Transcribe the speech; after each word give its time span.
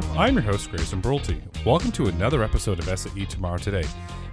I'm 0.00 0.34
your 0.34 0.42
host, 0.42 0.70
Grayson 0.70 1.02
Brulte. 1.02 1.38
Welcome 1.66 1.92
to 1.92 2.06
another 2.06 2.42
episode 2.42 2.78
of 2.78 2.98
SAE 2.98 3.26
Tomorrow 3.26 3.58
Today, 3.58 3.84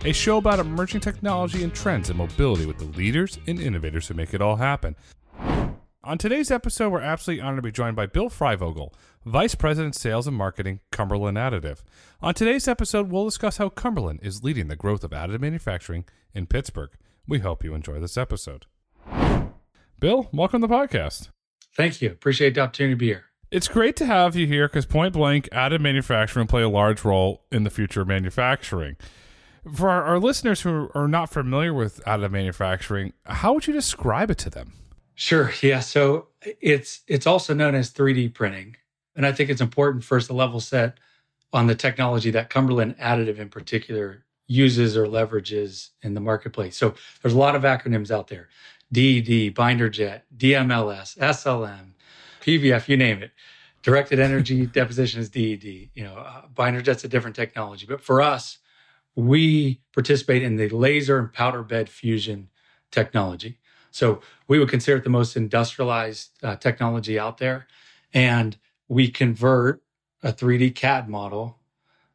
a 0.06 0.14
show 0.14 0.38
about 0.38 0.60
emerging 0.60 1.02
technology 1.02 1.64
and 1.64 1.74
trends 1.74 2.10
in 2.10 2.16
mobility 2.16 2.66
with 2.66 2.78
the 2.78 2.86
leaders 2.86 3.38
and 3.46 3.60
innovators 3.60 4.08
who 4.08 4.14
make 4.14 4.34
it 4.34 4.42
all 4.42 4.56
happen. 4.56 4.96
On 6.02 6.18
today's 6.18 6.50
episode, 6.50 6.94
we're 6.94 7.02
absolutely 7.02 7.42
honored 7.44 7.58
to 7.58 7.62
be 7.62 7.74
joined 7.74 7.98
by 7.98 8.06
Bill 8.06 8.30
Freyvogel, 8.30 8.94
Vice 9.26 9.54
President 9.54 9.96
Sales 9.96 10.28
and 10.28 10.38
Marketing, 10.38 10.80
Cumberland 10.94 11.36
Additive. 11.36 11.80
On 12.22 12.34
today's 12.34 12.70
episode, 12.70 13.12
we'll 13.12 13.26
discuss 13.26 13.58
how 13.58 13.68
Cumberland 13.68 14.22
is 14.24 14.46
leading 14.46 14.70
the 14.70 14.78
growth 14.78 15.04
of 15.04 15.12
additive 15.12 15.42
manufacturing 15.42 16.06
in 16.34 16.46
Pittsburgh. 16.46 16.92
We 17.28 17.40
hope 17.40 17.66
you 17.66 17.74
enjoy 17.74 18.00
this 18.00 18.18
episode. 18.18 18.66
Bill, 20.00 20.30
welcome 20.32 20.62
to 20.62 20.68
the 20.68 20.74
podcast. 20.74 21.32
Thank 21.76 22.02
you. 22.02 22.12
Appreciate 22.12 22.56
the 22.56 22.62
opportunity 22.62 22.94
to 22.94 22.98
be 22.98 23.08
here. 23.08 23.29
It's 23.52 23.68
great 23.68 23.96
to 23.96 24.06
have 24.06 24.36
you 24.36 24.46
here 24.46 24.68
because 24.68 24.86
point 24.86 25.14
blank, 25.14 25.50
additive 25.52 25.82
manufacturing 25.82 26.46
play 26.46 26.62
a 26.62 26.70
large 26.70 27.04
role 27.04 27.42
in 27.52 27.64
the 27.64 27.72
future 27.72 28.02
of 28.02 28.08
manufacturing. 28.08 28.96
For 29.76 29.90
our, 29.90 30.04
our, 30.04 30.20
listeners 30.20 30.62
who 30.62 30.90
are 30.94 31.08
not 31.08 31.32
familiar 31.32 31.74
with 31.74 32.00
additive 32.06 32.32
manufacturing, 32.32 33.14
how 33.26 33.54
would 33.54 33.66
you 33.66 33.74
describe 33.74 34.30
it 34.30 34.38
to 34.40 34.50
them? 34.52 34.74
Sure. 35.16 35.52
Yeah. 35.62 35.80
So 35.80 36.28
it's 36.62 37.02
it's 37.08 37.28
also 37.28 37.54
known 37.54 37.76
as 37.76 37.92
3D 37.92 38.34
printing, 38.34 38.78
and 39.16 39.26
I 39.26 39.32
think 39.32 39.50
it's 39.50 39.62
important 39.62 40.04
first 40.04 40.28
to 40.28 40.34
level 40.34 40.60
set 40.60 40.98
on 41.52 41.68
the 41.68 41.76
technology 41.76 42.32
that 42.32 42.50
Cumberland 42.50 42.98
Additive 43.00 43.40
in 43.40 43.50
particular 43.50 44.24
uses 44.48 44.96
or 44.96 45.08
leverages 45.08 45.90
in 46.04 46.14
the 46.14 46.22
marketplace. 46.22 46.78
So 46.78 46.94
there's 47.22 47.34
a 47.34 47.38
lot 47.38 47.56
of 47.56 47.64
acronyms 47.64 48.12
out 48.12 48.28
there: 48.28 48.48
DED, 48.94 49.54
binder 49.56 49.90
jet, 49.90 50.26
DMLS, 50.38 51.18
SLM, 51.18 51.94
PBF, 52.42 52.88
you 52.88 52.98
name 52.98 53.22
it. 53.22 53.32
Directed 53.82 54.20
energy 54.20 54.66
deposition 54.80 55.22
is 55.22 55.30
DED. 55.30 55.64
You 55.64 56.04
know, 56.04 56.16
uh, 56.16 56.44
BinderJet's 56.54 57.04
a 57.04 57.08
different 57.08 57.36
technology, 57.36 57.86
but 57.86 58.02
for 58.02 58.22
us, 58.22 58.58
we 59.16 59.82
participate 59.94 60.44
in 60.44 60.56
the 60.56 60.70
laser 60.70 61.18
and 61.18 61.32
powder 61.32 61.64
bed 61.64 61.90
fusion 61.90 62.50
technology. 62.92 63.60
So 63.92 64.22
we 64.48 64.60
would 64.60 64.70
consider 64.70 64.98
it 64.98 65.04
the 65.04 65.10
most 65.10 65.36
industrialized 65.36 66.32
uh, 66.44 66.56
technology 66.56 67.18
out 67.18 67.38
there, 67.38 67.68
and 68.14 68.58
we 68.88 69.10
convert 69.10 69.82
a 70.22 70.32
3D 70.32 70.76
CAD 70.76 71.10
model 71.10 71.58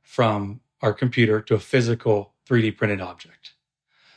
from 0.02 0.60
our 0.82 0.92
computer 0.92 1.40
to 1.40 1.54
a 1.54 1.58
physical 1.58 2.34
3D 2.48 2.76
printed 2.76 3.00
object. 3.00 3.54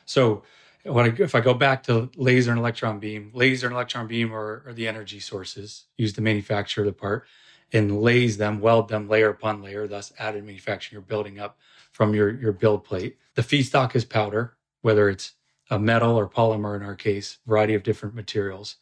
So 0.06 0.44
when 0.88 1.06
I, 1.06 1.22
if 1.22 1.36
I 1.36 1.42
go 1.42 1.54
back 1.54 1.84
to 1.84 2.10
laser 2.16 2.52
and 2.52 2.60
electron 2.60 3.00
beam, 3.00 3.32
laser 3.34 3.68
and 3.68 3.76
electron 3.76 4.08
beam 4.08 4.34
are, 4.34 4.64
are 4.66 4.74
the 4.74 4.88
energy 4.88 5.20
sources 5.20 5.86
used 5.98 6.16
to 6.16 6.22
manufacture 6.22 6.84
the 6.84 6.94
part 6.94 7.26
and 7.74 8.02
laze 8.02 8.38
them, 8.38 8.60
weld 8.60 8.88
them 8.88 9.10
layer 9.10 9.30
upon 9.30 9.62
layer, 9.62 9.88
thus 9.88 10.14
added 10.18 10.44
manufacturing. 10.44 10.96
You're 10.96 11.02
building 11.02 11.40
up 11.40 11.58
from 11.92 12.16
your, 12.16 12.30
your 12.30 12.54
build 12.54 12.84
plate. 12.84 13.18
The 13.36 13.42
feedstock 13.42 13.96
is 13.96 14.06
powder, 14.06 14.56
whether 14.82 15.10
it's 15.10 15.34
a 15.70 15.78
metal 15.78 16.16
or 16.16 16.30
polymer 16.30 16.76
in 16.76 16.84
our 16.84 16.96
case, 16.96 17.40
variety 17.46 17.74
of 17.74 17.84
different 17.84 18.16
materials. 18.16 18.78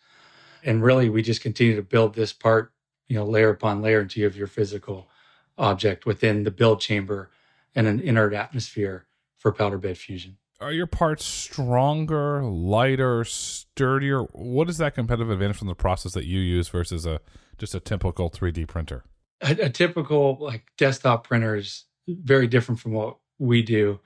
And 0.64 0.84
really, 0.84 1.10
we 1.10 1.22
just 1.22 1.42
continue 1.42 1.76
to 1.76 1.82
build 1.82 2.14
this 2.14 2.34
part, 2.34 2.72
you 3.08 3.16
know, 3.16 3.26
layer 3.26 3.50
upon 3.50 3.82
layer 3.82 4.02
until 4.02 4.22
you 4.22 4.26
have 4.26 4.38
your 4.38 4.48
physical 4.48 5.10
object 5.58 6.06
within 6.06 6.44
the 6.44 6.52
build 6.52 6.82
chamber 6.82 7.32
and 7.74 7.88
an 7.88 8.00
inert 8.00 8.34
atmosphere 8.34 9.08
for 9.38 9.52
powder 9.52 9.78
bed 9.78 9.98
fusion 9.98 10.38
are 10.66 10.74
your 10.74 10.88
parts 10.88 11.24
stronger, 11.24 12.44
lighter, 12.44 13.24
sturdier? 13.24 14.22
What 14.32 14.68
is 14.68 14.80
that 14.80 14.96
competitive 14.96 15.30
advantage 15.30 15.58
from 15.58 15.68
the 15.68 15.76
process 15.76 16.14
that 16.14 16.26
you 16.26 16.40
use 16.40 16.70
versus 16.70 17.06
a 17.06 17.22
just 17.60 17.76
a 17.76 17.80
typical 17.80 18.32
3D 18.32 18.68
printer? 18.68 19.04
A, 19.42 19.52
a 19.66 19.70
typical 19.70 20.38
like 20.40 20.66
desktop 20.76 21.28
printer 21.28 21.56
is 21.56 21.84
very 22.08 22.48
different 22.48 22.82
from 22.82 22.94
what 22.94 23.18
we 23.38 23.62
do. 23.62 24.00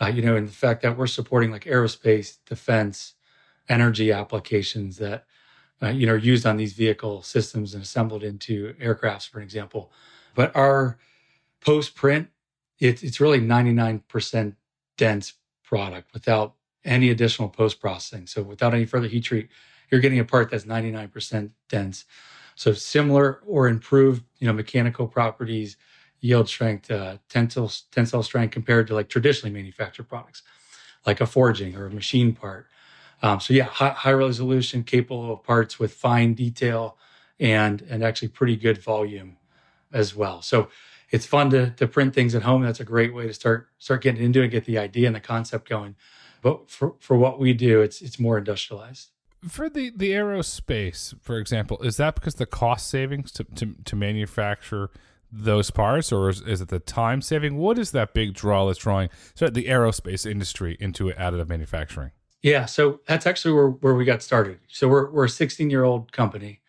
Uh, 0.00 0.06
you 0.06 0.22
know, 0.22 0.34
in 0.34 0.46
the 0.46 0.52
fact 0.52 0.80
that 0.80 0.96
we're 0.96 1.06
supporting 1.06 1.50
like 1.50 1.64
aerospace, 1.64 2.38
defense, 2.46 3.12
energy 3.68 4.10
applications 4.10 4.96
that 4.96 5.26
uh, 5.82 5.88
you 5.88 6.06
know 6.06 6.14
are 6.14 6.16
used 6.16 6.46
on 6.46 6.56
these 6.56 6.72
vehicle 6.72 7.20
systems 7.22 7.74
and 7.74 7.82
assembled 7.82 8.24
into 8.24 8.72
aircrafts, 8.80 9.28
for 9.28 9.42
example. 9.42 9.92
But 10.34 10.56
our 10.56 10.98
post 11.60 11.94
print, 11.94 12.28
it, 12.78 13.04
it's 13.04 13.20
really 13.20 13.40
99% 13.40 14.54
dense 14.96 15.34
product 15.68 16.12
without 16.14 16.54
any 16.84 17.10
additional 17.10 17.48
post 17.48 17.80
processing. 17.80 18.26
So 18.26 18.42
without 18.42 18.74
any 18.74 18.86
further 18.86 19.06
heat 19.06 19.24
treat, 19.24 19.48
you're 19.90 20.00
getting 20.00 20.18
a 20.18 20.24
part 20.24 20.50
that's 20.50 20.64
99% 20.64 21.50
dense. 21.68 22.04
So 22.54 22.72
similar 22.72 23.40
or 23.46 23.68
improved, 23.68 24.24
you 24.38 24.46
know, 24.46 24.52
mechanical 24.52 25.06
properties, 25.06 25.76
yield 26.20 26.48
strength, 26.48 26.90
uh, 26.90 27.18
tensile 27.28 27.70
tensile 27.92 28.22
strength 28.22 28.52
compared 28.52 28.86
to 28.88 28.94
like 28.94 29.08
traditionally 29.08 29.54
manufactured 29.54 30.08
products, 30.08 30.42
like 31.06 31.20
a 31.20 31.26
forging 31.26 31.76
or 31.76 31.86
a 31.86 31.90
machine 31.90 32.34
part. 32.34 32.66
Um, 33.22 33.40
so 33.40 33.52
yeah, 33.52 33.64
high, 33.64 33.90
high 33.90 34.12
resolution, 34.12 34.82
capable 34.82 35.32
of 35.32 35.42
parts 35.44 35.78
with 35.78 35.92
fine 35.92 36.34
detail, 36.34 36.96
and 37.38 37.82
and 37.82 38.02
actually 38.02 38.28
pretty 38.28 38.56
good 38.56 38.78
volume 38.78 39.36
as 39.92 40.14
well. 40.14 40.42
So 40.42 40.68
it's 41.10 41.26
fun 41.26 41.50
to 41.50 41.70
to 41.70 41.86
print 41.86 42.14
things 42.14 42.34
at 42.34 42.42
home. 42.42 42.62
That's 42.62 42.80
a 42.80 42.84
great 42.84 43.14
way 43.14 43.26
to 43.26 43.34
start 43.34 43.68
start 43.78 44.02
getting 44.02 44.22
into 44.22 44.42
it, 44.42 44.48
get 44.48 44.64
the 44.64 44.78
idea 44.78 45.06
and 45.06 45.16
the 45.16 45.20
concept 45.20 45.68
going. 45.68 45.96
But 46.42 46.70
for 46.70 46.94
for 47.00 47.16
what 47.16 47.38
we 47.38 47.52
do, 47.52 47.80
it's 47.80 48.00
it's 48.00 48.18
more 48.18 48.38
industrialized. 48.38 49.10
For 49.48 49.68
the 49.68 49.92
the 49.94 50.12
aerospace, 50.12 51.14
for 51.22 51.38
example, 51.38 51.80
is 51.82 51.96
that 51.96 52.14
because 52.14 52.36
the 52.36 52.46
cost 52.46 52.88
savings 52.88 53.32
to 53.32 53.44
to, 53.44 53.74
to 53.84 53.96
manufacture 53.96 54.90
those 55.30 55.70
parts, 55.70 56.10
or 56.10 56.30
is, 56.30 56.40
is, 56.40 56.62
it 56.62 56.68
the 56.68 56.78
time 56.78 57.20
saving? 57.20 57.58
What 57.58 57.78
is 57.78 57.90
that 57.90 58.14
big 58.14 58.32
draw 58.32 58.66
that's 58.66 58.78
drawing 58.78 59.10
so 59.34 59.48
the 59.48 59.66
aerospace 59.66 60.28
industry 60.28 60.76
into 60.80 61.10
additive 61.10 61.48
manufacturing? 61.48 62.12
Yeah, 62.40 62.66
so 62.66 63.00
that's 63.06 63.26
actually 63.26 63.52
where, 63.52 63.68
where 63.68 63.94
we 63.94 64.04
got 64.04 64.22
started. 64.22 64.60
So 64.68 64.88
we're 64.88 65.10
we're 65.10 65.24
a 65.24 65.30
16 65.30 65.70
year 65.70 65.84
old 65.84 66.12
company, 66.12 66.60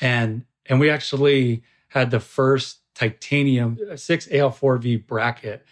and 0.00 0.44
and 0.66 0.80
we 0.80 0.90
actually 0.90 1.62
had 1.88 2.10
the 2.10 2.20
first 2.20 2.79
titanium 2.94 3.78
6 3.96 4.26
AL4V 4.26 5.06
bracket 5.06 5.64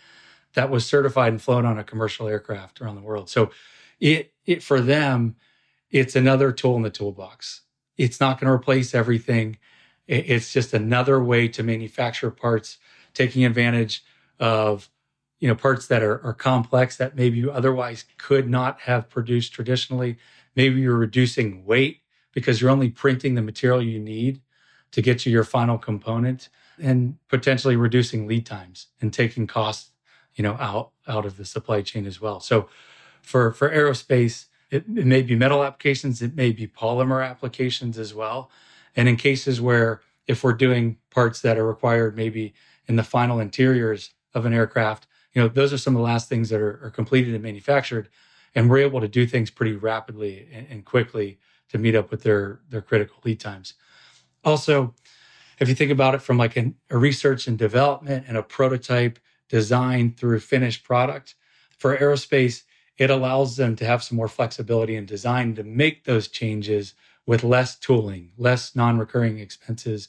that 0.55 0.71
was 0.71 0.87
certified 0.87 1.33
and 1.33 1.43
flown 1.43 1.65
on 1.65 1.79
a 1.79 1.85
commercial 1.85 2.27
aircraft 2.27 2.81
around 2.81 2.97
the 2.97 3.03
world. 3.03 3.29
So 3.29 3.51
it, 4.01 4.33
it 4.47 4.63
for 4.63 4.81
them, 4.81 5.37
it's 5.91 6.17
another 6.17 6.53
tool 6.53 6.77
in 6.77 6.83
the 6.83 6.91
toolbox. 6.91 7.63
It's 7.97 8.21
not 8.21 8.41
going 8.41 8.47
to 8.47 8.55
replace 8.55 8.95
everything. 8.95 9.59
It's 10.07 10.53
just 10.53 10.73
another 10.73 11.23
way 11.23 11.49
to 11.49 11.63
manufacture 11.63 12.31
parts, 12.31 12.79
taking 13.13 13.45
advantage 13.45 14.05
of 14.41 14.89
you 15.39 15.49
know 15.49 15.55
parts 15.55 15.87
that 15.89 16.03
are, 16.03 16.25
are 16.25 16.33
complex 16.33 16.97
that 16.97 17.15
maybe 17.15 17.39
you 17.39 17.51
otherwise 17.51 18.05
could 18.17 18.49
not 18.49 18.81
have 18.83 19.11
produced 19.11 19.53
traditionally. 19.53 20.17
Maybe 20.57 20.81
you're 20.81 20.97
reducing 20.97 21.65
weight 21.65 22.01
because 22.33 22.61
you're 22.61 22.71
only 22.71 22.89
printing 22.89 23.35
the 23.35 23.43
material 23.43 23.83
you 23.83 23.99
need 23.99 24.41
to 24.93 25.03
get 25.03 25.19
to 25.21 25.31
your 25.31 25.45
final 25.45 25.77
component 25.77 26.49
and 26.81 27.17
potentially 27.29 27.77
reducing 27.77 28.27
lead 28.27 28.47
times 28.47 28.89
and 29.01 29.13
taking 29.13 29.47
costs, 29.47 29.91
you 30.35 30.43
know, 30.43 30.57
out 30.61 30.91
out 31.07 31.25
of 31.27 31.37
the 31.37 31.45
supply 31.45 31.83
chain 31.83 32.07
as 32.07 32.21
well. 32.21 32.41
So 32.41 32.69
for 33.23 33.53
for 33.53 33.71
aerospace, 33.71 34.47
it, 34.71 34.85
it 34.97 35.07
may 35.07 35.23
be 35.23 35.35
metal 35.35 35.65
applications, 35.65 36.23
it 36.23 36.35
may 36.35 36.53
be 36.53 36.67
polymer 36.67 37.27
applications 37.27 37.99
as 37.99 38.15
well. 38.15 38.51
And 38.97 39.09
in 39.09 39.17
cases 39.17 39.61
where 39.61 40.03
if 40.27 40.45
we're 40.45 40.53
doing 40.53 40.99
parts 41.11 41.41
that 41.41 41.59
are 41.59 41.67
required 41.67 42.17
maybe 42.17 42.55
in 42.87 42.97
the 42.97 43.03
final 43.03 43.41
interiors 43.41 44.11
of 44.35 44.45
an 44.45 44.53
aircraft, 44.53 45.07
you 45.33 45.43
know, 45.43 45.49
those 45.49 45.73
are 45.73 45.79
some 45.79 45.95
of 45.95 45.99
the 45.99 46.05
last 46.05 46.29
things 46.29 46.49
that 46.51 46.61
are, 46.61 46.81
are 46.85 46.91
completed 46.91 47.35
and 47.35 47.43
manufactured. 47.43 48.09
And 48.55 48.69
we're 48.69 48.79
able 48.79 49.01
to 49.01 49.09
do 49.09 49.27
things 49.27 49.51
pretty 49.51 49.73
rapidly 49.73 50.49
and, 50.53 50.67
and 50.71 50.85
quickly 50.85 51.39
to 51.69 51.79
meet 51.79 51.95
up 51.95 52.11
with 52.11 52.23
their 52.23 52.61
their 52.69 52.83
critical 52.83 53.17
lead 53.25 53.41
times. 53.41 53.75
Also, 54.45 54.95
if 55.61 55.69
you 55.69 55.75
think 55.75 55.91
about 55.91 56.15
it 56.15 56.23
from 56.23 56.39
like 56.39 56.57
an, 56.57 56.75
a 56.91 56.99
research 56.99 57.47
and 57.47 57.59
development 57.59 58.27
and 58.29 58.37
a 58.37 58.43
prototype 58.43 59.19
design 59.49 60.15
through 60.17 60.41
finished 60.41 60.85
product 60.85 61.35
for 61.71 61.97
aerospace, 61.97 62.63
it 62.97 63.11
allows 63.11 63.57
them 63.57 63.77
to 63.77 63.85
have 63.85 64.03
some 64.03 64.17
more 64.17 64.29
flexibility 64.29 64.97
in 64.97 65.07
design 65.07 65.55
to 65.55 65.63
make 65.63 66.05
those 66.05 66.29
changes 66.29 66.95
with 67.27 67.45
less 67.45 67.79
tooling, 67.79 68.33
less 68.37 68.75
non-recurring 68.75 69.39
expenses 69.39 70.09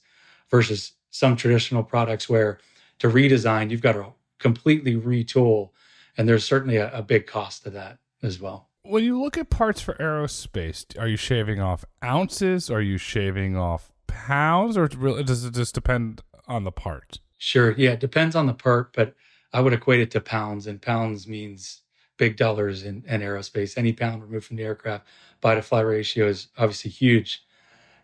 versus 0.49 0.93
some 1.11 1.35
traditional 1.35 1.83
products 1.83 2.29
where 2.29 2.59
to 2.99 3.07
redesign, 3.07 3.69
you've 3.69 3.81
got 3.81 3.93
to 3.93 4.13
completely 4.39 4.95
retool. 4.95 5.69
And 6.17 6.27
there's 6.27 6.43
certainly 6.43 6.77
a, 6.77 6.91
a 6.91 7.01
big 7.01 7.27
cost 7.27 7.63
to 7.63 7.69
that 7.71 7.99
as 8.23 8.39
well. 8.39 8.69
When 8.83 9.03
you 9.03 9.21
look 9.21 9.37
at 9.37 9.49
parts 9.49 9.81
for 9.81 9.93
aerospace, 9.95 10.97
are 10.99 11.07
you 11.07 11.17
shaving 11.17 11.59
off 11.59 11.85
ounces? 12.03 12.71
Are 12.71 12.81
you 12.81 12.97
shaving 12.97 13.55
off 13.55 13.91
pounds, 14.09 14.77
or 14.77 14.87
does 14.87 15.45
it 15.45 15.53
just 15.53 15.75
depend 15.75 16.21
on 16.47 16.63
the 16.63 16.71
part? 16.71 17.19
Sure. 17.37 17.71
Yeah, 17.71 17.91
it 17.91 17.99
depends 17.99 18.35
on 18.35 18.47
the 18.47 18.53
part, 18.53 18.93
but 18.93 19.15
I 19.53 19.61
would 19.61 19.73
equate 19.73 20.01
it 20.01 20.11
to 20.11 20.21
pounds, 20.21 20.67
and 20.67 20.81
pounds 20.81 21.27
means 21.27 21.81
big 22.17 22.35
dollars 22.35 22.83
in, 22.83 23.03
in 23.07 23.21
aerospace. 23.21 23.77
Any 23.77 23.93
pound 23.93 24.21
removed 24.21 24.45
from 24.45 24.57
the 24.57 24.63
aircraft 24.63 25.07
buy 25.41 25.55
to 25.55 25.61
fly 25.61 25.81
ratio 25.81 26.27
is 26.27 26.47
obviously 26.57 26.91
huge, 26.91 27.43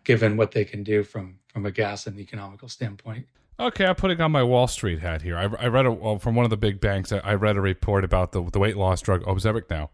given 0.04 0.36
what 0.36 0.52
they 0.52 0.64
can 0.64 0.82
do 0.82 1.02
from 1.02 1.38
from 1.52 1.66
a 1.66 1.70
gas 1.70 2.06
and 2.06 2.18
economical 2.18 2.68
standpoint. 2.68 3.26
Okay, 3.58 3.86
I'm 3.86 3.94
putting 3.94 4.20
on 4.20 4.32
my 4.32 4.42
Wall 4.42 4.66
Street 4.66 4.98
hat 4.98 5.22
here. 5.22 5.36
I, 5.36 5.44
I 5.44 5.68
read 5.68 5.86
a, 5.86 5.92
well, 5.92 6.18
from 6.18 6.34
one 6.34 6.44
of 6.44 6.50
the 6.50 6.58
big 6.58 6.80
banks. 6.80 7.10
I, 7.12 7.18
I 7.18 7.34
read 7.34 7.56
a 7.56 7.60
report 7.62 8.04
about 8.04 8.32
the, 8.32 8.42
the 8.50 8.58
weight 8.58 8.76
loss 8.76 9.00
drug 9.00 9.22
Ozempic 9.24 9.70
now, 9.70 9.90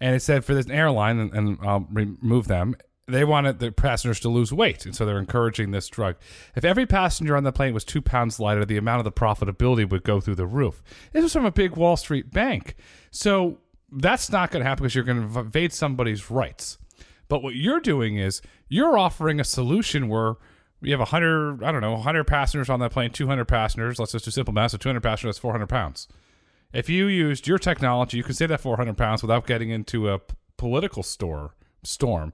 and 0.00 0.14
it 0.16 0.20
said 0.20 0.44
for 0.44 0.54
this 0.54 0.68
airline, 0.68 1.18
and, 1.18 1.32
and 1.32 1.58
I'll 1.62 1.86
remove 1.90 2.48
them. 2.48 2.74
They 3.10 3.24
wanted 3.24 3.58
the 3.58 3.72
passengers 3.72 4.20
to 4.20 4.28
lose 4.28 4.52
weight, 4.52 4.86
and 4.86 4.94
so 4.94 5.04
they're 5.04 5.18
encouraging 5.18 5.70
this 5.70 5.88
drug. 5.88 6.16
If 6.54 6.64
every 6.64 6.86
passenger 6.86 7.36
on 7.36 7.44
the 7.44 7.52
plane 7.52 7.74
was 7.74 7.84
two 7.84 8.02
pounds 8.02 8.40
lighter, 8.40 8.64
the 8.64 8.76
amount 8.76 8.98
of 9.00 9.04
the 9.04 9.12
profitability 9.12 9.88
would 9.88 10.04
go 10.04 10.20
through 10.20 10.36
the 10.36 10.46
roof. 10.46 10.82
This 11.12 11.22
was 11.22 11.32
from 11.32 11.44
a 11.44 11.52
big 11.52 11.76
Wall 11.76 11.96
Street 11.96 12.30
bank, 12.30 12.76
so 13.10 13.58
that's 13.92 14.30
not 14.30 14.50
going 14.50 14.62
to 14.62 14.68
happen 14.68 14.84
because 14.84 14.94
you're 14.94 15.04
going 15.04 15.30
to 15.30 15.40
invade 15.40 15.72
somebody's 15.72 16.30
rights. 16.30 16.78
But 17.28 17.42
what 17.42 17.54
you're 17.54 17.80
doing 17.80 18.16
is 18.16 18.42
you're 18.68 18.98
offering 18.98 19.40
a 19.40 19.44
solution 19.44 20.08
where 20.08 20.34
you 20.82 20.92
have 20.92 21.00
100, 21.00 21.62
I 21.62 21.72
don't 21.72 21.80
know, 21.80 21.92
100 21.92 22.24
passengers 22.24 22.68
on 22.68 22.80
that 22.80 22.92
plane, 22.92 23.10
200 23.10 23.44
passengers. 23.44 23.98
Let's 23.98 24.12
just 24.12 24.24
do 24.24 24.30
simple 24.30 24.54
math. 24.54 24.72
So 24.72 24.78
200 24.78 25.00
passengers, 25.00 25.36
that's 25.36 25.38
400 25.38 25.68
pounds. 25.68 26.08
If 26.72 26.88
you 26.88 27.06
used 27.06 27.46
your 27.46 27.58
technology, 27.58 28.16
you 28.16 28.22
can 28.22 28.34
save 28.34 28.48
that 28.48 28.60
400 28.60 28.96
pounds 28.96 29.22
without 29.22 29.46
getting 29.46 29.70
into 29.70 30.10
a 30.10 30.20
political 30.56 31.02
store 31.02 31.54
storm 31.82 32.32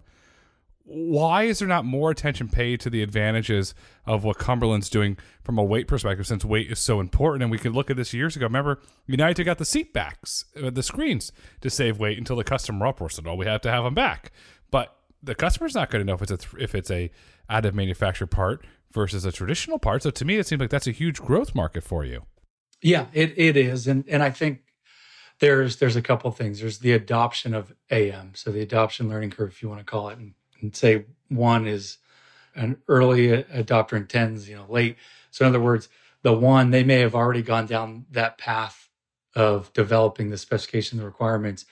why 0.87 1.43
is 1.43 1.59
there 1.59 1.67
not 1.67 1.85
more 1.85 2.13
attention 2.13 2.49
paid 2.49 2.79
to 2.81 2.91
the 2.91 3.03
advantages 3.03 3.75
of 4.05 4.23
what 4.23 4.39
Cumberland's 4.39 4.89
doing 4.89 5.19
from 5.43 5.59
a 5.59 5.65
weight 5.65 5.89
perspective 5.89 6.27
since 6.27 6.45
weight 6.45 6.71
is 6.71 6.79
so 6.79 7.01
important? 7.01 7.43
And 7.43 7.51
we 7.51 7.59
could 7.59 7.75
look 7.75 7.91
at 7.91 7.97
this 7.97 8.15
years 8.15 8.37
ago. 8.37 8.47
Remember 8.47 8.79
United 9.07 9.45
got 9.45 9.59
the 9.59 9.65
seat 9.65 9.93
backs 9.93 10.45
uh, 10.63 10.71
the 10.71 10.85
screens 10.85 11.33
to 11.61 11.71
save 11.71 11.99
weight 11.99 12.19
until 12.19 12.37
the 12.37 12.45
customer 12.45 12.87
uproar 12.87 13.11
said 13.11 13.27
oh 13.27 13.35
we 13.35 13.47
have 13.47 13.61
to 13.63 13.71
have 13.71 13.83
them 13.83 13.95
back. 13.95 14.31
But 14.71 14.97
the 15.21 15.35
customer's 15.35 15.75
not 15.75 15.91
going 15.91 16.01
to 16.01 16.07
know 16.07 16.15
if 16.15 16.23
it's 16.23 16.33
a 16.33 16.57
if 16.59 16.75
it's 16.75 16.91
a 16.91 17.11
additive 17.51 17.75
manufactured 17.75 18.29
part 18.29 18.65
versus 18.93 19.25
a 19.25 19.33
traditional 19.33 19.81
part. 19.81 20.05
So 20.05 20.11
to 20.11 20.25
me 20.25 20.37
it 20.37 20.47
seems 20.47 20.61
like 20.61 20.71
that's 20.71 20.87
a 20.87 20.93
huge 20.93 21.21
growth 21.21 21.53
market 21.53 21.83
for 21.83 22.05
you. 22.05 22.27
Yeah 22.81 23.07
it, 23.13 23.35
it 23.37 23.57
is. 23.57 23.89
And 23.89 24.05
and 24.09 24.23
I 24.23 24.31
think 24.31 24.61
there's 25.41 25.79
there's 25.79 25.97
a 25.97 26.03
couple 26.03 26.31
things. 26.31 26.61
There's 26.61 26.79
the 26.79 26.93
adoption 26.93 27.55
of 27.55 27.75
AM 27.91 28.37
so 28.37 28.53
the 28.53 28.63
adoption 28.63 29.09
learning 29.09 29.31
curve 29.31 29.51
if 29.51 29.63
you 29.65 29.69
want 29.69 29.81
to 29.81 29.85
call 29.85 30.11
it 30.11 30.19
and 30.19 30.35
and 30.61 30.75
say 30.75 31.05
one 31.29 31.67
is 31.67 31.99
an 32.55 32.79
early 32.89 33.29
adopter 33.45 33.93
and 33.93 34.09
10's, 34.09 34.49
you 34.49 34.57
know, 34.57 34.67
late. 34.69 34.97
So 35.31 35.45
in 35.45 35.51
other 35.51 35.61
words, 35.61 35.89
the 36.23 36.33
one, 36.33 36.71
they 36.71 36.83
may 36.83 37.01
have 37.01 37.15
already 37.15 37.43
gone 37.43 37.67
down 37.67 38.07
that 38.11 38.39
path 38.39 38.89
of 39.35 39.73
developing 39.75 40.31
the 40.31 40.39
specifications 40.39 41.03
requirements 41.03 41.67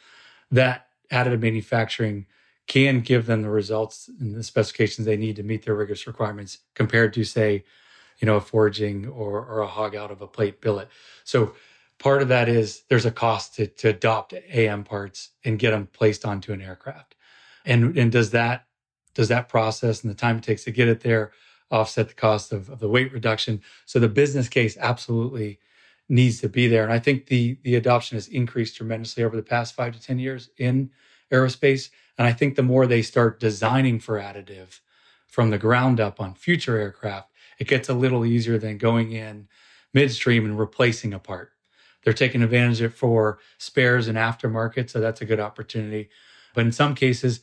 that 0.50 0.88
additive 1.10 1.40
manufacturing 1.40 2.26
can 2.66 3.00
give 3.00 3.26
them 3.26 3.42
the 3.42 3.50
results 3.50 4.08
and 4.20 4.34
the 4.34 4.42
specifications 4.42 5.06
they 5.06 5.16
need 5.16 5.36
to 5.36 5.42
meet 5.42 5.64
their 5.64 5.74
rigorous 5.74 6.06
requirements 6.06 6.58
compared 6.74 7.12
to 7.12 7.24
say, 7.24 7.64
you 8.18 8.26
know, 8.26 8.36
a 8.36 8.40
forging 8.40 9.06
or, 9.06 9.44
or 9.44 9.60
a 9.60 9.66
hog 9.66 9.94
out 9.94 10.10
of 10.10 10.22
a 10.22 10.26
plate 10.26 10.60
billet. 10.60 10.88
So 11.24 11.54
part 11.98 12.22
of 12.22 12.28
that 12.28 12.48
is 12.48 12.82
there's 12.88 13.06
a 13.06 13.10
cost 13.10 13.56
to, 13.56 13.66
to 13.66 13.88
adopt 13.88 14.34
AM 14.50 14.84
parts 14.84 15.30
and 15.44 15.58
get 15.58 15.72
them 15.72 15.88
placed 15.92 16.24
onto 16.24 16.52
an 16.52 16.62
aircraft. 16.62 17.14
And, 17.64 17.96
and 17.98 18.12
does 18.12 18.30
that 18.30 18.66
does 19.14 19.28
that 19.28 19.48
process 19.48 20.02
and 20.02 20.10
the 20.10 20.16
time 20.16 20.38
it 20.38 20.44
takes 20.44 20.64
to 20.64 20.70
get 20.70 20.88
it 20.88 21.00
there 21.00 21.32
offset 21.70 22.08
the 22.08 22.14
cost 22.14 22.52
of, 22.52 22.68
of 22.68 22.80
the 22.80 22.88
weight 22.88 23.12
reduction? 23.12 23.62
So 23.86 23.98
the 23.98 24.08
business 24.08 24.48
case 24.48 24.76
absolutely 24.78 25.58
needs 26.08 26.40
to 26.40 26.48
be 26.48 26.68
there. 26.68 26.84
And 26.84 26.92
I 26.92 26.98
think 26.98 27.26
the 27.26 27.58
the 27.62 27.76
adoption 27.76 28.16
has 28.16 28.28
increased 28.28 28.76
tremendously 28.76 29.24
over 29.24 29.36
the 29.36 29.42
past 29.42 29.74
five 29.74 29.94
to 29.94 30.00
10 30.00 30.18
years 30.18 30.50
in 30.58 30.90
aerospace. 31.32 31.90
And 32.18 32.26
I 32.26 32.32
think 32.32 32.54
the 32.54 32.62
more 32.62 32.86
they 32.86 33.02
start 33.02 33.40
designing 33.40 33.98
for 33.98 34.20
additive 34.20 34.80
from 35.26 35.50
the 35.50 35.58
ground 35.58 36.00
up 36.00 36.20
on 36.20 36.34
future 36.34 36.78
aircraft, 36.78 37.30
it 37.58 37.66
gets 37.66 37.88
a 37.88 37.94
little 37.94 38.24
easier 38.24 38.58
than 38.58 38.78
going 38.78 39.12
in 39.12 39.48
midstream 39.92 40.44
and 40.44 40.58
replacing 40.58 41.14
a 41.14 41.18
part. 41.18 41.52
They're 42.02 42.12
taking 42.12 42.42
advantage 42.42 42.80
of 42.82 42.92
it 42.92 42.96
for 42.96 43.38
spares 43.56 44.08
and 44.08 44.18
aftermarket. 44.18 44.90
So 44.90 45.00
that's 45.00 45.22
a 45.22 45.24
good 45.24 45.40
opportunity. 45.40 46.10
But 46.54 46.66
in 46.66 46.72
some 46.72 46.94
cases, 46.94 47.40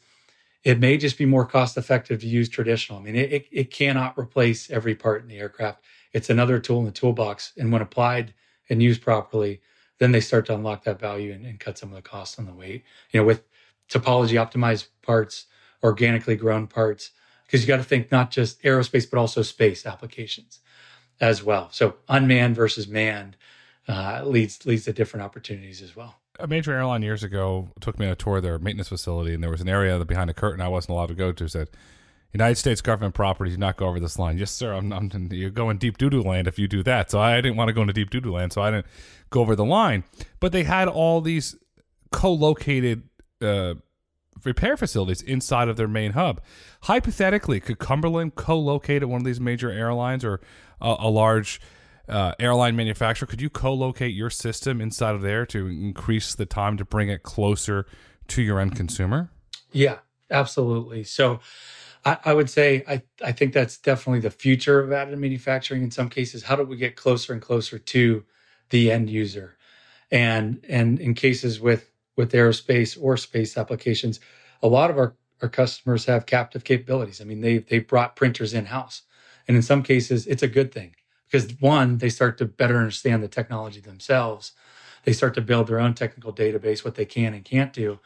it 0.64 0.80
may 0.80 0.98
just 0.98 1.18
be 1.18 1.26
more 1.26 1.46
cost 1.46 1.78
effective 1.78 2.22
to 2.22 2.28
use 2.28 2.48
traditional. 2.48 3.00
I 3.00 3.02
mean, 3.02 3.16
it, 3.16 3.48
it, 3.52 3.72
cannot 3.72 4.18
replace 4.18 4.70
every 4.70 4.94
part 4.94 5.24
in 5.24 5.28
the 5.28 5.40
aircraft. 5.40 5.84
It's 6.14 6.30
another 6.30 6.60
tool 6.60 6.80
in 6.80 6.86
the 6.86 6.92
toolbox. 6.92 7.54
And 7.58 7.72
when 7.72 7.82
applied 7.82 8.34
and 8.70 8.82
used 8.82 9.02
properly, 9.02 9.62
then 9.98 10.12
they 10.12 10.22
start 10.22 10.46
to 10.48 10.56
unlock 10.56 10.84
that 10.84 11.00
value 11.00 11.34
and, 11.34 11.46
and 11.46 11.60
cut 11.60 11.78
some 11.78 11.90
of 11.90 11.96
the 11.96 12.02
costs 12.02 12.38
on 12.38 12.46
the 12.46 12.54
weight. 12.54 12.84
You 13.12 13.20
know, 13.20 13.26
with 13.26 13.44
topology 13.90 14.34
optimized 14.34 14.88
parts, 15.02 15.48
organically 15.84 16.36
grown 16.36 16.68
parts, 16.68 17.12
because 17.46 17.62
you 17.62 17.68
got 17.68 17.78
to 17.78 17.84
think 17.84 18.12
not 18.12 18.30
just 18.30 18.62
aerospace, 18.62 19.10
but 19.10 19.20
also 19.20 19.42
space 19.42 19.86
applications 19.86 20.60
as 21.20 21.44
well. 21.44 21.70
So 21.72 21.96
unmanned 22.08 22.56
versus 22.56 22.88
manned 22.88 23.36
uh, 23.88 24.22
leads 24.24 24.66
leads 24.66 24.86
to 24.86 24.94
different 24.94 25.24
opportunities 25.24 25.82
as 25.82 25.96
well 25.96 26.21
a 26.42 26.48
major 26.48 26.74
airline 26.74 27.02
years 27.02 27.24
ago 27.24 27.70
took 27.80 28.00
me 28.00 28.06
on 28.06 28.12
a 28.12 28.16
tour 28.16 28.38
of 28.38 28.44
their 28.44 28.60
maintenance 28.60 28.90
facility, 28.90 29.34
and 29.34 29.44
there 29.44 29.52
was 29.52 29.62
an 29.62 29.70
area 29.70 30.04
behind 30.06 30.30
a 30.30 30.34
curtain 30.34 30.62
I 30.62 30.68
wasn't 30.68 30.92
allowed 30.92 31.08
to 31.08 31.16
go 31.16 31.32
to. 31.32 31.48
Said, 31.48 31.70
"United 32.34 32.56
States 32.56 32.82
government 32.82 33.14
property, 33.14 33.52
do 33.52 33.58
not 33.58 33.78
go 33.78 33.88
over 33.88 34.00
this 34.00 34.20
line." 34.20 34.38
Yes, 34.38 34.52
sir. 34.52 34.74
I'm, 34.74 34.92
I'm 34.92 35.30
you're 35.32 35.50
going 35.50 35.78
deep 35.78 35.98
doo 35.98 36.10
doo 36.10 36.22
land 36.22 36.48
if 36.48 36.60
you 36.60 36.68
do 36.68 36.84
that. 36.84 37.12
So 37.12 37.20
I 37.20 37.40
didn't 37.42 37.58
want 37.58 37.70
to 37.70 37.74
go 37.74 37.82
into 37.82 37.94
deep 37.94 38.10
doo 38.10 38.22
doo 38.22 38.34
land, 38.34 38.54
so 38.54 38.62
I 38.62 38.72
didn't 38.72 38.88
go 39.30 39.42
over 39.42 39.56
the 39.56 39.66
line. 39.66 40.04
But 40.40 40.52
they 40.52 40.64
had 40.64 40.88
all 40.88 41.22
these 41.22 41.56
co-located 42.12 43.04
uh, 43.42 43.76
repair 44.44 44.76
facilities 44.78 45.22
inside 45.22 45.70
of 45.70 45.78
their 45.78 45.88
main 45.88 46.14
hub. 46.14 46.42
Hypothetically, 46.84 47.60
could 47.60 47.80
Cumberland 47.80 48.36
co-locate 48.36 49.02
at 49.02 49.10
one 49.10 49.22
of 49.22 49.26
these 49.26 49.40
major 49.40 49.72
airlines 49.72 50.26
or 50.26 50.42
a, 50.82 50.96
a 51.00 51.10
large 51.10 51.62
uh, 52.12 52.34
airline 52.40 52.76
manufacturer, 52.76 53.26
could 53.26 53.42
you 53.42 53.50
co-locate 53.50 54.14
your 54.14 54.30
system 54.30 54.82
inside 54.82 55.16
of 55.16 55.22
there 55.22 55.46
to 55.48 55.68
increase 55.68 56.36
the 56.36 56.46
time 56.46 56.78
to 56.78 56.86
bring 56.86 57.10
it 57.10 57.24
closer 57.24 57.86
to 58.28 58.42
your 58.42 58.60
end 58.60 58.76
consumer? 58.76 59.32
Yeah, 59.72 60.00
absolutely. 60.30 61.04
So 61.06 61.40
I, 62.04 62.18
I, 62.26 62.34
would 62.34 62.50
say 62.50 62.84
I, 62.88 63.02
I 63.24 63.32
think 63.32 63.54
that's 63.54 63.78
definitely 63.78 64.20
the 64.20 64.30
future 64.30 64.80
of 64.80 64.90
additive 64.90 65.20
manufacturing 65.20 65.84
in 65.84 65.92
some 65.92 66.10
cases. 66.10 66.44
How 66.44 66.56
do 66.56 66.64
we 66.64 66.76
get 66.76 66.96
closer 66.96 67.34
and 67.34 67.42
closer 67.42 67.80
to 67.80 68.26
the 68.70 68.92
end 68.92 69.10
user? 69.10 69.58
And 70.12 70.66
and 70.68 71.00
in 71.00 71.14
cases 71.14 71.62
with 71.62 71.90
with 72.18 72.34
aerospace 72.34 73.02
or 73.02 73.16
space 73.16 73.58
applications, 73.58 74.20
a 74.62 74.68
lot 74.68 74.90
of 74.90 74.98
our, 74.98 75.16
our 75.42 75.48
customers 75.48 76.04
have 76.06 76.26
captive 76.26 76.66
capabilities. 76.66 77.22
I 77.22 77.24
mean, 77.24 77.40
they 77.40 77.60
they 77.60 77.80
brought 77.80 78.18
printers 78.18 78.54
in-house. 78.54 79.04
And 79.48 79.58
in 79.58 79.64
some 79.64 79.82
cases, 79.82 80.28
it's 80.28 80.44
a 80.44 80.48
good 80.48 80.72
thing 80.72 80.96
because 81.32 81.54
one, 81.60 82.00
they 82.00 82.10
start 82.10 82.38
to 82.40 82.46
better 82.46 82.78
understand 82.78 83.24
the 83.24 83.28
technology 83.28 83.80
themselves. 83.80 84.52
They 85.06 85.14
start 85.14 85.34
to 85.36 85.42
build 85.42 85.68
their 85.68 85.80
own 85.80 85.94
technical 85.94 86.34
database, 86.34 86.84
what 86.84 86.96
they 86.96 87.06
can 87.06 87.34
and 87.34 87.46
can't 87.46 87.72
do. 87.72 88.00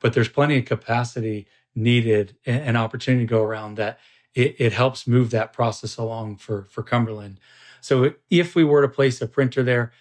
But 0.00 0.14
there's 0.14 0.28
plenty 0.28 0.58
of 0.58 0.64
capacity 0.64 1.46
needed 1.74 2.36
and, 2.46 2.76
opportunity 2.76 3.26
to 3.26 3.30
go 3.30 3.42
around 3.42 3.76
that 3.76 3.98
it, 4.34 4.56
it, 4.58 4.72
helps 4.72 5.06
move 5.06 5.30
that 5.30 5.52
process 5.52 5.96
along 5.96 6.36
for, 6.36 6.64
for 6.64 6.82
Cumberland. 6.82 7.38
So 7.80 8.14
if 8.30 8.54
we 8.54 8.64
were 8.64 8.82
to 8.82 8.88
place 8.88 9.20
a 9.20 9.26
printer 9.26 9.62
there, 9.62 9.92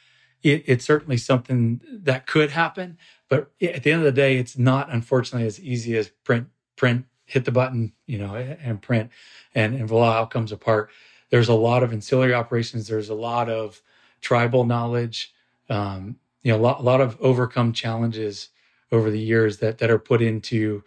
it, 0.42 0.64
it's 0.66 0.86
certainly 0.86 1.18
something 1.18 1.82
that 1.92 2.26
could 2.26 2.52
happen. 2.52 2.98
But 3.28 3.52
at 3.62 3.84
the 3.84 3.92
end 3.92 4.02
of 4.02 4.06
the 4.06 4.12
day, 4.12 4.38
it's 4.38 4.58
not 4.58 4.92
unfortunately 4.92 5.48
as 5.48 5.60
easy 5.60 5.98
as 5.98 6.10
print, 6.24 6.48
print, 6.76 7.06
hit 7.26 7.46
the 7.46 7.52
button, 7.52 7.94
you 8.08 8.18
know, 8.18 8.36
and 8.36 8.82
print, 8.82 9.12
and, 9.54 9.76
and 9.76 9.88
voila, 9.88 10.22
out 10.22 10.32
comes 10.32 10.52
a 10.52 10.58
part 10.58 10.90
there's 11.30 11.50
a 11.50 11.54
lot 11.54 11.84
of 11.84 11.94
ancillary 11.94 12.34
operations. 12.34 12.88
There's 12.88 13.10
a 13.10 13.16
lot 13.16 13.50
of 13.50 13.82
tribal 14.22 14.66
knowledge. 14.66 15.34
Um, 15.70 16.18
you 16.42 16.52
know, 16.52 16.58
a 16.58 16.62
lot, 16.62 16.80
a 16.80 16.84
lot 16.84 17.02
of 17.02 17.18
overcome 17.22 17.74
challenges 17.74 18.50
over 18.92 19.12
the 19.12 19.20
years 19.20 19.58
that 19.58 19.78
that 19.80 19.92
are 19.92 20.00
put 20.00 20.22
into 20.22 20.84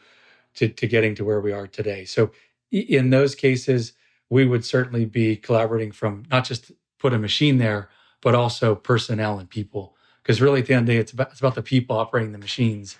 to, 0.54 0.68
to 0.68 0.86
getting 0.86 1.14
to 1.14 1.24
where 1.24 1.40
we 1.40 1.52
are 1.52 1.66
today. 1.66 2.04
So 2.04 2.32
in 2.70 3.10
those 3.10 3.34
cases, 3.34 3.92
we 4.28 4.46
would 4.46 4.64
certainly 4.64 5.04
be 5.04 5.36
collaborating 5.36 5.92
from 5.92 6.24
not 6.30 6.44
just 6.44 6.72
put 6.98 7.12
a 7.12 7.18
machine 7.18 7.58
there, 7.58 7.90
but 8.20 8.34
also 8.34 8.74
personnel 8.74 9.38
and 9.38 9.48
people. 9.48 9.96
Because 10.22 10.40
really, 10.40 10.60
at 10.60 10.66
the 10.66 10.74
end 10.74 10.82
of 10.82 10.86
the 10.86 10.94
day, 10.94 10.98
it's 10.98 11.12
about 11.12 11.30
it's 11.30 11.40
about 11.40 11.54
the 11.54 11.62
people 11.62 11.96
operating 11.96 12.32
the 12.32 12.38
machines 12.38 12.96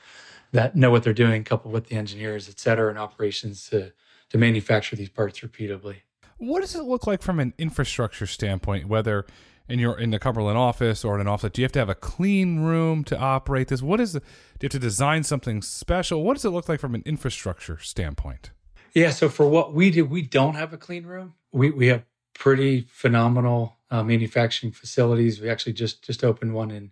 that 0.52 0.76
know 0.76 0.90
what 0.90 1.02
they're 1.02 1.12
doing, 1.14 1.44
coupled 1.44 1.72
with 1.72 1.86
the 1.86 1.96
engineers, 1.96 2.48
et 2.48 2.58
cetera, 2.60 2.90
and 2.90 2.98
operations 2.98 3.68
to 3.70 3.92
to 4.30 4.38
manufacture 4.38 4.96
these 4.96 5.08
parts 5.08 5.40
repeatably. 5.40 6.02
What 6.42 6.60
does 6.60 6.74
it 6.74 6.82
look 6.82 7.06
like 7.06 7.22
from 7.22 7.38
an 7.38 7.54
infrastructure 7.56 8.26
standpoint, 8.26 8.88
whether 8.88 9.26
in 9.68 9.78
your 9.78 9.96
in 9.96 10.10
the 10.10 10.18
Cumberland 10.18 10.58
office 10.58 11.04
or 11.04 11.14
in 11.14 11.20
an 11.20 11.28
office? 11.28 11.52
Do 11.52 11.62
you 11.62 11.64
have 11.64 11.72
to 11.72 11.78
have 11.78 11.88
a 11.88 11.94
clean 11.94 12.58
room 12.58 13.04
to 13.04 13.16
operate 13.16 13.68
this? 13.68 13.80
What 13.80 14.00
is 14.00 14.14
the, 14.14 14.18
do 14.18 14.26
you 14.62 14.64
have 14.64 14.72
to 14.72 14.78
design 14.80 15.22
something 15.22 15.62
special? 15.62 16.24
What 16.24 16.34
does 16.34 16.44
it 16.44 16.50
look 16.50 16.68
like 16.68 16.80
from 16.80 16.96
an 16.96 17.04
infrastructure 17.06 17.78
standpoint? 17.78 18.50
Yeah, 18.92 19.10
so 19.10 19.28
for 19.28 19.48
what 19.48 19.72
we 19.72 19.92
do, 19.92 20.04
we 20.04 20.20
don't 20.20 20.56
have 20.56 20.72
a 20.72 20.76
clean 20.76 21.06
room. 21.06 21.34
We 21.52 21.70
we 21.70 21.86
have 21.86 22.02
pretty 22.34 22.88
phenomenal 22.88 23.78
uh, 23.92 24.02
manufacturing 24.02 24.72
facilities. 24.72 25.40
We 25.40 25.48
actually 25.48 25.74
just 25.74 26.02
just 26.02 26.24
opened 26.24 26.54
one 26.54 26.72
in 26.72 26.90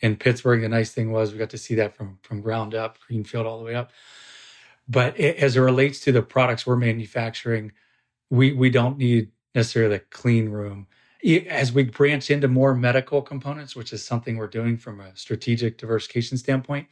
in 0.00 0.16
Pittsburgh. 0.16 0.60
The 0.60 0.68
nice 0.68 0.92
thing 0.92 1.10
was 1.10 1.32
we 1.32 1.38
got 1.38 1.48
to 1.48 1.56
see 1.56 1.76
that 1.76 1.94
from 1.94 2.18
from 2.20 2.42
ground 2.42 2.74
up, 2.74 2.98
greenfield 3.08 3.46
all 3.46 3.58
the 3.58 3.64
way 3.64 3.74
up. 3.74 3.90
But 4.86 5.18
it, 5.18 5.36
as 5.36 5.56
it 5.56 5.60
relates 5.60 6.00
to 6.00 6.12
the 6.12 6.20
products 6.20 6.66
we're 6.66 6.76
manufacturing, 6.76 7.72
we 8.32 8.52
we 8.52 8.70
don't 8.70 8.96
need 8.96 9.30
necessarily 9.54 9.96
a 9.96 10.00
clean 10.10 10.48
room. 10.48 10.86
as 11.48 11.72
we 11.72 11.84
branch 11.84 12.30
into 12.30 12.48
more 12.48 12.74
medical 12.74 13.20
components, 13.20 13.76
which 13.76 13.92
is 13.92 14.02
something 14.02 14.36
we're 14.38 14.48
doing 14.48 14.76
from 14.76 15.00
a 15.00 15.14
strategic 15.14 15.78
diversification 15.78 16.38
standpoint, 16.38 16.88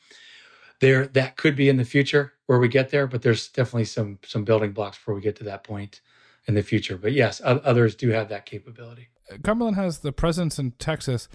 there 0.81 1.07
that 1.09 1.37
could 1.37 1.57
be 1.57 1.71
in 1.71 1.79
the 1.79 1.85
future 1.85 2.35
where 2.47 2.59
we 2.59 2.69
get 2.69 2.91
there, 2.91 3.07
but 3.07 3.23
there's 3.23 3.49
definitely 3.49 3.87
some 3.87 4.19
some 4.25 4.45
building 4.45 4.73
blocks 4.73 4.99
before 4.99 5.15
we 5.15 5.23
get 5.23 5.35
to 5.37 5.45
that 5.45 5.65
point 5.65 6.03
in 6.47 6.55
the 6.55 6.63
future. 6.63 6.99
But 6.99 7.13
yes, 7.13 7.41
others 7.43 7.95
do 7.95 8.11
have 8.11 8.29
that 8.29 8.45
capability. 8.45 9.09
Uh, 9.33 9.39
Cumberland 9.43 9.77
has 9.77 10.01
the 10.01 10.13
presence 10.13 10.59
in 10.59 10.73
Texas. 10.73 11.27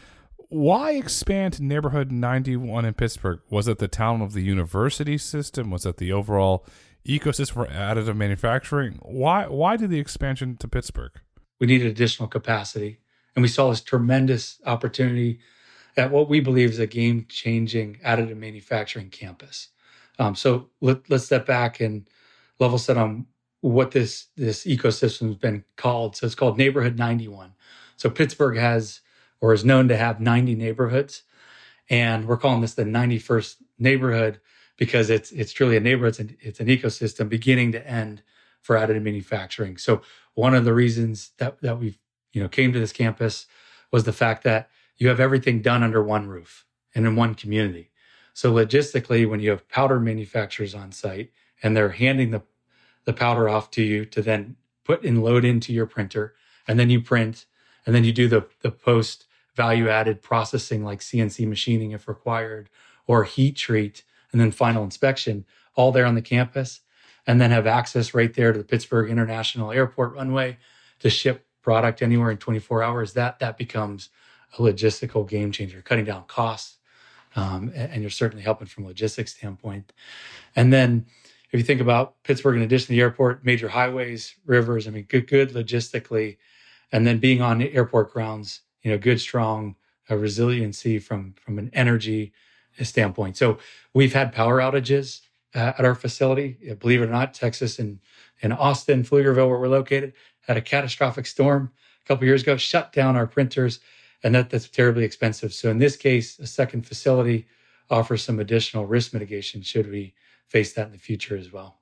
Why 0.49 0.91
expand 0.91 1.59
neighborhood 1.59 2.11
91 2.11 2.85
in 2.85 2.93
Pittsburgh? 2.93 3.39
Was 3.49 3.67
it 3.67 3.79
the 3.79 3.87
town 3.87 4.21
of 4.21 4.33
the 4.33 4.41
university 4.41 5.17
system? 5.17 5.71
Was 5.71 5.87
it 5.87 5.97
the 5.97 6.11
overall 6.13 6.63
ecosystem 7.05 7.51
for 7.53 7.65
additive 7.67 8.15
manufacturing? 8.15 8.99
Why 9.01 9.47
why 9.47 9.77
did 9.77 9.89
the 9.89 9.99
expansion 9.99 10.57
to 10.57 10.67
Pittsburgh? 10.67 11.11
We 11.59 11.67
needed 11.67 11.87
additional 11.87 12.27
capacity, 12.27 12.99
and 13.35 13.41
we 13.41 13.47
saw 13.47 13.69
this 13.69 13.81
tremendous 13.81 14.59
opportunity 14.65 15.39
at 15.97 16.11
what 16.11 16.29
we 16.29 16.39
believe 16.39 16.71
is 16.71 16.79
a 16.79 16.87
game 16.87 17.25
changing 17.29 17.99
additive 18.05 18.37
manufacturing 18.37 19.09
campus. 19.09 19.69
Um, 20.19 20.35
so 20.35 20.69
let, 20.81 21.09
let's 21.09 21.25
step 21.25 21.45
back 21.45 21.79
and 21.79 22.07
level 22.59 22.77
set 22.77 22.97
on 22.97 23.25
what 23.61 23.91
this 23.91 24.27
this 24.35 24.65
ecosystem 24.65 25.27
has 25.27 25.35
been 25.35 25.63
called. 25.75 26.15
So 26.15 26.25
it's 26.25 26.35
called 26.35 26.57
Neighborhood 26.57 26.97
91. 26.97 27.53
So 27.97 28.09
Pittsburgh 28.09 28.57
has 28.57 29.01
or 29.41 29.53
is 29.53 29.65
known 29.65 29.87
to 29.87 29.97
have 29.97 30.19
90 30.19 30.55
neighborhoods, 30.55 31.23
and 31.89 32.27
we're 32.27 32.37
calling 32.37 32.61
this 32.61 32.73
the 32.73 32.83
91st 32.83 33.55
neighborhood 33.79 34.39
because 34.77 35.09
it's 35.09 35.31
it's 35.31 35.53
truly 35.53 35.77
a 35.77 35.79
neighborhood. 35.79 36.09
It's 36.09 36.19
an, 36.19 36.37
it's 36.41 36.59
an 36.59 36.67
ecosystem 36.67 37.29
beginning 37.29 37.71
to 37.73 37.87
end 37.87 38.21
for 38.61 38.75
additive 38.75 39.03
manufacturing. 39.03 39.77
So 39.77 40.01
one 40.33 40.53
of 40.53 40.65
the 40.65 40.73
reasons 40.73 41.31
that 41.37 41.61
that 41.61 41.79
we 41.79 41.97
you 42.33 42.41
know 42.41 42.49
came 42.49 42.73
to 42.73 42.79
this 42.79 42.93
campus 42.93 43.47
was 43.91 44.03
the 44.03 44.13
fact 44.13 44.43
that 44.43 44.69
you 44.97 45.07
have 45.09 45.19
everything 45.19 45.61
done 45.61 45.83
under 45.83 46.01
one 46.03 46.27
roof 46.27 46.65
and 46.93 47.05
in 47.05 47.15
one 47.15 47.35
community. 47.35 47.91
So 48.33 48.53
logistically, 48.53 49.27
when 49.29 49.39
you 49.39 49.49
have 49.51 49.67
powder 49.69 49.99
manufacturers 49.99 50.75
on 50.75 50.91
site 50.91 51.31
and 51.63 51.75
they're 51.75 51.89
handing 51.89 52.31
the, 52.31 52.41
the 53.05 53.13
powder 53.13 53.47
off 53.47 53.71
to 53.71 53.83
you 53.83 54.05
to 54.05 54.21
then 54.21 54.57
put 54.83 55.03
and 55.03 55.23
load 55.23 55.45
into 55.45 55.71
your 55.73 55.85
printer, 55.85 56.35
and 56.67 56.79
then 56.79 56.89
you 56.89 57.01
print, 57.01 57.45
and 57.85 57.95
then 57.95 58.03
you 58.03 58.11
do 58.11 58.27
the, 58.27 58.45
the 58.61 58.71
post 58.71 59.25
value 59.55 59.87
added 59.87 60.21
processing 60.21 60.83
like 60.83 60.99
CNC 60.99 61.47
machining 61.47 61.91
if 61.91 62.07
required, 62.07 62.69
or 63.07 63.23
heat 63.23 63.55
treat, 63.55 64.03
and 64.31 64.41
then 64.41 64.51
final 64.51 64.83
inspection, 64.83 65.45
all 65.75 65.91
there 65.91 66.05
on 66.05 66.15
the 66.15 66.21
campus, 66.21 66.81
and 67.27 67.39
then 67.41 67.51
have 67.51 67.67
access 67.67 68.13
right 68.13 68.33
there 68.33 68.51
to 68.51 68.57
the 68.57 68.63
Pittsburgh 68.63 69.09
International 69.09 69.71
Airport 69.71 70.13
runway 70.13 70.57
to 70.99 71.09
ship 71.09 71.45
product 71.61 72.01
anywhere 72.01 72.31
in 72.31 72.37
24 72.37 72.83
hours. 72.83 73.13
That 73.13 73.39
that 73.39 73.57
becomes 73.57 74.09
a 74.57 74.61
logistical 74.61 75.27
game 75.27 75.51
changer, 75.51 75.81
cutting 75.81 76.05
down 76.05 76.23
costs, 76.27 76.77
um, 77.35 77.71
and, 77.75 78.01
you're 78.01 78.09
certainly 78.09 78.43
helping 78.43 78.67
from 78.67 78.85
a 78.85 78.87
logistics 78.87 79.35
standpoint. 79.35 79.91
And 80.55 80.71
then 80.71 81.05
if 81.51 81.59
you 81.59 81.63
think 81.65 81.81
about 81.81 82.21
Pittsburgh, 82.23 82.55
in 82.55 82.61
addition 82.61 82.87
to 82.87 82.91
the 82.93 83.01
airport, 83.01 83.43
major 83.43 83.67
highways, 83.67 84.35
rivers, 84.45 84.87
I 84.87 84.91
mean, 84.91 85.05
good, 85.09 85.27
good 85.27 85.51
logistically, 85.51 86.37
and 86.91 87.05
then 87.05 87.17
being 87.17 87.41
on 87.41 87.57
the 87.57 87.73
airport 87.73 88.13
grounds, 88.13 88.61
you 88.83 88.91
know, 88.91 88.97
good, 88.97 89.19
strong 89.19 89.75
uh, 90.09 90.15
resiliency 90.15 90.99
from 90.99 91.33
from 91.33 91.57
an 91.57 91.69
energy 91.73 92.31
standpoint. 92.83 93.37
So 93.37 93.57
we've 93.93 94.13
had 94.13 94.33
power 94.33 94.59
outages 94.59 95.21
uh, 95.53 95.73
at 95.77 95.85
our 95.85 95.95
facility. 95.95 96.57
Believe 96.79 97.01
it 97.01 97.05
or 97.05 97.11
not, 97.11 97.33
Texas 97.33 97.79
and 97.79 97.99
in 98.41 98.51
Austin, 98.51 99.03
Pflugerville, 99.03 99.47
where 99.49 99.59
we're 99.59 99.67
located, 99.67 100.13
had 100.41 100.57
a 100.57 100.61
catastrophic 100.61 101.25
storm 101.25 101.71
a 102.03 102.07
couple 102.07 102.25
years 102.25 102.41
ago, 102.43 102.57
shut 102.57 102.91
down 102.91 103.15
our 103.15 103.25
printers 103.25 103.79
and 104.23 104.33
that 104.33 104.49
that's 104.49 104.67
terribly 104.67 105.03
expensive. 105.03 105.53
So 105.53 105.69
in 105.69 105.77
this 105.77 105.95
case, 105.95 106.39
a 106.39 106.47
second 106.47 106.85
facility 106.87 107.47
offers 107.89 108.23
some 108.23 108.39
additional 108.39 108.85
risk 108.87 109.13
mitigation 109.13 109.61
should 109.61 109.89
we 109.89 110.15
face 110.47 110.73
that 110.73 110.87
in 110.87 110.91
the 110.91 110.97
future 110.97 111.37
as 111.37 111.51
well. 111.51 111.77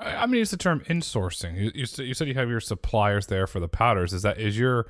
I'm 0.00 0.14
going 0.14 0.32
to 0.32 0.38
use 0.38 0.50
the 0.50 0.56
term 0.56 0.80
insourcing. 0.88 1.56
You, 1.56 1.70
you, 1.74 1.86
you, 2.04 2.14
said 2.14 2.28
you 2.28 2.34
have 2.34 2.48
your 2.48 2.60
suppliers 2.60 3.26
there 3.26 3.46
for 3.46 3.60
the 3.60 3.68
powders. 3.68 4.12
Is 4.12 4.22
that 4.22 4.38
is 4.38 4.58
your 4.58 4.86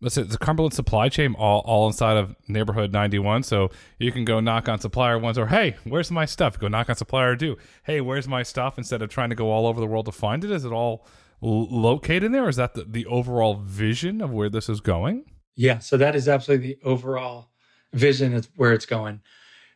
let's 0.00 0.14
say 0.14 0.22
the 0.22 0.38
Cumberland 0.38 0.74
supply 0.74 1.08
chain 1.08 1.34
all, 1.34 1.60
all 1.60 1.86
inside 1.86 2.16
of 2.16 2.36
neighborhood 2.46 2.92
91? 2.92 3.42
So 3.42 3.70
you 3.98 4.12
can 4.12 4.24
go 4.24 4.40
knock 4.40 4.68
on 4.68 4.78
supplier 4.78 5.18
ones 5.18 5.38
or 5.38 5.46
hey, 5.46 5.76
where's 5.84 6.10
my 6.10 6.24
stuff? 6.24 6.58
Go 6.58 6.68
knock 6.68 6.88
on 6.88 6.96
supplier 6.96 7.36
two. 7.36 7.56
Hey, 7.84 8.00
where's 8.00 8.28
my 8.28 8.42
stuff? 8.42 8.78
Instead 8.78 9.02
of 9.02 9.10
trying 9.10 9.30
to 9.30 9.36
go 9.36 9.50
all 9.50 9.66
over 9.66 9.80
the 9.80 9.86
world 9.86 10.06
to 10.06 10.12
find 10.12 10.44
it, 10.44 10.50
is 10.50 10.64
it 10.64 10.72
all 10.72 11.06
located 11.40 12.24
in 12.24 12.32
there? 12.32 12.48
Is 12.48 12.56
that 12.56 12.74
the, 12.74 12.84
the 12.84 13.06
overall 13.06 13.54
vision 13.54 14.20
of 14.20 14.30
where 14.30 14.48
this 14.48 14.68
is 14.68 14.80
going? 14.80 15.24
Yeah, 15.56 15.78
so 15.78 15.96
that 15.96 16.14
is 16.14 16.28
absolutely 16.28 16.68
the 16.68 16.78
overall 16.84 17.50
vision 17.92 18.34
of 18.34 18.48
where 18.56 18.72
it's 18.72 18.86
going. 18.86 19.20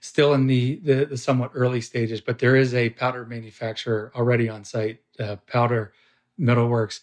Still 0.00 0.34
in 0.34 0.46
the, 0.46 0.80
the, 0.82 1.06
the 1.06 1.16
somewhat 1.16 1.52
early 1.54 1.80
stages, 1.80 2.20
but 2.20 2.38
there 2.38 2.56
is 2.56 2.74
a 2.74 2.90
powder 2.90 3.24
manufacturer 3.24 4.12
already 4.14 4.48
on 4.48 4.64
site, 4.64 5.00
uh, 5.20 5.36
Powder 5.46 5.92
Metalworks, 6.38 7.00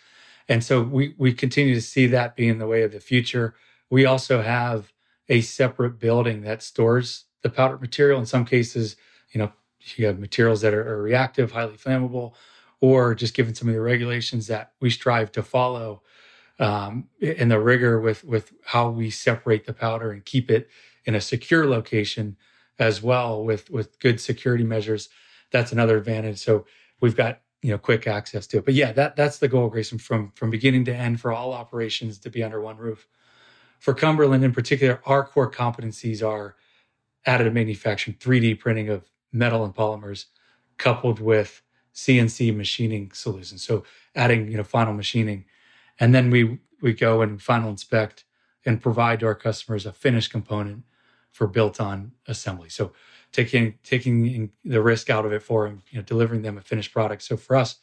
and 0.50 0.64
so 0.64 0.82
we 0.82 1.14
we 1.18 1.32
continue 1.32 1.76
to 1.76 1.82
see 1.82 2.08
that 2.08 2.36
being 2.36 2.58
the 2.58 2.68
way 2.68 2.82
of 2.82 2.92
the 2.92 3.00
future. 3.00 3.56
We 3.90 4.06
also 4.06 4.42
have 4.42 4.92
a 5.30 5.42
separate 5.42 6.00
building 6.00 6.42
that 6.42 6.64
stores 6.64 7.26
the 7.44 7.50
powder 7.50 7.78
material. 7.78 8.20
In 8.20 8.26
some 8.26 8.46
cases, 8.46 8.96
you 9.32 9.40
know, 9.40 9.54
you 9.96 10.08
have 10.08 10.20
materials 10.20 10.62
that 10.62 10.74
are, 10.74 10.96
are 10.96 11.02
reactive, 11.02 11.52
highly 11.52 11.78
flammable, 11.78 12.34
or 12.82 13.14
just 13.14 13.36
given 13.36 13.54
some 13.54 13.70
of 13.70 13.76
the 13.76 13.82
regulations 13.82 14.48
that 14.48 14.74
we 14.82 14.90
strive 14.90 15.32
to 15.34 15.44
follow 15.44 16.02
um, 16.60 17.08
and 17.22 17.52
the 17.52 17.60
rigor 17.60 18.02
with 18.02 18.24
with 18.24 18.52
how 18.66 18.90
we 18.90 19.12
separate 19.12 19.66
the 19.66 19.74
powder 19.74 20.12
and 20.12 20.26
keep 20.26 20.50
it 20.50 20.68
in 21.06 21.14
a 21.16 21.22
secure 21.22 21.68
location 21.68 22.36
as 22.80 23.04
well 23.04 23.44
with 23.44 23.70
with 23.70 24.00
good 24.00 24.20
security 24.20 24.64
measures. 24.64 25.10
That's 25.52 25.72
another 25.72 25.98
advantage. 25.98 26.40
So 26.40 26.66
we've 27.02 27.16
got 27.16 27.42
you 27.62 27.72
know 27.72 27.78
quick 27.78 28.08
access 28.08 28.48
to 28.48 28.58
it. 28.58 28.66
But 28.66 28.74
yeah, 28.74 28.92
that 28.94 29.16
that's 29.16 29.40
the 29.40 29.48
goal, 29.48 29.70
Grayson, 29.70 29.98
from 29.98 30.32
from 30.36 30.50
beginning 30.50 30.86
to 30.86 30.96
end 30.96 31.20
for 31.20 31.32
all 31.32 31.54
operations 31.54 32.20
to 32.20 32.30
be 32.30 32.44
under 32.44 32.62
one 32.62 32.78
roof. 32.78 33.08
For 33.80 33.94
Cumberland 33.94 34.44
in 34.44 34.52
particular, 34.52 35.02
our 35.06 35.26
core 35.26 35.50
competencies 35.50 36.28
are 36.28 36.56
additive 37.26 37.54
manufacturing, 37.54 38.18
3D 38.18 38.60
printing 38.60 38.90
of 38.90 39.10
metal 39.32 39.64
and 39.64 39.74
polymers, 39.74 40.26
coupled 40.78 41.20
with 41.20 41.62
CNC 41.94 42.56
machining 42.56 43.12
solutions. 43.12 43.64
So 43.66 43.84
adding 44.16 44.50
you 44.50 44.58
know 44.58 44.64
final 44.64 44.94
machining 44.94 45.46
and 46.00 46.16
then 46.16 46.30
we 46.30 46.60
we 46.82 46.94
go 46.94 47.22
and 47.22 47.42
final 47.42 47.70
inspect 47.70 48.26
and 48.66 48.82
provide 48.82 49.20
to 49.20 49.26
our 49.26 49.36
customers 49.36 49.86
a 49.86 49.92
finished 49.92 50.32
component 50.32 50.84
for 51.32 51.48
built 51.48 51.80
on 51.80 52.14
assembly. 52.28 52.70
So 52.70 52.94
taking 53.32 53.76
taking 53.84 54.52
the 54.64 54.82
risk 54.82 55.10
out 55.10 55.26
of 55.26 55.34
it 55.34 55.44
for 55.44 55.68
them, 55.68 55.82
you 55.90 56.00
know, 56.00 56.04
delivering 56.04 56.42
them 56.42 56.58
a 56.58 56.62
finished 56.62 56.94
product. 56.94 57.22
So 57.24 57.38
for 57.38 57.56
us, 57.56 57.78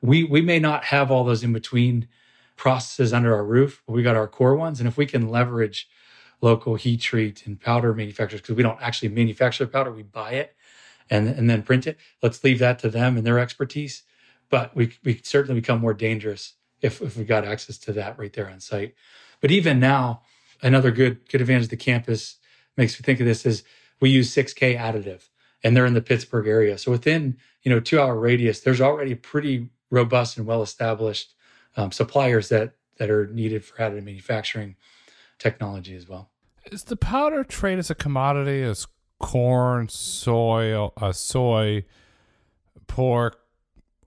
we 0.00 0.24
we 0.24 0.40
may 0.40 0.58
not 0.58 0.84
have 0.84 1.10
all 1.10 1.24
those 1.24 1.42
in 1.42 1.52
between 1.52 2.08
processes 2.56 3.12
under 3.12 3.34
our 3.34 3.44
roof, 3.44 3.82
but 3.86 3.92
we 3.92 4.02
got 4.02 4.16
our 4.16 4.28
core 4.28 4.54
ones. 4.54 4.80
And 4.80 4.88
if 4.88 4.96
we 4.96 5.06
can 5.06 5.28
leverage 5.28 5.88
local 6.40 6.74
heat 6.74 7.00
treat 7.00 7.46
and 7.46 7.60
powder 7.60 7.94
manufacturers, 7.94 8.40
because 8.40 8.56
we 8.56 8.62
don't 8.62 8.80
actually 8.80 9.08
manufacture 9.08 9.66
powder, 9.66 9.92
we 9.92 10.02
buy 10.02 10.32
it 10.32 10.54
and, 11.08 11.28
and 11.28 11.48
then 11.48 11.62
print 11.62 11.86
it. 11.86 11.98
Let's 12.22 12.42
leave 12.44 12.58
that 12.60 12.78
to 12.80 12.88
them 12.88 13.16
and 13.16 13.26
their 13.26 13.38
expertise. 13.38 14.02
But 14.48 14.74
we 14.74 14.92
we 15.04 15.20
certainly 15.22 15.60
become 15.60 15.80
more 15.80 15.94
dangerous 15.94 16.54
if, 16.80 17.00
if 17.00 17.16
we 17.16 17.24
got 17.24 17.44
access 17.44 17.78
to 17.78 17.92
that 17.92 18.18
right 18.18 18.32
there 18.32 18.48
on 18.50 18.60
site. 18.60 18.94
But 19.40 19.50
even 19.50 19.78
now, 19.78 20.22
another 20.62 20.90
good 20.90 21.28
good 21.28 21.40
advantage 21.40 21.64
of 21.64 21.70
the 21.70 21.76
campus 21.76 22.36
makes 22.76 22.98
me 22.98 23.04
think 23.04 23.20
of 23.20 23.26
this 23.26 23.46
is 23.46 23.62
we 24.00 24.10
use 24.10 24.34
6K 24.34 24.78
additive 24.78 25.28
and 25.62 25.76
they're 25.76 25.86
in 25.86 25.94
the 25.94 26.02
Pittsburgh 26.02 26.46
area. 26.46 26.78
So 26.78 26.90
within, 26.90 27.36
you 27.62 27.70
know, 27.70 27.80
two 27.80 28.00
hour 28.00 28.18
radius, 28.18 28.60
there's 28.60 28.80
already 28.80 29.14
pretty 29.14 29.70
robust 29.90 30.38
and 30.38 30.46
well 30.46 30.62
established 30.62 31.34
um, 31.76 31.92
suppliers 31.92 32.48
that 32.48 32.74
that 32.98 33.10
are 33.10 33.26
needed 33.28 33.64
for 33.64 33.76
additive 33.76 34.04
manufacturing 34.04 34.76
technology 35.38 35.94
as 35.94 36.08
well. 36.08 36.30
Is 36.70 36.84
the 36.84 36.96
powder 36.96 37.44
trade 37.44 37.78
as 37.78 37.90
a 37.90 37.94
commodity 37.94 38.62
as 38.62 38.86
corn, 39.18 39.88
soy, 39.88 40.74
uh, 40.96 41.12
soy, 41.12 41.84
pork, 42.86 43.40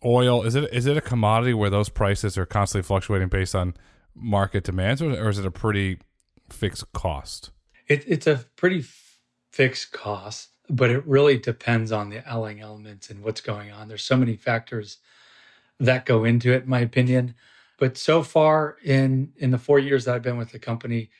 oil 0.05 0.43
is 0.43 0.55
it 0.55 0.71
is 0.73 0.85
it 0.85 0.97
a 0.97 1.01
commodity 1.01 1.53
where 1.53 1.69
those 1.69 1.89
prices 1.89 2.37
are 2.37 2.45
constantly 2.45 2.85
fluctuating 2.85 3.29
based 3.29 3.55
on 3.55 3.73
market 4.15 4.63
demands, 4.63 5.01
or, 5.01 5.11
or 5.11 5.29
is 5.29 5.39
it 5.39 5.45
a 5.45 5.51
pretty 5.51 5.99
fixed 6.49 6.91
cost? 6.93 7.51
It, 7.87 8.03
it's 8.07 8.27
a 8.27 8.45
pretty 8.55 8.81
fixed 9.53 9.91
costs, 9.91 10.49
but 10.67 10.89
it 10.89 11.05
really 11.05 11.37
depends 11.37 11.91
on 11.91 12.09
the 12.09 12.27
alloying 12.27 12.59
elements 12.59 13.11
and 13.11 13.23
what's 13.23 13.39
going 13.39 13.71
on. 13.71 13.87
There's 13.87 14.03
so 14.03 14.17
many 14.17 14.35
factors 14.35 14.97
that 15.79 16.05
go 16.05 16.23
into 16.23 16.51
it, 16.51 16.63
in 16.63 16.69
my 16.69 16.79
opinion. 16.79 17.35
But 17.77 17.97
so 17.97 18.23
far 18.23 18.77
in 18.83 19.31
in 19.37 19.51
the 19.51 19.57
four 19.57 19.77
years 19.79 20.05
that 20.05 20.15
I've 20.15 20.21
been 20.23 20.37
with 20.37 20.51
the 20.51 20.59
company, 20.59 21.11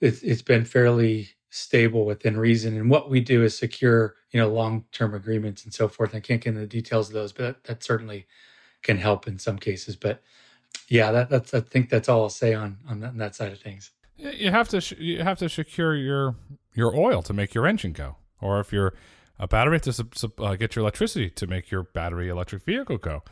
it's, 0.00 0.22
it's 0.22 0.42
been 0.42 0.64
fairly 0.64 1.28
stable 1.50 2.06
within 2.06 2.38
reason. 2.38 2.76
And 2.76 2.90
what 2.90 3.10
we 3.10 3.20
do 3.20 3.42
is 3.42 3.56
secure, 3.56 4.14
you 4.30 4.40
know, 4.40 4.48
long-term 4.48 5.14
agreements 5.14 5.64
and 5.64 5.72
so 5.72 5.88
forth. 5.88 6.14
I 6.14 6.20
can't 6.20 6.40
get 6.40 6.50
into 6.50 6.60
the 6.60 6.66
details 6.66 7.08
of 7.08 7.14
those, 7.14 7.32
but 7.32 7.42
that, 7.42 7.64
that 7.64 7.84
certainly 7.84 8.26
can 8.82 8.98
help 8.98 9.26
in 9.26 9.38
some 9.38 9.58
cases. 9.58 9.96
But 9.96 10.22
Yeah, 10.88 11.12
that, 11.12 11.28
that's 11.28 11.52
I 11.52 11.60
think 11.60 11.90
that's 11.90 12.08
all 12.08 12.22
I'll 12.22 12.30
say 12.30 12.54
on 12.54 12.78
on 12.88 13.00
that, 13.00 13.08
on 13.08 13.18
that 13.18 13.34
side 13.34 13.52
of 13.52 13.60
things. 13.60 13.90
You 14.16 14.50
have 14.50 14.68
to 14.70 14.80
sh- 14.80 14.98
you 14.98 15.22
have 15.22 15.38
to 15.38 15.48
secure 15.48 15.94
your 15.94 16.34
your 16.74 16.94
oil 16.96 17.22
to 17.22 17.32
make 17.32 17.54
your 17.54 17.66
engine 17.66 17.92
go, 17.92 18.16
or 18.40 18.60
if 18.60 18.72
you're 18.72 18.94
a 19.38 19.46
battery 19.46 19.80
to 19.80 20.04
uh, 20.38 20.56
get 20.56 20.74
your 20.74 20.82
electricity 20.82 21.30
to 21.30 21.46
make 21.46 21.70
your 21.70 21.84
battery 21.84 22.28
electric 22.28 22.62
vehicle 22.64 22.98
go. 22.98 23.22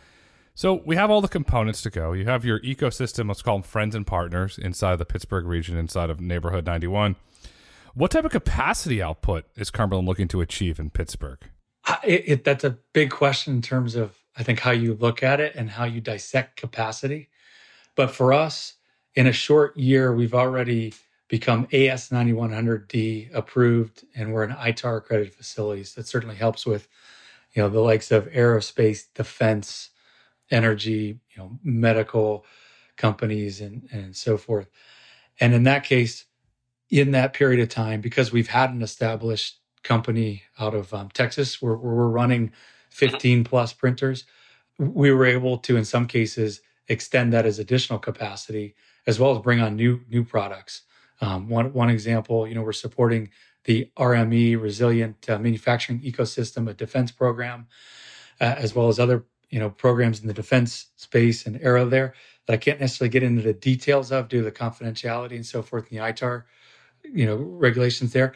So 0.54 0.80
we 0.86 0.96
have 0.96 1.10
all 1.10 1.20
the 1.20 1.28
components 1.28 1.82
to 1.82 1.90
go. 1.90 2.12
You 2.12 2.24
have 2.24 2.44
your 2.44 2.60
ecosystem, 2.60 3.28
let's 3.28 3.42
call 3.42 3.56
them 3.56 3.62
friends 3.62 3.94
and 3.94 4.06
partners 4.06 4.56
inside 4.56 4.96
the 4.96 5.04
Pittsburgh 5.04 5.44
region, 5.44 5.76
inside 5.76 6.08
of 6.08 6.20
Neighborhood 6.20 6.64
91. 6.64 7.16
What 7.94 8.10
type 8.10 8.24
of 8.24 8.32
capacity 8.32 9.02
output 9.02 9.44
is 9.56 9.70
Cumberland 9.70 10.08
looking 10.08 10.28
to 10.28 10.40
achieve 10.40 10.78
in 10.78 10.90
Pittsburgh? 10.90 11.40
It, 12.02 12.24
it, 12.26 12.44
that's 12.44 12.64
a 12.64 12.78
big 12.92 13.10
question 13.10 13.54
in 13.54 13.62
terms 13.62 13.96
of, 13.96 14.16
I 14.36 14.42
think, 14.42 14.60
how 14.60 14.70
you 14.70 14.94
look 14.94 15.22
at 15.22 15.40
it 15.40 15.54
and 15.54 15.70
how 15.70 15.84
you 15.84 16.00
dissect 16.00 16.56
capacity. 16.56 17.28
But 17.94 18.10
for 18.10 18.32
us, 18.32 18.74
in 19.14 19.26
a 19.26 19.32
short 19.32 19.76
year, 19.76 20.14
we've 20.14 20.34
already 20.34 20.94
become 21.28 21.66
AS9100D 21.68 23.34
approved, 23.34 24.04
and 24.14 24.32
we're 24.32 24.44
an 24.44 24.54
ITAR 24.54 24.98
accredited 24.98 25.34
facilities. 25.34 25.94
That 25.94 26.06
certainly 26.06 26.36
helps 26.36 26.64
with, 26.64 26.88
you 27.52 27.62
know, 27.62 27.68
the 27.68 27.80
likes 27.80 28.10
of 28.10 28.26
aerospace, 28.30 29.04
defense, 29.14 29.90
energy, 30.50 31.18
you 31.30 31.38
know, 31.38 31.58
medical 31.62 32.44
companies, 32.96 33.60
and 33.60 33.88
and 33.92 34.16
so 34.16 34.36
forth. 34.36 34.68
And 35.40 35.52
in 35.54 35.64
that 35.64 35.84
case, 35.84 36.24
in 36.90 37.10
that 37.12 37.32
period 37.32 37.60
of 37.60 37.68
time, 37.68 38.00
because 38.00 38.32
we've 38.32 38.48
had 38.48 38.70
an 38.70 38.82
established 38.82 39.58
company 39.82 40.42
out 40.58 40.74
of 40.74 40.92
um, 40.94 41.08
Texas, 41.10 41.60
where, 41.60 41.76
where 41.76 41.94
we're 41.94 42.08
running 42.08 42.52
15 42.90 43.44
plus 43.44 43.72
printers, 43.72 44.24
we 44.78 45.12
were 45.12 45.26
able 45.26 45.58
to, 45.58 45.76
in 45.76 45.84
some 45.84 46.06
cases, 46.06 46.60
extend 46.88 47.32
that 47.32 47.46
as 47.46 47.58
additional 47.58 47.98
capacity, 47.98 48.74
as 49.06 49.18
well 49.18 49.34
as 49.34 49.42
bring 49.42 49.60
on 49.60 49.76
new 49.76 50.00
new 50.08 50.24
products. 50.24 50.82
Um, 51.20 51.48
one 51.48 51.72
one 51.72 51.90
example, 51.90 52.46
you 52.46 52.54
know, 52.54 52.62
we're 52.62 52.72
supporting 52.72 53.30
the 53.64 53.90
RME 53.96 54.60
Resilient 54.60 55.28
uh, 55.28 55.38
Manufacturing 55.38 56.00
Ecosystem, 56.00 56.68
a 56.68 56.74
defense 56.74 57.10
program, 57.10 57.66
uh, 58.40 58.54
as 58.58 58.74
well 58.74 58.88
as 58.88 58.98
other 58.98 59.24
you 59.50 59.58
know 59.58 59.70
programs 59.70 60.20
in 60.20 60.26
the 60.26 60.34
defense 60.34 60.86
space 60.96 61.46
and 61.46 61.60
aero 61.62 61.86
there 61.88 62.14
that 62.46 62.52
I 62.54 62.56
can't 62.56 62.80
necessarily 62.80 63.10
get 63.10 63.22
into 63.22 63.42
the 63.42 63.52
details 63.52 64.12
of 64.12 64.28
due 64.28 64.38
to 64.38 64.44
the 64.44 64.52
confidentiality 64.52 65.32
and 65.32 65.46
so 65.46 65.62
forth 65.62 65.90
in 65.90 65.98
the 65.98 66.04
ITAR, 66.04 66.44
you 67.02 67.26
know, 67.26 67.36
regulations 67.36 68.12
there. 68.12 68.34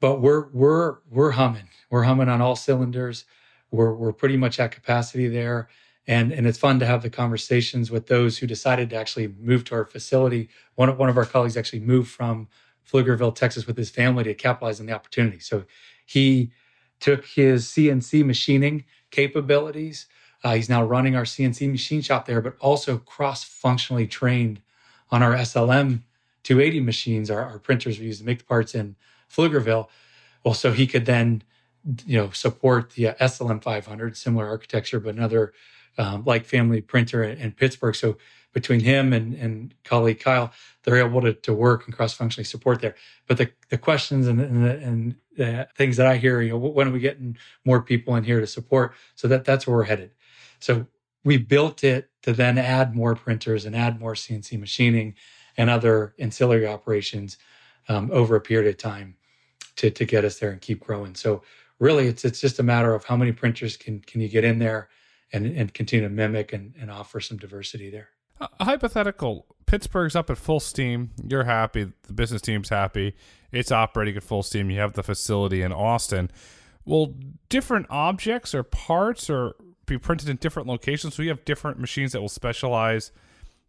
But 0.00 0.20
we're 0.20 0.48
we're 0.48 0.96
we're 1.10 1.32
humming. 1.32 1.68
We're 1.90 2.02
humming 2.04 2.28
on 2.28 2.40
all 2.40 2.56
cylinders. 2.56 3.24
We're 3.70 3.94
we're 3.94 4.12
pretty 4.12 4.36
much 4.36 4.60
at 4.60 4.72
capacity 4.72 5.28
there 5.28 5.68
and 6.06 6.32
and 6.32 6.46
it's 6.46 6.58
fun 6.58 6.78
to 6.80 6.86
have 6.86 7.02
the 7.02 7.10
conversations 7.10 7.90
with 7.90 8.06
those 8.06 8.38
who 8.38 8.46
decided 8.46 8.90
to 8.90 8.96
actually 8.96 9.28
move 9.40 9.64
to 9.64 9.74
our 9.74 9.84
facility. 9.84 10.48
One 10.74 10.88
of 10.88 10.98
one 10.98 11.08
of 11.08 11.16
our 11.16 11.24
colleagues 11.24 11.56
actually 11.56 11.80
moved 11.80 12.10
from 12.10 12.48
Pflugerville, 12.90 13.34
Texas, 13.34 13.66
with 13.66 13.76
his 13.76 13.90
family 13.90 14.24
to 14.24 14.34
capitalize 14.34 14.78
on 14.80 14.86
the 14.86 14.92
opportunity. 14.92 15.40
So 15.40 15.64
he 16.04 16.52
took 17.00 17.26
his 17.26 17.66
CNC 17.66 18.24
machining 18.24 18.84
capabilities. 19.10 20.06
Uh, 20.44 20.54
he's 20.54 20.68
now 20.68 20.84
running 20.84 21.16
our 21.16 21.24
CNC 21.24 21.70
machine 21.70 22.00
shop 22.00 22.26
there, 22.26 22.40
but 22.40 22.56
also 22.60 22.98
cross 22.98 23.42
functionally 23.42 24.06
trained 24.06 24.60
on 25.10 25.22
our 25.22 25.32
SLM 25.32 26.02
280 26.44 26.80
machines, 26.80 27.30
our, 27.30 27.42
our 27.42 27.58
printers 27.58 27.98
we 27.98 28.06
use 28.06 28.18
to 28.18 28.24
make 28.24 28.38
the 28.38 28.44
parts 28.44 28.74
in 28.74 28.94
Pflugerville. 29.30 29.88
Well, 30.44 30.54
so 30.54 30.72
he 30.72 30.86
could 30.86 31.06
then, 31.06 31.42
you 32.06 32.16
know, 32.16 32.30
support 32.30 32.90
the 32.90 33.16
SLM 33.20 33.62
500, 33.62 34.16
similar 34.16 34.46
architecture, 34.46 35.00
but 35.00 35.16
another 35.16 35.52
um, 35.98 36.24
like 36.24 36.44
family 36.44 36.80
printer 36.80 37.22
in, 37.22 37.52
Pittsburgh. 37.52 37.94
So 37.94 38.18
between 38.52 38.80
him 38.80 39.12
and, 39.12 39.34
and 39.34 39.74
colleague 39.84 40.20
Kyle, 40.20 40.52
they're 40.82 40.96
able 40.96 41.20
to, 41.22 41.34
to 41.34 41.52
work 41.52 41.86
and 41.86 41.94
cross 41.94 42.14
functionally 42.14 42.44
support 42.44 42.80
there. 42.80 42.94
But 43.26 43.38
the, 43.38 43.50
the 43.68 43.78
questions 43.78 44.26
and, 44.26 44.40
and, 44.40 44.64
the, 44.64 44.78
and 44.78 45.16
the 45.36 45.68
things 45.76 45.96
that 45.96 46.06
I 46.06 46.16
hear, 46.16 46.40
you 46.40 46.50
know, 46.50 46.58
when 46.58 46.88
are 46.88 46.92
we 46.92 47.00
getting 47.00 47.36
more 47.64 47.82
people 47.82 48.16
in 48.16 48.24
here 48.24 48.40
to 48.40 48.46
support? 48.46 48.94
So 49.14 49.28
that 49.28 49.44
that's 49.44 49.66
where 49.66 49.76
we're 49.76 49.84
headed. 49.84 50.12
So 50.60 50.86
we 51.24 51.36
built 51.36 51.84
it 51.84 52.10
to 52.22 52.32
then 52.32 52.56
add 52.56 52.94
more 52.94 53.14
printers 53.14 53.64
and 53.64 53.76
add 53.76 54.00
more 54.00 54.14
CNC 54.14 54.58
machining 54.58 55.14
and 55.56 55.68
other 55.68 56.14
ancillary 56.18 56.66
operations 56.66 57.38
um, 57.88 58.10
over 58.12 58.36
a 58.36 58.40
period 58.40 58.68
of 58.68 58.78
time 58.78 59.16
to, 59.76 59.90
to 59.90 60.04
get 60.04 60.24
us 60.24 60.38
there 60.38 60.50
and 60.50 60.60
keep 60.60 60.80
growing. 60.80 61.14
So 61.14 61.42
really 61.78 62.06
it's 62.06 62.24
it's 62.24 62.40
just 62.40 62.58
a 62.58 62.62
matter 62.62 62.94
of 62.94 63.04
how 63.04 63.16
many 63.16 63.32
printers 63.32 63.76
can 63.76 64.00
can 64.00 64.20
you 64.20 64.28
get 64.28 64.44
in 64.44 64.58
there 64.58 64.88
and, 65.32 65.46
and 65.46 65.74
continue 65.74 66.06
to 66.06 66.12
mimic 66.12 66.52
and, 66.52 66.74
and 66.80 66.90
offer 66.90 67.20
some 67.20 67.36
diversity 67.36 67.90
there. 67.90 68.08
A 68.40 68.64
hypothetical 68.64 69.46
Pittsburgh's 69.66 70.14
up 70.14 70.30
at 70.30 70.38
full 70.38 70.60
steam. 70.60 71.10
You're 71.26 71.44
happy. 71.44 71.92
The 72.02 72.12
business 72.12 72.42
team's 72.42 72.68
happy. 72.68 73.16
It's 73.50 73.72
operating 73.72 74.16
at 74.16 74.22
full 74.22 74.42
steam. 74.42 74.70
You 74.70 74.78
have 74.80 74.92
the 74.92 75.02
facility 75.02 75.62
in 75.62 75.72
Austin. 75.72 76.30
Will 76.84 77.14
different 77.48 77.86
objects 77.90 78.54
or 78.54 78.62
parts 78.62 79.28
or 79.28 79.56
be 79.86 79.98
printed 79.98 80.28
in 80.28 80.36
different 80.36 80.68
locations? 80.68 81.14
So 81.14 81.22
you 81.22 81.30
have 81.30 81.44
different 81.44 81.80
machines 81.80 82.12
that 82.12 82.20
will 82.20 82.28
specialize 82.28 83.10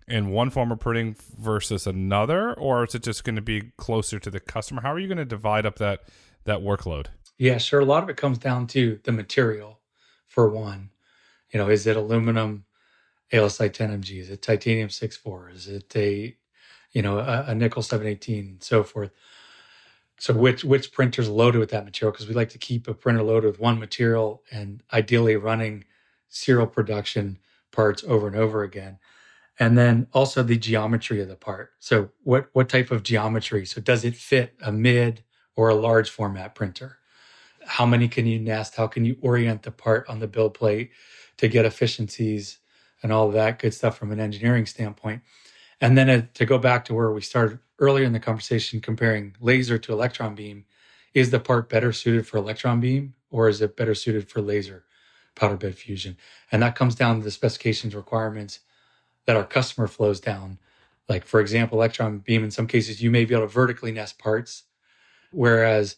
in 0.07 0.29
one 0.29 0.49
form 0.49 0.71
of 0.71 0.79
printing 0.79 1.15
versus 1.37 1.85
another, 1.85 2.53
or 2.53 2.85
is 2.85 2.95
it 2.95 3.03
just 3.03 3.23
going 3.23 3.35
to 3.35 3.41
be 3.41 3.71
closer 3.77 4.19
to 4.19 4.29
the 4.29 4.39
customer? 4.39 4.81
How 4.81 4.93
are 4.93 4.99
you 4.99 5.07
going 5.07 5.17
to 5.17 5.25
divide 5.25 5.65
up 5.65 5.77
that 5.77 6.03
that 6.45 6.59
workload? 6.59 7.07
Yeah, 7.37 7.57
sure. 7.57 7.81
A 7.81 7.85
lot 7.85 8.03
of 8.03 8.09
it 8.09 8.17
comes 8.17 8.37
down 8.37 8.67
to 8.67 8.99
the 9.03 9.11
material, 9.11 9.79
for 10.27 10.49
one. 10.49 10.89
You 11.51 11.59
know, 11.59 11.69
is 11.69 11.87
it 11.87 11.97
aluminum 11.97 12.65
ALSI 13.31 13.69
10MG? 13.69 14.19
Is 14.19 14.29
it 14.29 14.41
titanium 14.41 14.89
6.4? 14.89 15.53
Is 15.53 15.67
it 15.67 15.95
a, 15.95 16.35
you 16.91 17.01
know, 17.01 17.19
a, 17.19 17.45
a 17.47 17.55
nickel 17.55 17.81
718 17.81 18.47
and 18.47 18.63
so 18.63 18.83
forth? 18.83 19.11
So 20.19 20.33
which 20.33 20.63
which 20.63 20.91
printer's 20.91 21.29
loaded 21.29 21.59
with 21.59 21.69
that 21.69 21.85
material? 21.85 22.11
Because 22.11 22.27
we 22.27 22.33
like 22.33 22.49
to 22.49 22.57
keep 22.57 22.87
a 22.87 22.93
printer 22.93 23.21
loaded 23.21 23.47
with 23.47 23.59
one 23.59 23.79
material 23.79 24.43
and 24.51 24.81
ideally 24.91 25.35
running 25.35 25.85
serial 26.29 26.67
production 26.67 27.37
parts 27.71 28.03
over 28.07 28.27
and 28.27 28.35
over 28.35 28.63
again. 28.63 28.97
And 29.59 29.77
then 29.77 30.07
also 30.13 30.43
the 30.43 30.57
geometry 30.57 31.21
of 31.21 31.27
the 31.27 31.35
part. 31.35 31.71
So 31.79 32.09
what 32.23 32.49
what 32.53 32.69
type 32.69 32.91
of 32.91 33.03
geometry? 33.03 33.65
So 33.65 33.79
does 33.79 34.03
it 34.03 34.15
fit 34.15 34.55
a 34.61 34.71
mid 34.71 35.23
or 35.55 35.69
a 35.69 35.75
large 35.75 36.09
format 36.09 36.55
printer? 36.55 36.97
How 37.67 37.85
many 37.85 38.07
can 38.07 38.25
you 38.25 38.39
nest? 38.39 38.75
How 38.75 38.87
can 38.87 39.05
you 39.05 39.17
orient 39.21 39.63
the 39.63 39.71
part 39.71 40.07
on 40.09 40.19
the 40.19 40.27
build 40.27 40.53
plate 40.53 40.91
to 41.37 41.47
get 41.47 41.65
efficiencies 41.65 42.59
and 43.03 43.11
all 43.11 43.29
that 43.31 43.59
good 43.59 43.73
stuff 43.73 43.97
from 43.97 44.11
an 44.11 44.19
engineering 44.19 44.65
standpoint. 44.65 45.21
And 45.79 45.97
then 45.97 46.09
uh, 46.09 46.21
to 46.33 46.45
go 46.45 46.57
back 46.57 46.85
to 46.85 46.93
where 46.93 47.11
we 47.11 47.21
started 47.21 47.59
earlier 47.79 48.05
in 48.05 48.13
the 48.13 48.19
conversation, 48.19 48.81
comparing 48.81 49.35
laser 49.39 49.77
to 49.77 49.93
electron 49.93 50.33
beam, 50.33 50.65
is 51.13 51.29
the 51.29 51.39
part 51.39 51.69
better 51.69 51.93
suited 51.93 52.27
for 52.27 52.37
electron 52.37 52.79
beam 52.79 53.13
or 53.29 53.47
is 53.49 53.61
it 53.61 53.77
better 53.77 53.93
suited 53.93 54.29
for 54.29 54.41
laser 54.41 54.85
powder 55.35 55.57
bed 55.57 55.75
fusion? 55.75 56.17
And 56.51 56.61
that 56.63 56.75
comes 56.75 56.95
down 56.95 57.17
to 57.17 57.23
the 57.23 57.31
specifications 57.31 57.93
requirements 57.95 58.59
that 59.25 59.35
our 59.35 59.45
customer 59.45 59.87
flows 59.87 60.19
down. 60.19 60.57
Like, 61.07 61.25
for 61.25 61.39
example, 61.39 61.77
electron 61.77 62.19
beam, 62.19 62.43
in 62.43 62.51
some 62.51 62.67
cases, 62.67 63.01
you 63.01 63.11
may 63.11 63.25
be 63.25 63.33
able 63.33 63.45
to 63.45 63.53
vertically 63.53 63.91
nest 63.91 64.17
parts, 64.17 64.63
whereas 65.31 65.97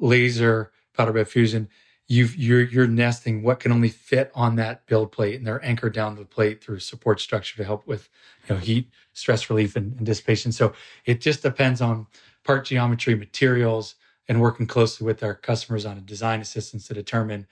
laser 0.00 0.70
powder 0.98 1.12
bed 1.12 1.28
fusion, 1.28 1.68
you've 2.08 2.36
you're 2.36 2.62
you're 2.62 2.86
nesting 2.86 3.42
what 3.42 3.60
can 3.60 3.70
only 3.70 3.88
fit 3.88 4.32
on 4.34 4.56
that 4.56 4.84
build 4.86 5.12
plate 5.12 5.36
and 5.36 5.46
they're 5.46 5.64
anchored 5.64 5.92
down 5.94 6.16
the 6.16 6.24
plate 6.24 6.64
through 6.64 6.80
support 6.80 7.20
structure 7.20 7.56
to 7.56 7.64
help 7.64 7.86
with 7.86 8.08
you 8.48 8.54
know 8.54 8.60
heat 8.60 8.90
stress 9.12 9.48
relief 9.48 9.76
and, 9.76 9.96
and 9.96 10.06
dissipation. 10.06 10.50
So 10.50 10.72
it 11.04 11.20
just 11.20 11.42
depends 11.42 11.80
on 11.80 12.06
part 12.44 12.64
geometry 12.64 13.14
materials 13.14 13.94
and 14.26 14.40
working 14.40 14.66
closely 14.66 15.06
with 15.06 15.22
our 15.22 15.34
customers 15.34 15.86
on 15.86 15.96
a 15.96 16.00
design 16.00 16.40
assistance 16.40 16.88
to 16.88 16.94
determine 16.94 17.46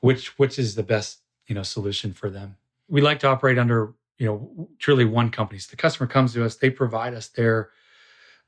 which 0.00 0.38
which 0.38 0.58
is 0.58 0.74
the 0.74 0.82
best 0.82 1.20
you 1.46 1.54
know 1.54 1.62
solution 1.62 2.12
for 2.12 2.30
them. 2.30 2.56
We 2.88 3.00
like 3.00 3.20
to 3.20 3.28
operate 3.28 3.58
under 3.58 3.94
you 4.18 4.26
know 4.26 4.68
truly 4.78 5.04
one 5.04 5.30
company. 5.30 5.60
So 5.60 5.70
the 5.70 5.76
customer 5.76 6.08
comes 6.08 6.32
to 6.32 6.44
us 6.44 6.56
they 6.56 6.70
provide 6.70 7.14
us 7.14 7.28
their 7.28 7.70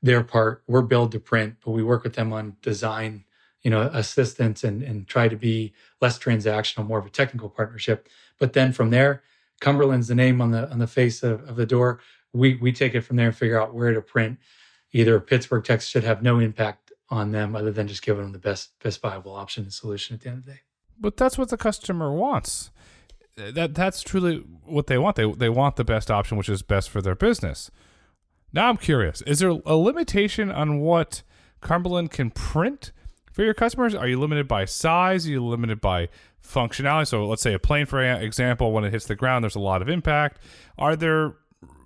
their 0.01 0.23
part. 0.23 0.63
We're 0.67 0.81
build 0.81 1.11
to 1.13 1.19
print 1.19 1.57
but 1.63 1.71
we 1.71 1.83
work 1.83 2.03
with 2.03 2.15
them 2.15 2.33
on 2.33 2.57
design 2.61 3.25
you 3.61 3.69
know, 3.69 3.81
assistance 3.93 4.63
and, 4.63 4.81
and 4.81 5.07
try 5.07 5.27
to 5.27 5.35
be 5.35 5.73
less 6.01 6.17
transactional, 6.17 6.85
more 6.85 6.99
of 6.99 7.05
a 7.05 7.09
technical 7.09 7.49
partnership. 7.49 8.09
But 8.39 8.53
then 8.53 8.73
from 8.73 8.89
there, 8.89 9.23
Cumberland's 9.59 10.07
the 10.07 10.15
name 10.15 10.41
on 10.41 10.51
the 10.51 10.69
on 10.69 10.79
the 10.79 10.87
face 10.87 11.23
of, 11.23 11.47
of 11.47 11.55
the 11.55 11.65
door. 11.65 11.99
We 12.33 12.55
we 12.55 12.71
take 12.71 12.95
it 12.95 13.01
from 13.01 13.17
there 13.17 13.27
and 13.27 13.35
figure 13.35 13.61
out 13.61 13.73
where 13.73 13.93
to 13.93 14.01
print. 14.01 14.39
Either 14.91 15.19
Pittsburgh, 15.19 15.63
Texas 15.63 15.89
should 15.89 16.03
have 16.03 16.21
no 16.21 16.39
impact 16.39 16.91
on 17.09 17.31
them 17.31 17.55
other 17.55 17.71
than 17.71 17.87
just 17.87 18.01
giving 18.01 18.23
them 18.23 18.31
the 18.31 18.39
best 18.39 18.71
best 18.83 19.01
viable 19.01 19.35
option 19.35 19.63
and 19.63 19.73
solution 19.73 20.15
at 20.15 20.21
the 20.21 20.29
end 20.29 20.39
of 20.39 20.45
the 20.45 20.51
day. 20.53 20.59
But 20.99 21.17
that's 21.17 21.37
what 21.37 21.49
the 21.49 21.57
customer 21.57 22.11
wants. 22.11 22.71
That 23.35 23.75
that's 23.75 24.01
truly 24.01 24.37
what 24.65 24.87
they 24.87 24.97
want. 24.97 25.15
They 25.15 25.31
they 25.31 25.49
want 25.49 25.75
the 25.75 25.83
best 25.83 26.09
option, 26.09 26.37
which 26.37 26.49
is 26.49 26.63
best 26.63 26.89
for 26.89 27.01
their 27.01 27.15
business. 27.15 27.69
Now 28.51 28.69
I'm 28.69 28.77
curious: 28.77 29.21
is 29.23 29.39
there 29.39 29.49
a 29.65 29.75
limitation 29.75 30.51
on 30.51 30.79
what 30.79 31.21
Cumberland 31.61 32.11
can 32.11 32.31
print? 32.31 32.91
For 33.31 33.43
your 33.43 33.53
customers? 33.53 33.95
Are 33.95 34.07
you 34.07 34.19
limited 34.19 34.47
by 34.47 34.65
size? 34.65 35.27
Are 35.27 35.31
you 35.31 35.45
limited 35.45 35.81
by 35.81 36.09
functionality? 36.43 37.07
So 37.07 37.25
let's 37.25 37.41
say 37.41 37.53
a 37.53 37.59
plane, 37.59 37.85
for 37.85 38.01
example, 38.01 38.71
when 38.71 38.83
it 38.83 38.91
hits 38.91 39.05
the 39.05 39.15
ground, 39.15 39.43
there's 39.43 39.55
a 39.55 39.59
lot 39.59 39.81
of 39.81 39.89
impact. 39.89 40.39
Are 40.77 40.95
there 40.95 41.35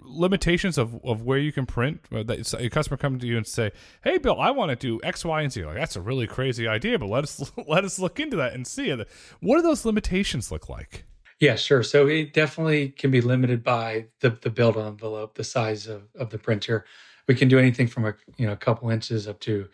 limitations 0.07 0.77
of, 0.77 0.99
of 1.03 1.23
where 1.23 1.37
you 1.37 1.51
can 1.51 1.65
print? 1.65 2.01
Uh, 2.11 2.23
that 2.23 2.53
a 2.53 2.69
customer 2.69 2.97
come 2.97 3.19
to 3.19 3.27
you 3.27 3.37
and 3.37 3.47
say, 3.47 3.71
"Hey, 4.03 4.17
Bill, 4.17 4.39
I 4.39 4.51
want 4.51 4.69
to 4.69 4.75
do 4.75 4.99
X, 5.03 5.25
Y, 5.25 5.41
and 5.41 5.51
Z." 5.51 5.65
Like 5.65 5.75
that's 5.75 5.95
a 5.95 6.01
really 6.01 6.27
crazy 6.27 6.67
idea, 6.67 6.99
but 6.99 7.07
let 7.07 7.23
us 7.23 7.51
let 7.67 7.83
us 7.83 7.99
look 7.99 8.19
into 8.19 8.37
that 8.37 8.53
and 8.53 8.65
see. 8.65 8.91
What 9.39 9.57
do 9.57 9.61
those 9.61 9.85
limitations 9.85 10.51
look 10.51 10.69
like? 10.69 11.05
Yeah, 11.39 11.55
sure. 11.55 11.83
So 11.83 12.07
it 12.07 12.33
definitely 12.33 12.89
can 12.89 13.11
be 13.11 13.21
limited 13.21 13.63
by 13.63 14.07
the 14.21 14.31
the 14.31 14.49
build 14.49 14.77
envelope, 14.77 15.35
the 15.35 15.43
size 15.43 15.87
of, 15.87 16.03
of 16.15 16.29
the 16.29 16.37
printer. 16.37 16.85
We 17.27 17.35
can 17.35 17.47
do 17.47 17.59
anything 17.59 17.87
from 17.87 18.05
a 18.05 18.13
you 18.37 18.45
know 18.45 18.53
a 18.53 18.57
couple 18.57 18.89
inches 18.89 19.27
up 19.27 19.39
to 19.41 19.67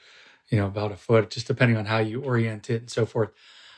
you 0.52 0.58
know 0.58 0.68
about 0.68 0.92
a 0.92 0.98
foot, 0.98 1.32
just 1.32 1.48
depending 1.48 1.78
on 1.78 1.86
how 1.86 1.98
you 1.98 2.22
orient 2.22 2.70
it 2.70 2.82
and 2.82 2.92
so 2.92 3.06
forth. 3.06 3.32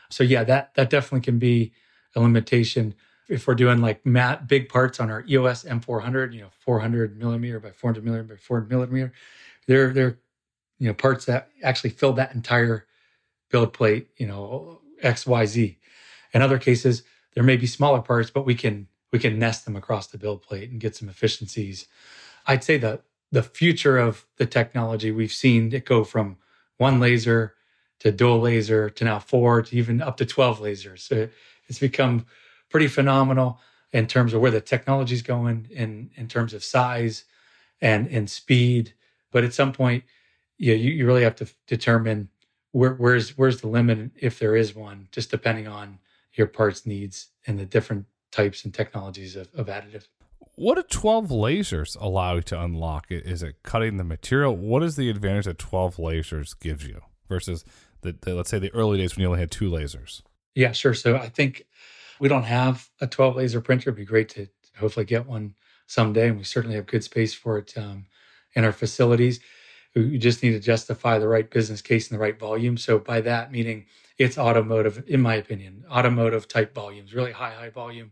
So 0.10 0.24
yeah, 0.24 0.44
that 0.44 0.74
that 0.76 0.90
definitely 0.90 1.22
can 1.22 1.40
be 1.40 1.72
a 2.16 2.20
limitation 2.20 2.96
if 3.30 3.48
we're 3.48 3.56
doing 3.56 3.80
like 3.80 4.06
matte 4.06 4.48
big 4.48 4.68
parts 4.68 5.00
on 5.00 5.10
our 5.10 5.24
EOS 5.30 5.64
M400, 5.64 6.34
you 6.34 6.42
know, 6.42 6.50
400 6.60 7.18
millimeter 7.18 7.60
by 7.60 7.72
400 7.72 8.04
millimeter 8.04 8.36
by 8.36 8.38
400 8.38 8.70
millimeter, 8.70 9.14
they're 9.68 9.94
they're 9.94 10.20
you 10.80 10.88
know 10.88 10.94
parts 10.94 11.26
that 11.26 11.50
actually 11.62 11.92
fill 11.92 12.14
that 12.14 12.34
entire 12.34 12.86
build 13.50 13.74
plate, 13.74 14.10
you 14.18 14.28
know, 14.28 14.82
X 15.02 15.26
Y 15.26 15.46
Z. 15.46 15.78
In 16.34 16.42
other 16.42 16.58
cases, 16.58 17.04
there 17.36 17.44
may 17.44 17.56
be 17.56 17.68
smaller 17.68 18.02
parts, 18.02 18.30
but 18.30 18.46
we 18.46 18.56
can 18.56 18.88
we 19.12 19.20
can 19.20 19.40
nest 19.40 19.66
them 19.66 19.76
across 19.76 20.08
the 20.08 20.18
build 20.18 20.42
plate 20.42 20.70
and 20.70 20.82
get 20.82 20.96
some 20.96 21.08
efficiencies. 21.08 21.88
I'd 22.46 22.64
say 22.64 22.78
that 22.78 23.04
the 23.32 23.44
future 23.44 23.98
of 23.98 24.26
the 24.38 24.46
technology 24.46 25.12
we've 25.12 25.32
seen 25.32 25.74
it 25.74 25.86
go 25.86 26.04
from 26.04 26.38
one 26.78 27.00
laser 27.00 27.56
to 28.00 28.12
dual 28.12 28.40
laser 28.40 28.90
to 28.90 29.06
now 29.06 29.20
four 29.20 29.62
to 29.62 29.76
even 29.76 30.02
up 30.02 30.18
to 30.18 30.26
12 30.26 30.60
lasers. 30.60 31.00
So 31.00 31.30
it's 31.68 31.80
become 31.80 32.26
pretty 32.70 32.88
phenomenal 32.88 33.60
in 33.92 34.08
terms 34.08 34.34
of 34.34 34.42
where 34.42 34.52
the 34.52 34.62
technology 34.62 35.16
is 35.16 35.22
going 35.22 35.68
in 35.72 36.10
in 36.16 36.28
terms 36.28 36.54
of 36.54 36.64
size 36.64 37.26
and 37.82 38.08
and 38.08 38.30
speed. 38.30 38.94
But 39.32 39.44
at 39.44 39.54
some 39.54 39.72
point, 39.72 40.04
you 40.58 40.74
you, 40.74 40.92
you 40.92 41.06
really 41.06 41.24
have 41.24 41.36
to 41.38 41.48
determine 41.68 42.30
where, 42.72 42.96
where's 42.96 43.38
where's 43.38 43.62
the 43.62 43.68
limit 43.68 44.12
if 44.16 44.40
there 44.40 44.56
is 44.56 44.76
one, 44.76 45.08
just 45.12 45.32
depending 45.32 45.68
on 45.68 46.00
your 46.34 46.48
parts 46.48 46.86
needs 46.86 47.28
and 47.48 47.60
the 47.60 47.66
different 47.66 48.06
types 48.32 48.66
and 48.66 48.74
technologies 48.74 49.36
of, 49.36 49.48
of 49.54 49.68
additive. 49.68 50.08
What 50.56 50.76
do 50.76 50.84
12 50.84 51.30
lasers 51.30 51.98
allow 52.00 52.36
you 52.36 52.42
to 52.44 52.62
unlock? 52.62 53.08
Is 53.10 53.42
it 53.42 53.56
cutting 53.64 53.98
the 53.98 54.04
material? 54.04 54.56
What 54.56 54.84
is 54.84 54.96
the 54.96 55.10
advantage 55.10 55.46
that 55.46 55.58
12 55.58 55.96
lasers 55.98 56.58
gives 56.60 56.86
you 56.86 57.02
versus 57.28 57.66
the, 58.02 58.16
the 58.22 58.36
let's 58.36 58.52
say 58.52 58.60
the 58.60 58.74
early 58.74 59.00
days 59.00 59.16
when 59.16 59.22
you 59.24 59.28
only 59.30 59.40
had 59.40 59.50
two 59.50 59.72
lasers? 59.72 60.22
Yeah, 60.54 60.72
sure. 60.72 60.94
So 60.94 61.16
I 61.16 61.30
think 61.30 61.66
we 62.20 62.30
don't 62.30 62.44
have 62.44 62.90
a 63.02 63.08
12 63.08 63.36
laser 63.36 63.62
printer. 63.62 63.90
It'd 63.90 63.98
be 63.98 64.06
great 64.06 64.30
to 64.30 64.48
hopefully 64.78 65.06
get 65.06 65.26
one 65.26 65.56
someday, 65.88 66.28
and 66.30 66.38
we 66.38 66.44
certainly 66.44 66.76
have 66.76 66.86
good 66.86 67.04
space 67.04 67.34
for 67.34 67.58
it 67.58 67.74
um, 67.76 68.06
in 68.54 68.64
our 68.64 68.72
facilities. 68.72 69.40
We 69.96 70.20
just 70.20 70.44
need 70.44 70.52
to 70.52 70.60
justify 70.60 71.18
the 71.18 71.28
right 71.28 71.50
business 71.50 71.82
case 71.82 72.10
and 72.10 72.18
the 72.18 72.22
right 72.22 72.38
volume. 72.38 72.78
So 72.78 73.00
by 73.00 73.22
that 73.22 73.52
meaning, 73.52 73.86
it's 74.20 74.38
automotive, 74.38 75.04
in 75.08 75.22
my 75.22 75.36
opinion, 75.36 75.84
automotive 75.90 76.48
type 76.48 76.76
volumes, 76.76 77.14
really 77.16 77.32
high, 77.32 77.52
high 77.52 77.70
volume, 77.70 78.12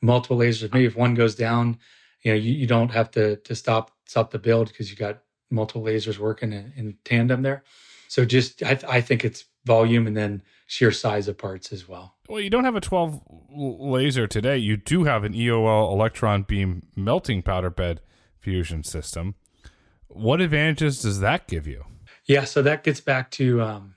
multiple 0.00 0.38
lasers. 0.38 0.72
Maybe 0.72 0.86
if 0.86 0.96
one 0.96 1.14
goes 1.14 1.34
down, 1.34 1.78
you 2.22 2.32
know, 2.32 2.36
you, 2.36 2.52
you 2.52 2.66
don't 2.66 2.90
have 2.90 3.10
to 3.12 3.36
to 3.36 3.54
stop 3.54 3.90
stop 4.06 4.30
the 4.30 4.38
build 4.38 4.68
because 4.68 4.90
you 4.90 4.96
got 4.96 5.22
multiple 5.50 5.82
lasers 5.82 6.18
working 6.18 6.52
in, 6.52 6.72
in 6.76 6.96
tandem 7.04 7.42
there. 7.42 7.62
So 8.08 8.24
just 8.24 8.62
I, 8.62 8.78
I 8.88 9.00
think 9.00 9.24
it's 9.24 9.44
volume 9.64 10.06
and 10.06 10.16
then 10.16 10.42
sheer 10.66 10.92
size 10.92 11.28
of 11.28 11.38
parts 11.38 11.72
as 11.72 11.88
well. 11.88 12.16
Well, 12.28 12.40
you 12.40 12.50
don't 12.50 12.64
have 12.64 12.76
a 12.76 12.80
12 12.80 13.20
laser 13.50 14.26
today. 14.26 14.58
You 14.58 14.76
do 14.76 15.04
have 15.04 15.24
an 15.24 15.32
JEOL 15.32 15.92
electron 15.92 16.42
beam 16.42 16.86
melting 16.96 17.42
powder 17.42 17.70
bed 17.70 18.00
fusion 18.38 18.82
system. 18.82 19.34
What 20.08 20.40
advantages 20.40 21.02
does 21.02 21.20
that 21.20 21.46
give 21.46 21.66
you? 21.66 21.84
Yeah, 22.24 22.44
so 22.44 22.62
that 22.62 22.82
gets 22.82 23.00
back 23.00 23.30
to 23.32 23.60
um, 23.62 23.94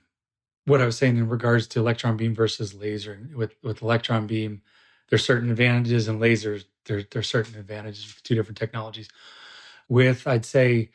what 0.64 0.80
I 0.80 0.86
was 0.86 0.96
saying 0.96 1.16
in 1.16 1.28
regards 1.28 1.66
to 1.68 1.80
electron 1.80 2.16
beam 2.16 2.34
versus 2.34 2.74
laser. 2.74 3.18
With 3.34 3.54
with 3.62 3.82
electron 3.82 4.26
beam, 4.26 4.62
there's 5.10 5.24
certain 5.24 5.50
advantages, 5.50 6.08
and 6.08 6.20
lasers 6.20 6.64
there 6.86 7.04
there's 7.10 7.28
certain 7.28 7.58
advantages 7.58 8.06
with 8.06 8.22
two 8.22 8.34
different 8.34 8.58
technologies. 8.58 9.08
With 9.88 10.26
I'd 10.26 10.46
say 10.46 10.90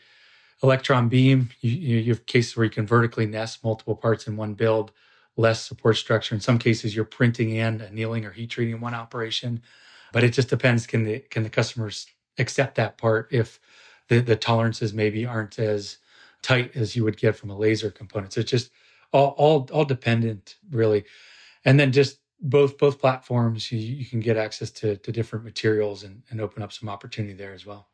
electron 0.64 1.10
beam, 1.10 1.50
you, 1.62 1.72
you 1.72 2.14
have 2.14 2.26
cases 2.26 2.56
where 2.58 2.64
you 2.66 2.70
can 2.70 2.88
vertically 2.88 3.26
nest 3.26 3.64
multiple 3.64 3.96
parts 3.96 4.28
in 4.28 4.38
one 4.38 4.54
build, 4.54 4.92
less 5.38 5.62
support 5.66 5.98
structure. 5.98 6.36
In 6.36 6.42
some 6.42 6.58
cases, 6.58 6.96
you're 6.96 7.06
printing 7.06 7.58
and 7.60 7.82
annealing 7.82 8.26
or 8.26 8.32
heat 8.32 8.50
treating 8.50 8.82
one 8.82 8.94
operation, 8.94 9.62
but 10.12 10.24
it 10.24 10.34
just 10.34 10.50
depends. 10.50 10.88
Can 10.88 11.04
the 11.04 11.20
can 11.20 11.44
the 11.44 11.50
customers 11.50 12.08
accept 12.38 12.76
that 12.76 12.98
part 12.98 13.30
if 13.32 13.60
the, 14.10 14.20
the 14.20 14.36
tolerances 14.36 14.94
maybe 14.94 15.26
aren't 15.26 15.60
as 15.60 15.98
tight 16.42 16.76
as 16.76 16.96
you 16.96 17.04
would 17.04 17.18
get 17.18 17.36
from 17.36 17.50
a 17.50 17.58
laser 17.58 17.92
component? 17.92 18.34
So 18.34 18.42
it's 18.42 18.52
just 18.52 18.72
all 19.14 19.36
all, 19.38 19.70
all 19.72 19.86
dependent 19.86 20.56
really, 20.72 21.06
and 21.66 21.80
then 21.80 21.92
just 21.92 22.20
both 22.42 22.78
both 22.78 23.00
platforms 23.00 23.72
you, 23.72 23.80
you 23.80 24.06
can 24.06 24.20
get 24.20 24.38
access 24.38 24.72
to 24.72 24.98
to 24.98 25.12
different 25.12 25.46
materials 25.46 26.04
and, 26.04 26.24
and 26.30 26.42
open 26.42 26.62
up 26.62 26.72
some 26.74 26.90
opportunity 26.90 27.34
there 27.34 27.54
as 27.54 27.66
well 27.66 27.88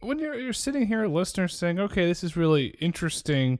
when 0.00 0.18
you're 0.18 0.38
you're 0.38 0.52
sitting 0.52 0.86
here, 0.86 1.06
listeners 1.06 1.56
saying, 1.56 1.78
"Okay, 1.78 2.06
this 2.06 2.22
is 2.22 2.36
really 2.36 2.66
interesting," 2.80 3.58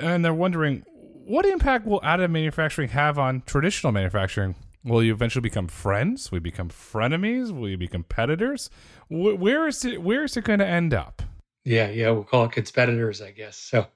and 0.00 0.24
they're 0.24 0.34
wondering, 0.34 0.84
what 1.24 1.46
impact 1.46 1.86
will 1.86 2.00
additive 2.00 2.30
manufacturing 2.30 2.88
have 2.90 3.18
on 3.18 3.42
traditional 3.46 3.92
manufacturing? 3.92 4.54
Will 4.84 5.02
you 5.02 5.12
eventually 5.12 5.42
become 5.42 5.68
friends? 5.68 6.30
Will 6.30 6.38
you 6.38 6.42
become 6.42 6.68
frenemies? 6.68 7.52
Will 7.52 7.68
you 7.68 7.76
be 7.76 7.86
competitors? 7.86 8.70
where 9.08 9.68
is 9.68 9.84
it? 9.84 10.02
Where 10.02 10.24
is 10.24 10.36
it 10.36 10.44
going 10.44 10.58
to 10.58 10.66
end 10.66 10.92
up? 10.94 11.22
Yeah, 11.64 11.90
yeah, 11.90 12.10
we'll 12.10 12.24
call 12.24 12.46
it 12.46 12.52
competitors, 12.52 13.22
I 13.22 13.30
guess. 13.30 13.56
So, 13.56 13.86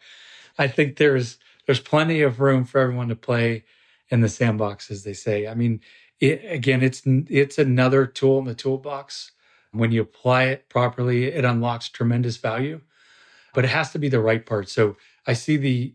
I 0.59 0.69
think 0.69 0.97
there's 0.97 1.39
there's 1.67 1.81
plenty 1.81 2.23
of 2.23 2.41
room 2.41 2.65
for 2.65 2.81
everyone 2.81 3.09
to 3.09 3.17
play 3.17 3.65
in 4.09 4.21
the 4.21 4.29
sandbox, 4.29 4.91
as 4.91 5.05
they 5.05 5.13
say. 5.13 5.47
I 5.47 5.55
mean, 5.55 5.81
it, 6.21 6.43
again, 6.49 6.83
it's 6.83 7.03
it's 7.05 7.59
another 7.59 8.07
tool 8.07 8.39
in 8.39 8.45
the 8.45 8.55
toolbox 8.55 9.33
when 9.77 9.93
you 9.93 10.03
apply 10.03 10.45
it 10.45 10.69
properly, 10.69 11.25
it 11.27 11.45
unlocks 11.45 11.89
tremendous 11.89 12.37
value, 12.37 12.81
but 13.55 13.65
it 13.65 13.69
has 13.69 13.93
to 13.93 13.99
be 13.99 14.09
the 14.09 14.21
right 14.21 14.45
part. 14.45 14.69
So 14.69 14.97
I 15.27 15.33
see 15.35 15.57
the 15.57 15.95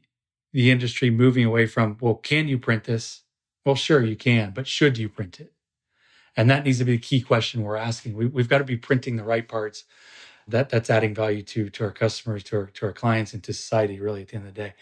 the 0.54 0.70
industry 0.70 1.10
moving 1.10 1.46
away 1.46 1.66
from, 1.66 1.98
well, 2.02 2.16
can 2.16 2.50
you 2.50 2.60
print 2.60 2.84
this? 2.84 3.22
Well, 3.66 3.76
sure 3.76 4.04
you 4.04 4.18
can, 4.18 4.52
but 4.52 4.68
should 4.68 4.98
you 4.98 5.08
print 5.08 5.40
it? 5.40 5.54
And 6.36 6.50
that 6.50 6.66
needs 6.66 6.80
to 6.80 6.84
be 6.84 6.94
the 6.94 6.98
key 6.98 7.22
question 7.22 7.62
we're 7.62 7.78
asking. 7.78 8.16
We, 8.16 8.26
have 8.42 8.50
got 8.50 8.58
to 8.58 8.66
be 8.66 8.76
printing 8.76 9.16
the 9.16 9.24
right 9.24 9.48
parts. 9.48 9.86
That 10.48 10.70
that's 10.70 10.90
adding 10.90 11.14
value 11.14 11.44
to 11.44 11.70
to 11.70 11.84
our 11.86 11.92
customers, 11.92 12.44
to 12.46 12.58
our 12.58 12.66
to 12.68 12.86
our 12.88 12.94
clients, 12.94 13.34
and 13.34 13.44
to 13.44 13.54
society. 13.54 14.00
Really, 14.00 14.22
at 14.22 14.30
the 14.30 14.36
end 14.36 14.48
of 14.48 14.54
the 14.54 14.62
day. 14.62 14.74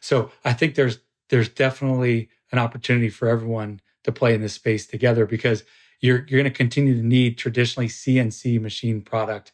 So 0.00 0.30
I 0.44 0.52
think 0.52 0.74
there's 0.74 0.98
there's 1.28 1.48
definitely 1.48 2.30
an 2.52 2.58
opportunity 2.58 3.08
for 3.08 3.28
everyone 3.28 3.80
to 4.04 4.12
play 4.12 4.34
in 4.34 4.40
this 4.40 4.54
space 4.54 4.86
together 4.86 5.26
because 5.26 5.64
you're 6.00 6.24
you're 6.28 6.40
going 6.40 6.44
to 6.44 6.50
continue 6.50 6.94
to 6.94 7.06
need 7.06 7.38
traditionally 7.38 7.88
CNC 7.88 8.60
machine 8.60 9.02
product, 9.02 9.52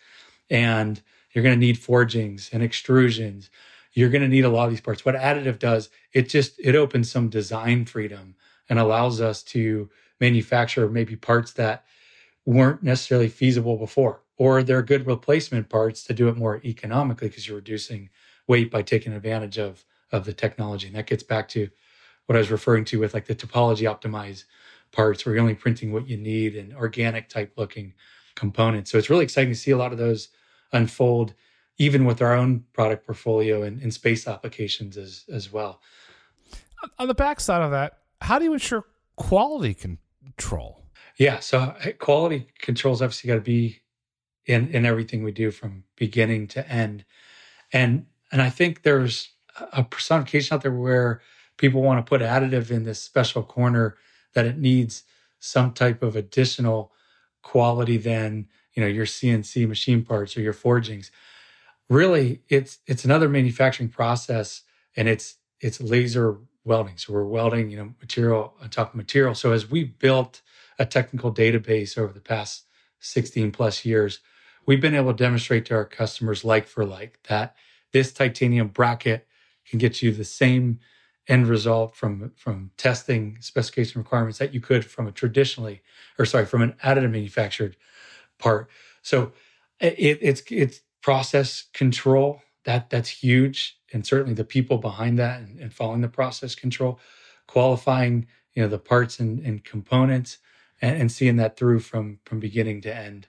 and 0.49 1.03
you're 1.33 1.45
going 1.45 1.59
to 1.59 1.67
need 1.67 1.79
forgings 1.79 2.51
and 2.53 2.63
extrusions. 2.63 3.51
You're 3.93 4.11
going 4.11 4.23
to 4.23 4.29
need 4.29 4.45
a 4.45 4.49
lot 4.49 4.65
of 4.65 4.71
these 4.71 4.81
parts. 4.81 5.05
What 5.05 5.17
additive 5.17 5.59
does, 5.59 5.91
it 6.13 6.29
just 6.29 6.59
it 6.61 6.75
opens 6.75 7.11
some 7.11 7.29
design 7.29 7.85
freedom 7.85 8.37
and 8.69 8.79
allows 8.79 9.21
us 9.21 9.43
to 9.43 9.91
manufacture 10.21 10.89
maybe 10.89 11.17
parts 11.17 11.53
that 11.53 11.85
weren't 12.45 12.83
necessarily 12.83 13.29
feasible 13.29 13.77
before, 13.77 14.23
or 14.37 14.63
they're 14.63 14.83
good 14.83 15.07
replacement 15.07 15.69
parts 15.69 16.05
to 16.05 16.15
do 16.15 16.29
it 16.29 16.37
more 16.37 16.61
economically 16.65 17.29
because 17.29 17.49
you're 17.49 17.57
reducing 17.57 18.09
weight 18.47 18.71
by 18.71 18.83
taking 18.83 19.13
advantage 19.13 19.59
of 19.59 19.85
of 20.13 20.25
the 20.25 20.33
technology. 20.33 20.87
And 20.87 20.97
that 20.97 21.07
gets 21.07 21.25
back 21.25 21.49
to 21.49 21.69
what 22.27 22.37
I 22.37 22.39
was 22.39 22.51
referring 22.51 22.85
to 22.87 23.01
with 23.01 23.15
like 23.15 23.27
the 23.27 23.35
topology 23.35 23.83
optimize 23.83 24.45
parts 24.93 25.25
where 25.25 25.35
you're 25.35 25.43
only 25.43 25.55
printing 25.55 25.93
what 25.93 26.09
you 26.09 26.17
need 26.17 26.57
and 26.57 26.75
organic 26.75 27.29
type 27.29 27.53
looking 27.57 27.95
components. 28.35 28.91
So 28.91 28.99
it's 28.99 29.11
really 29.11 29.25
exciting 29.25 29.53
to 29.53 29.59
see 29.59 29.71
a 29.71 29.77
lot 29.77 29.93
of 29.93 29.99
those 29.99 30.29
unfold, 30.73 31.35
even 31.79 32.05
with 32.05 32.23
our 32.23 32.35
own 32.35 32.65
product 32.73 33.07
portfolio 33.07 33.63
and, 33.63 33.81
and 33.83 33.93
space 33.93 34.27
applications 34.27 34.97
as 34.97 35.25
as 35.33 35.53
well. 35.53 35.81
On 36.99 37.09
the 37.09 37.15
backside 37.15 37.63
of 37.63 37.71
that, 37.71 37.99
how 38.21 38.39
do 38.39 38.45
you 38.45 38.53
ensure 38.53 38.85
quality 39.17 39.75
control? 39.75 40.83
Yeah, 41.17 41.39
so 41.41 41.75
eh, 41.83 41.93
quality 41.93 42.49
controls 42.61 43.01
obviously 43.01 43.29
got 43.29 43.37
to 43.37 43.41
be 43.41 43.81
in 44.45 44.69
in 44.69 44.85
everything 44.85 45.25
we 45.25 45.33
do 45.33 45.51
from 45.51 45.85
beginning 45.97 46.49
to 46.49 46.69
end, 46.71 47.05
and 47.73 48.07
and 48.31 48.43
I 48.43 48.51
think 48.51 48.83
there's 48.83 49.31
a 49.73 49.83
personification 49.83 50.55
out 50.55 50.63
there 50.63 50.73
where 50.73 51.23
people 51.57 51.83
want 51.83 52.05
to 52.05 52.09
put 52.09 52.21
additive 52.21 52.71
in 52.71 52.85
this 52.85 53.03
special 53.03 53.43
corner 53.43 53.97
that 54.35 54.47
it 54.47 54.59
needs 54.59 55.05
some 55.39 55.73
type 55.73 56.03
of 56.03 56.17
additional 56.17 56.93
quality 57.43 57.97
than 57.97 58.49
you 58.75 58.83
know 58.83 58.89
your 58.89 59.07
CNC 59.07 59.69
machine 59.69 60.05
parts 60.05 60.37
or 60.37 60.41
your 60.41 60.53
forgings. 60.53 61.11
Really, 61.89 62.43
it's 62.49 62.79
it's 62.87 63.05
another 63.05 63.29
manufacturing 63.29 63.89
process, 63.89 64.63
and 64.97 65.09
it's 65.09 65.37
it's 65.61 65.81
laser 65.81 66.39
welding. 66.65 66.97
So 66.97 67.13
we're 67.13 67.25
welding, 67.25 67.71
you 67.71 67.77
know, 67.77 67.95
material 68.01 68.55
on 68.61 68.71
top 68.71 68.91
of 68.91 68.97
material. 68.97 69.35
So 69.35 69.53
as 69.53 69.71
we 69.71 69.85
built 69.85 70.43
a 70.79 70.85
technical 70.85 71.33
database 71.33 71.97
over 71.97 72.13
the 72.13 72.21
past 72.21 72.65
16 72.99 73.53
plus 73.53 73.85
years, 73.85 74.19
we've 74.67 74.81
been 74.81 74.95
able 74.95 75.13
to 75.13 75.25
demonstrate 75.25 75.65
to 75.67 75.75
our 75.75 75.85
customers 75.85 76.45
like 76.45 76.67
for 76.67 76.85
like 76.85 77.21
that 77.29 77.55
this 77.93 78.13
titanium 78.13 78.69
bracket 78.69 79.27
can 79.67 79.79
get 79.79 80.03
you 80.03 80.13
the 80.13 80.25
same 80.25 80.81
end 81.29 81.47
result 81.49 81.97
from 81.97 82.33
from 82.37 82.71
testing 82.77 83.39
specification 83.41 84.01
requirements 84.01 84.39
that 84.39 84.55
you 84.55 84.61
could 84.61 84.85
from 84.85 85.07
a 85.07 85.13
traditionally 85.13 85.83
or 86.19 86.25
sorry 86.25 86.47
from 86.47 86.63
an 86.63 86.75
additive 86.85 87.11
manufactured 87.11 87.77
part. 88.39 88.69
So 89.03 89.33
it, 89.81 90.19
it's 90.21 90.43
it's 90.51 90.81
process 91.03 91.65
control. 91.73 92.43
That 92.65 92.91
that's 92.91 93.09
huge. 93.09 93.79
And 93.93 94.07
certainly 94.07 94.35
the 94.35 94.45
people 94.45 94.79
behind 94.79 95.19
that 95.19 95.41
and, 95.41 95.59
and 95.61 95.73
following 95.73 96.01
the 96.01 96.09
process 96.09 96.55
control 96.55 96.99
qualifying 97.47 98.27
you 98.55 98.63
know 98.63 98.69
the 98.69 98.79
parts 98.79 99.21
and, 99.21 99.39
and 99.41 99.65
components 99.65 100.39
and, 100.83 101.01
and 101.01 101.13
seeing 101.13 101.37
that 101.37 101.57
through 101.57 101.81
from 101.81 102.19
from 102.25 102.41
beginning 102.41 102.81
to 102.83 102.95
end. 102.95 103.29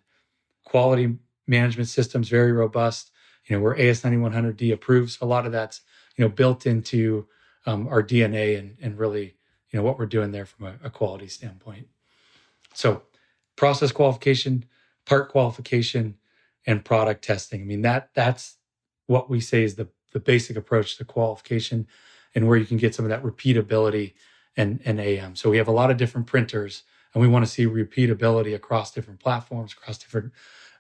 Quality 0.64 1.16
management 1.48 1.90
systems 1.90 2.30
very 2.30 2.52
robust. 2.52 3.12
You 3.46 3.56
know 3.56 3.62
we're 3.62 3.76
as9100d 3.76 4.74
approved 4.74 5.12
so 5.12 5.26
a 5.26 5.28
lot 5.28 5.46
of 5.46 5.52
that's 5.52 5.82
you 6.16 6.26
know 6.26 6.30
built 6.30 6.66
into 6.66 7.28
um, 7.68 7.88
our 7.88 8.02
dna 8.02 8.58
and, 8.58 8.78
and 8.82 8.98
really 8.98 9.36
you 9.70 9.78
know 9.78 9.84
what 9.84 10.00
we're 10.00 10.06
doing 10.06 10.32
there 10.32 10.46
from 10.46 10.66
a, 10.66 10.76
a 10.84 10.90
quality 10.90 11.28
standpoint 11.28 11.88
so 12.74 13.04
process 13.56 13.92
qualification 13.92 14.66
part 15.06 15.30
qualification 15.30 16.16
and 16.66 16.84
product 16.84 17.24
testing 17.24 17.62
i 17.62 17.66
mean 17.66 17.84
that 17.84 18.10
that's 18.16 18.56
what 19.06 19.30
we 19.30 19.40
say 19.40 19.64
is 19.64 19.76
the 19.76 19.88
the 20.14 20.20
basic 20.20 20.58
approach 20.58 20.98
to 20.98 21.06
qualification 21.06 21.88
and 22.34 22.48
where 22.48 22.58
you 22.58 22.66
can 22.66 22.78
get 22.78 22.96
some 22.96 23.06
of 23.06 23.10
that 23.10 23.24
repeatability 23.24 24.14
and, 24.56 24.82
and 24.86 25.00
AM. 25.00 25.36
So 25.36 25.50
we 25.50 25.58
have 25.58 25.68
a 25.68 25.72
lot 25.72 25.92
of 25.92 25.98
different 25.98 26.28
printers 26.28 26.84
and 27.14 27.22
we 27.22 27.28
want 27.28 27.46
to 27.46 27.52
see 27.52 27.66
repeatability 27.66 28.56
across 28.56 28.92
different 28.92 29.20
platforms, 29.20 29.74
across 29.74 29.98
different 29.98 30.32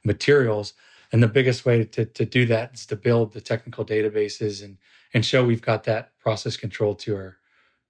materials. 0.03 0.73
And 1.11 1.23
the 1.23 1.27
biggest 1.27 1.65
way 1.65 1.85
to, 1.85 2.05
to 2.05 2.25
do 2.25 2.45
that 2.47 2.73
is 2.73 2.85
to 2.87 2.95
build 2.95 3.33
the 3.33 3.41
technical 3.41 3.85
databases 3.85 4.63
and, 4.63 4.77
and 5.13 5.25
show 5.25 5.45
we've 5.45 5.61
got 5.61 5.85
that 5.85 6.17
process 6.19 6.57
control 6.57 6.95
to 6.95 7.15
our 7.15 7.37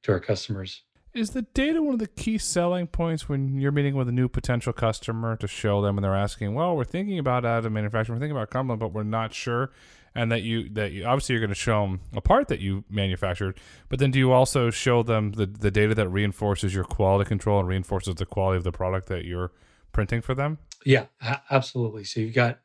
to 0.04 0.12
our 0.12 0.20
customers. 0.20 0.84
Is 1.14 1.32
the 1.32 1.42
data 1.42 1.82
one 1.82 1.94
of 1.94 2.00
the 2.00 2.08
key 2.08 2.38
selling 2.38 2.86
points 2.86 3.28
when 3.28 3.60
you're 3.60 3.72
meeting 3.72 3.96
with 3.96 4.08
a 4.08 4.12
new 4.12 4.28
potential 4.28 4.72
customer 4.72 5.36
to 5.38 5.48
show 5.48 5.82
them 5.82 5.98
and 5.98 6.06
they're 6.06 6.16
asking, 6.16 6.54
well, 6.54 6.78
we're 6.78 6.84
thinking 6.84 7.18
about 7.18 7.44
additive 7.44 7.72
manufacturing, 7.72 8.18
we're 8.18 8.20
thinking 8.20 8.38
about 8.38 8.52
Cumberland, 8.52 8.80
but 8.80 8.94
we're 8.94 9.02
not 9.02 9.34
sure 9.34 9.72
and 10.18 10.32
that 10.32 10.42
you 10.42 10.68
that 10.70 10.92
you 10.92 11.06
obviously 11.06 11.34
you're 11.34 11.40
going 11.40 11.50
to 11.50 11.56
show 11.56 11.82
them 11.84 12.02
a 12.14 12.22
part 12.22 12.48
that 12.48 12.60
you 12.60 12.84
manufactured, 12.90 13.58
but 13.88 14.00
then 14.00 14.10
do 14.12 14.18
you 14.18 14.32
also 14.32 14.72
show 14.72 15.04
them 15.04 15.34
the 15.34 15.46
the 15.46 15.72
data 15.72 15.94
that 15.94 16.10
reinforces 16.10 16.74
your 16.74 16.84
quality 16.84 17.28
control 17.28 17.60
and 17.60 17.68
reinforces 17.68 18.16
the 18.16 18.26
quality 18.26 18.58
of 18.58 18.64
the 18.64 18.72
product 18.72 19.08
that 19.08 19.26
you're 19.26 19.52
printing 19.92 20.22
for 20.22 20.34
them? 20.34 20.58
Yeah, 20.84 21.06
absolutely. 21.52 22.04
So 22.04 22.20
you've 22.20 22.34
got 22.34 22.60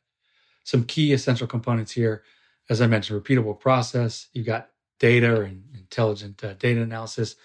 some 0.63 0.85
key 0.85 1.13
essential 1.13 1.47
components 1.47 1.91
here. 1.91 2.23
As 2.69 2.81
I 2.81 2.87
mentioned, 2.87 3.21
repeatable 3.21 3.59
process. 3.59 4.27
You've 4.33 4.45
got 4.45 4.69
data 4.99 5.41
and 5.41 5.63
intelligent 5.73 6.43
uh, 6.43 6.53
data 6.53 6.81
analysis, 6.81 7.35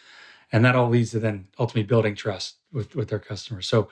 and 0.52 0.64
that 0.64 0.76
all 0.76 0.88
leads 0.88 1.10
to 1.10 1.18
then 1.18 1.48
ultimately 1.58 1.82
building 1.82 2.14
trust 2.14 2.56
with 2.72 2.94
with 2.94 3.08
their 3.08 3.18
customers. 3.18 3.68
So, 3.68 3.88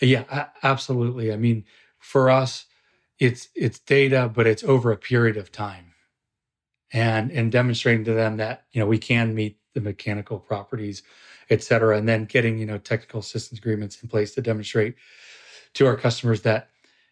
yeah, 0.00 0.48
absolutely. 0.62 1.32
I 1.32 1.36
mean, 1.36 1.64
for 1.98 2.30
us, 2.30 2.66
it's 3.18 3.48
it's 3.54 3.80
data, 3.80 4.30
but 4.32 4.46
it's 4.46 4.64
over 4.64 4.92
a 4.92 4.96
period 4.96 5.36
of 5.36 5.50
time, 5.50 5.92
and 6.92 7.32
and 7.32 7.50
demonstrating 7.50 8.04
to 8.04 8.14
them 8.14 8.36
that 8.36 8.64
you 8.72 8.80
know 8.80 8.86
we 8.86 8.98
can 8.98 9.34
meet 9.34 9.58
the 9.74 9.80
mechanical 9.80 10.38
properties, 10.38 11.02
et 11.50 11.62
cetera, 11.62 11.96
and 11.98 12.08
then 12.08 12.24
getting 12.24 12.58
you 12.58 12.66
know 12.66 12.78
technical 12.78 13.20
assistance 13.20 13.58
agreements 13.58 14.02
in 14.02 14.08
place 14.08 14.34
to 14.34 14.40
demonstrate 14.40 14.94
to 15.74 15.86
our 15.86 15.96
customers 15.96 16.42
that 16.42 16.69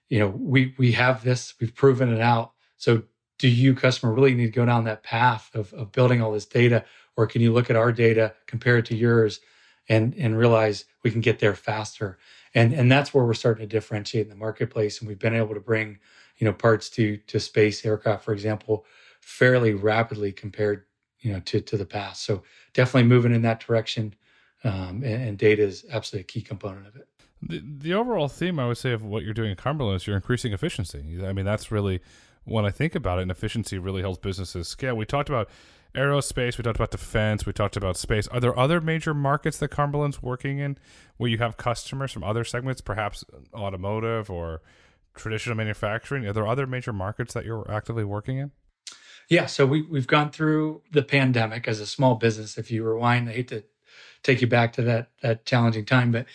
you 0.09 0.19
know 0.19 0.29
we 0.29 0.75
we 0.79 0.93
have 0.93 1.25
this, 1.25 1.55
we've 1.61 1.75
proven 1.75 2.13
it 2.13 2.21
out. 2.21 2.53
So 2.77 3.03
do 3.39 3.49
you 3.49 3.75
customer 3.75 4.13
really 4.13 4.35
need 4.35 4.47
to 4.47 4.53
go 4.53 4.67
down 4.67 4.85
that 4.85 5.03
path 5.03 5.51
of, 5.55 5.73
of 5.73 5.93
building 5.93 6.21
all 6.21 6.33
this 6.33 6.47
data? 6.47 6.85
Or 7.17 7.27
can 7.27 7.41
you 7.41 7.53
look 7.53 7.71
at 7.71 7.77
our 7.77 7.93
data 7.93 8.35
compare 8.47 8.79
it 8.79 8.87
to 8.87 8.97
yours 8.97 9.41
and 9.89 10.15
and 10.15 10.37
realize 10.37 10.85
we 11.03 11.11
can 11.11 11.21
get 11.21 11.39
there 11.39 11.55
faster? 11.55 12.19
And 12.55 12.73
and 12.73 12.91
that's 12.91 13.13
where 13.13 13.25
we're 13.25 13.35
starting 13.35 13.69
to 13.69 13.77
differentiate 13.77 14.25
in 14.25 14.31
the 14.31 14.37
marketplace. 14.37 15.01
And 15.01 15.09
we've 15.09 15.19
been 15.19 15.35
able 15.35 15.55
to 15.55 15.61
bring 15.61 15.99
you 16.39 16.45
know 16.47 16.53
parts 16.53 16.89
to 16.91 17.17
to 17.17 17.41
space 17.41 17.85
aircraft 17.85 18.25
for 18.25 18.33
example 18.33 18.87
fairly 19.21 19.75
rapidly 19.75 20.33
compared 20.33 20.85
you 21.21 21.33
know 21.33 21.41
to 21.41 21.61
to 21.61 21.77
the 21.77 21.87
past. 21.87 22.25
So 22.25 22.43
definitely 22.73 23.09
moving 23.09 23.35
in 23.35 23.43
that 23.43 23.61
direction 23.61 24.15
um, 24.65 25.03
and, 25.05 25.23
and, 25.23 25.39
data 25.39 25.63
is 25.63 25.85
absolutely 25.93 26.23
a 26.23 26.25
key 26.25 26.43
component 26.43 26.89
of 26.89 26.97
it 26.97 27.07
the, 27.43 27.63
the 27.65 27.95
overall 27.95 28.29
theme 28.29 28.59
i 28.59 28.67
would 28.67 28.79
say 28.79 28.93
of 28.93 29.05
what 29.05 29.23
you're 29.23 29.35
doing 29.35 29.53
at 29.53 29.59
cumberland 29.59 29.97
is 29.97 30.07
you're 30.07 30.17
increasing 30.17 30.53
efficiency 30.53 31.21
i 31.25 31.33
mean 31.33 31.45
that's 31.45 31.71
really 31.71 32.01
when 32.45 32.65
i 32.65 32.71
think 32.71 32.95
about 32.95 33.19
it 33.19 33.23
and 33.23 33.31
efficiency 33.31 33.79
really 33.79 34.03
helps 34.03 34.19
businesses 34.19 34.69
scale 34.69 34.95
we 34.95 35.05
talked 35.05 35.29
about 35.29 35.49
aerospace, 35.95 36.59
we 36.59 36.63
talked 36.63 36.77
about 36.77 36.91
defense, 36.91 37.47
we 37.47 37.53
talked 37.53 37.77
about 37.77 37.97
space. 37.97 38.29
Are 38.29 38.41
there 38.41 38.59
other 38.59 38.81
major 38.81 39.15
markets 39.15 39.59
that 39.59 39.69
Cumberland's 39.69 40.23
working 40.23 40.59
in 40.59 40.79
where 41.17 41.31
you 41.31 41.39
have 41.39 41.57
customers 41.57 42.13
from 42.13 42.25
other 42.25 42.45
segments, 42.45 42.81
perhaps 42.81 43.25
automotive 43.55 44.31
or 44.31 44.63
traditional 45.15 45.57
manufacturing? 45.57 46.27
Are 46.27 46.33
there 46.33 46.47
other 46.47 46.67
major 46.67 46.93
markets 46.93 47.35
that 47.35 47.45
you're 47.45 47.69
actively 47.71 48.05
working 48.05 48.39
in? 48.39 48.51
Yeah, 49.29 49.47
so 49.47 49.67
we 49.67 49.83
we've 49.83 50.07
gone 50.07 50.31
through 50.31 50.83
the 50.91 51.03
pandemic 51.03 51.69
as 51.69 51.81
a 51.81 51.87
small 51.87 52.15
business. 52.15 52.57
If 52.57 52.71
you 52.71 52.83
rewind, 52.83 53.29
I 53.29 53.33
hate 53.33 53.49
to 53.49 53.63
take 54.23 54.41
you 54.41 54.47
back 54.47 54.73
to 54.75 54.83
that 54.83 55.11
that 55.21 55.45
challenging 55.45 55.85
time, 55.85 56.13
but 56.13 56.27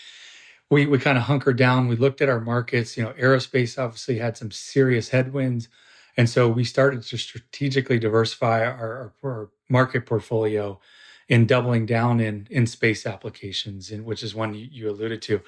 we 0.69 0.85
we 0.85 0.97
kind 0.97 1.17
of 1.17 1.25
hunkered 1.25 1.57
down. 1.57 1.87
We 1.87 1.95
looked 1.95 2.21
at 2.21 2.29
our 2.29 2.39
markets. 2.39 2.97
You 2.97 3.03
know, 3.03 3.13
aerospace 3.13 3.77
obviously 3.77 4.17
had 4.17 4.37
some 4.37 4.51
serious 4.51 5.09
headwinds. 5.09 5.69
And 6.17 6.29
so 6.29 6.47
we 6.47 6.63
started 6.63 7.01
to 7.03 7.17
strategically 7.17 7.99
diversify 7.99 8.65
our, 8.65 9.13
our 9.23 9.49
market 9.69 10.05
portfolio 10.05 10.79
in 11.27 11.45
doubling 11.47 11.85
down 11.85 12.19
in, 12.19 12.47
in 12.51 12.67
space 12.67 13.05
applications, 13.05 13.91
which 13.91 14.23
is 14.23 14.35
one 14.35 14.53
you, 14.53 14.67
you 14.71 14.89
alluded 14.89 15.21
to. 15.23 15.41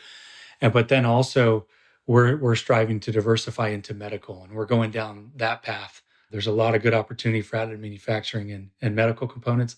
And, 0.61 0.73
but 0.73 0.87
then 0.87 1.05
also 1.05 1.67
we're, 2.07 2.37
we're 2.37 2.55
striving 2.55 2.99
to 3.01 3.11
diversify 3.11 3.69
into 3.69 3.93
medical 3.93 4.43
and 4.43 4.53
we're 4.53 4.65
going 4.65 4.91
down 4.91 5.31
that 5.35 5.61
path. 5.61 6.01
There's 6.31 6.47
a 6.47 6.51
lot 6.51 6.75
of 6.75 6.81
good 6.81 6.93
opportunity 6.93 7.41
for 7.41 7.57
additive 7.57 7.79
manufacturing 7.79 8.51
and, 8.51 8.69
and 8.81 8.95
medical 8.95 9.27
components. 9.27 9.75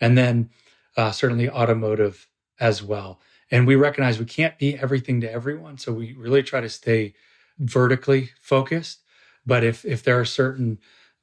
And 0.00 0.18
then 0.18 0.50
uh, 0.96 1.10
certainly 1.12 1.48
automotive 1.48 2.26
as 2.58 2.82
well. 2.82 3.20
And 3.50 3.66
we 3.66 3.76
recognize 3.76 4.18
we 4.18 4.24
can't 4.24 4.58
be 4.58 4.78
everything 4.78 5.20
to 5.20 5.30
everyone. 5.30 5.78
So 5.78 5.92
we 5.92 6.14
really 6.14 6.42
try 6.42 6.60
to 6.60 6.68
stay 6.68 7.14
vertically 7.58 8.30
focused 8.40 9.00
but 9.46 9.62
if 9.62 9.84
if 9.84 10.02
there 10.02 10.18
are 10.18 10.24
certain, 10.24 10.78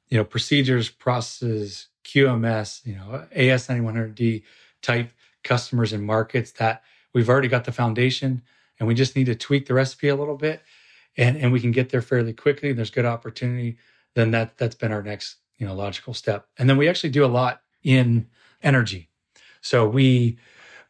you 0.08 0.16
know, 0.16 0.24
procedures, 0.24 0.88
processes, 0.88 1.88
QMS, 2.04 2.84
you 2.86 2.96
know, 2.96 3.26
AS9100D 3.36 4.42
type 4.82 5.10
customers 5.42 5.92
and 5.92 6.04
markets 6.04 6.52
that 6.52 6.82
we've 7.12 7.28
already 7.28 7.48
got 7.48 7.64
the 7.64 7.72
foundation 7.72 8.42
and 8.78 8.88
we 8.88 8.94
just 8.94 9.14
need 9.14 9.26
to 9.26 9.34
tweak 9.34 9.66
the 9.66 9.74
recipe 9.74 10.08
a 10.08 10.16
little 10.16 10.36
bit 10.36 10.62
and 11.18 11.36
and 11.36 11.52
we 11.52 11.60
can 11.60 11.70
get 11.70 11.90
there 11.90 12.00
fairly 12.00 12.32
quickly 12.32 12.72
there's 12.72 12.90
good 12.90 13.04
opportunity 13.04 13.76
then 14.14 14.30
that 14.30 14.56
that's 14.56 14.74
been 14.74 14.90
our 14.90 15.02
next 15.02 15.36
you 15.58 15.66
know 15.66 15.74
logical 15.74 16.14
step 16.14 16.48
and 16.58 16.68
then 16.68 16.78
we 16.78 16.88
actually 16.88 17.10
do 17.10 17.24
a 17.24 17.26
lot 17.26 17.60
in 17.82 18.26
energy 18.62 19.10
so 19.60 19.86
we 19.86 20.38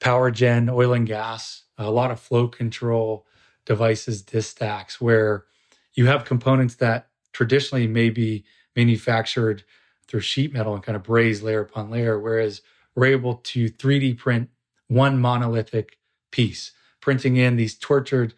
power 0.04 0.30
gen 0.30 0.68
oil 0.68 0.92
and 0.92 1.06
gas 1.06 1.62
a 1.78 1.90
lot 1.90 2.10
of 2.10 2.20
flow 2.20 2.46
control 2.46 3.26
devices 3.64 4.20
Distacks 4.20 5.00
where 5.00 5.46
you 5.94 6.04
have 6.06 6.26
components 6.26 6.74
that 6.74 7.08
traditionally 7.32 7.86
may 7.86 8.10
be 8.10 8.44
manufactured 8.76 9.64
through 10.06 10.20
sheet 10.20 10.52
metal 10.52 10.74
and 10.74 10.82
kind 10.82 10.94
of 10.94 11.02
braze 11.02 11.42
layer 11.42 11.62
upon 11.62 11.90
layer, 11.90 12.20
whereas 12.20 12.60
we're 12.94 13.06
able 13.06 13.36
to 13.36 13.70
3D 13.70 14.18
print 14.18 14.50
one 14.88 15.18
monolithic 15.18 15.96
piece, 16.30 16.72
printing 17.00 17.38
in 17.38 17.56
these 17.56 17.74
tortured 17.74 18.34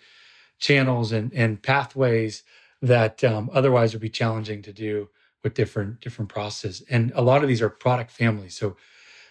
channels 0.60 1.10
and, 1.10 1.32
and 1.34 1.64
pathways 1.64 2.44
that 2.80 3.24
um, 3.24 3.50
otherwise 3.52 3.92
would 3.92 4.00
be 4.00 4.08
challenging 4.08 4.62
to 4.62 4.72
do 4.72 5.08
with 5.42 5.54
different 5.54 6.00
different 6.00 6.28
processes. 6.28 6.86
And 6.88 7.10
a 7.16 7.22
lot 7.22 7.42
of 7.42 7.48
these 7.48 7.60
are 7.60 7.68
product 7.68 8.12
families, 8.12 8.56
so 8.56 8.76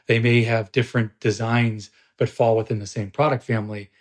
they 0.07 0.19
may 0.19 0.43
have 0.43 0.73
different 0.73 1.17
designs 1.21 1.91
but 2.17 2.29
fall 2.29 2.55
within 2.57 2.79
the 2.79 2.87
same 2.87 3.11
product 3.11 3.43
family. 3.43 3.91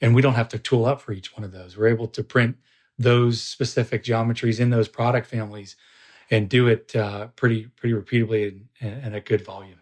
And 0.00 0.14
we 0.14 0.22
don't 0.22 0.34
have 0.34 0.48
to 0.50 0.58
tool 0.58 0.84
up 0.84 1.00
for 1.00 1.12
each 1.12 1.36
one 1.36 1.44
of 1.44 1.52
those. 1.52 1.76
We're 1.76 1.88
able 1.88 2.08
to 2.08 2.22
print 2.22 2.56
those 2.98 3.40
specific 3.40 4.04
geometries 4.04 4.60
in 4.60 4.70
those 4.70 4.88
product 4.88 5.26
families 5.26 5.76
and 6.30 6.48
do 6.48 6.68
it 6.68 6.94
uh, 6.96 7.28
pretty 7.28 7.66
pretty 7.76 7.94
repeatably 7.94 8.60
and, 8.80 9.04
and 9.04 9.14
at 9.14 9.26
good 9.26 9.44
volume. 9.44 9.78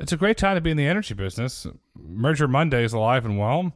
It's 0.00 0.12
a 0.12 0.16
great 0.16 0.36
time 0.36 0.56
to 0.56 0.60
be 0.60 0.70
in 0.70 0.76
the 0.76 0.86
energy 0.86 1.14
business. 1.14 1.66
Merger 1.96 2.48
Monday 2.48 2.84
is 2.84 2.92
alive 2.92 3.24
and 3.24 3.38
well. 3.38 3.72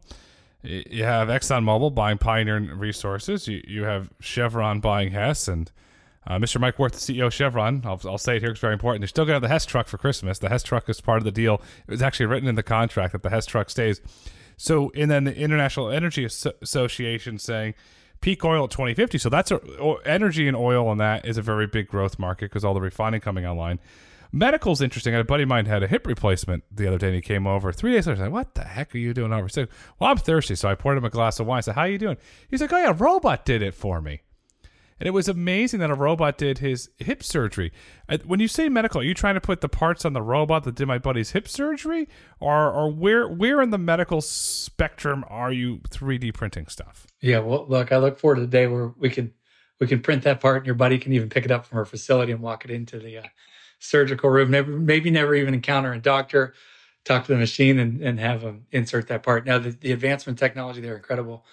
You 0.63 1.05
have 1.05 1.29
ExxonMobil 1.29 1.95
buying 1.95 2.19
Pioneer 2.19 2.59
Resources. 2.75 3.47
You, 3.47 3.63
you 3.67 3.85
have 3.85 4.11
Chevron 4.21 4.81
buying 4.81 5.13
Hess. 5.13 5.47
And 5.47 5.71
uh, 6.29 6.39
Mr. 6.39 6.61
Mike 6.61 6.79
Wirth, 6.79 6.93
the 6.93 6.99
CEO 6.99 7.27
of 7.27 7.35
Chevron, 7.35 7.83
I'll, 7.87 8.01
I'll 8.05 8.19
say 8.19 8.37
it 8.37 8.43
here, 8.43 8.51
it's 8.51 8.61
very 8.61 8.75
important. 8.75 9.01
They're 9.01 9.09
still 9.09 9.25
going 9.25 9.33
to 9.33 9.37
have 9.37 9.43
the 9.43 9.49
Hess 9.49 9.65
truck 9.65 9.89
for 9.89 9.97
Christmas. 9.97 10.39
The 10.39 10.51
Hess 10.51 10.63
truck 10.63 10.89
is 10.89 11.01
part 11.01 11.19
of 11.19 11.25
the 11.25 11.33
deal. 11.33 11.63
It 11.87 11.91
was 11.91 12.03
actually 12.03 12.27
written 12.27 12.47
in 12.47 12.55
the 12.55 12.63
contract 12.63 13.13
that 13.13 13.23
the 13.23 13.31
Hess 13.31 13.47
truck 13.47 13.71
stays. 13.71 14.03
So, 14.59 14.93
and 14.95 15.11
then 15.11 15.25
the 15.25 15.35
International 15.35 15.89
Energy 15.91 16.25
Association 16.27 17.39
saying 17.39 17.75
peak 18.21 18.45
oil 18.45 18.65
at 18.65 18.71
2050. 18.71 19.17
So 19.17 19.31
that's 19.31 19.51
a, 19.51 19.61
energy 20.05 20.47
and 20.47 20.57
oil 20.57 20.93
and 20.93 21.01
that 21.01 21.25
is 21.25 21.39
a 21.39 21.43
very 21.43 21.67
big 21.67 21.89
growth 21.89 22.19
market 22.19 22.51
because 22.51 22.63
all 22.65 22.75
the 22.75 22.81
refining 22.81 23.23
coming 23.23 23.47
online. 23.47 23.79
Medical's 24.31 24.83
interesting. 24.83 25.15
A 25.15 25.25
buddy 25.25 25.45
of 25.45 25.49
mine 25.49 25.65
had 25.65 25.83
a 25.83 25.87
hip 25.87 26.07
replacement 26.07 26.63
the 26.71 26.87
other 26.87 26.99
day, 26.99 27.07
and 27.07 27.15
he 27.15 27.23
came 27.23 27.47
over 27.47 27.73
three 27.73 27.93
days 27.93 28.07
later. 28.07 28.21
I 28.21 28.25
said, 28.27 28.33
"What 28.33 28.55
the 28.55 28.65
heck 28.65 28.95
are 28.95 28.99
you 28.99 29.15
doing 29.15 29.33
over?" 29.33 29.49
So, 29.49 29.67
well, 29.99 30.11
I'm 30.11 30.19
thirsty, 30.19 30.55
so 30.55 30.69
I 30.69 30.75
poured 30.75 30.99
him 30.99 31.07
a 31.07 31.09
glass 31.09 31.41
of 31.41 31.47
wine. 31.47 31.57
I 31.57 31.61
said, 31.63 31.77
"How 31.77 31.83
are 31.83 31.89
you 31.89 31.97
doing?" 31.97 32.19
He's 32.51 32.61
like, 32.61 32.71
"Oh 32.71 32.77
yeah, 32.77 32.95
robot 32.95 33.47
did 33.47 33.63
it 33.63 33.73
for 33.73 34.03
me." 34.03 34.21
And 35.01 35.07
it 35.07 35.13
was 35.13 35.29
amazing 35.29 35.81
that 35.81 35.91
a 35.91 35.95
robot 35.95 36.39
did 36.39 36.59
his 36.59 36.91
hip 36.99 37.23
surgery. 37.23 37.73
Uh, 38.09 38.19
when 38.25 38.41
you 38.41 38.49
say 38.49 38.69
medical, 38.69 39.01
are 39.01 39.05
you 39.05 39.15
trying 39.15 39.35
to 39.35 39.41
put 39.41 39.61
the 39.61 39.69
parts 39.69 40.05
on 40.05 40.13
the 40.13 40.23
robot 40.23 40.65
that 40.65 40.75
did 40.75 40.89
my 40.89 40.99
buddy's 40.99 41.31
hip 41.31 41.49
surgery, 41.49 42.09
or 42.41 42.71
or 42.71 42.91
where 42.91 43.29
where 43.29 43.63
in 43.63 43.71
the 43.71 43.79
medical 43.79 44.21
spectrum 44.21 45.25
are 45.29 45.53
you 45.53 45.79
3D 45.91 46.35
printing 46.35 46.67
stuff? 46.67 47.07
Yeah, 47.21 47.39
well, 47.41 47.67
look, 47.69 47.93
I 47.93 47.99
look 47.99 48.19
forward 48.19 48.37
to 48.37 48.41
the 48.43 48.47
day 48.47 48.67
where 48.67 48.89
we 48.97 49.11
can 49.11 49.33
we 49.81 49.87
can 49.87 50.01
print 50.01 50.25
that 50.25 50.41
part, 50.41 50.59
and 50.59 50.67
your 50.67 50.75
buddy 50.75 50.99
can 50.99 51.13
even 51.13 51.29
pick 51.29 51.45
it 51.45 51.51
up 51.51 51.67
from 51.67 51.79
our 51.79 51.85
facility 51.85 52.33
and 52.33 52.41
walk 52.41 52.65
it 52.65 52.71
into 52.71 52.99
the 52.99 53.19
uh, 53.19 53.23
surgical 53.79 54.31
room. 54.31 54.51
Never, 54.51 54.73
maybe 54.73 55.11
never 55.11 55.35
even 55.35 55.55
encounter 55.55 55.93
a 55.93 56.01
doctor, 56.01 56.55
talk 57.05 57.25
to 57.27 57.33
the 57.33 57.39
machine, 57.39 57.79
and, 57.79 58.01
and 58.03 58.19
have 58.19 58.41
them 58.41 58.67
insert 58.73 59.09
that 59.09 59.23
part. 59.23 59.47
Now, 59.47 59.59
the, 59.59 59.71
the 59.71 59.93
advancement 59.93 60.39
technology, 60.39 60.81
they're 60.81 60.97
incredible. 60.97 61.47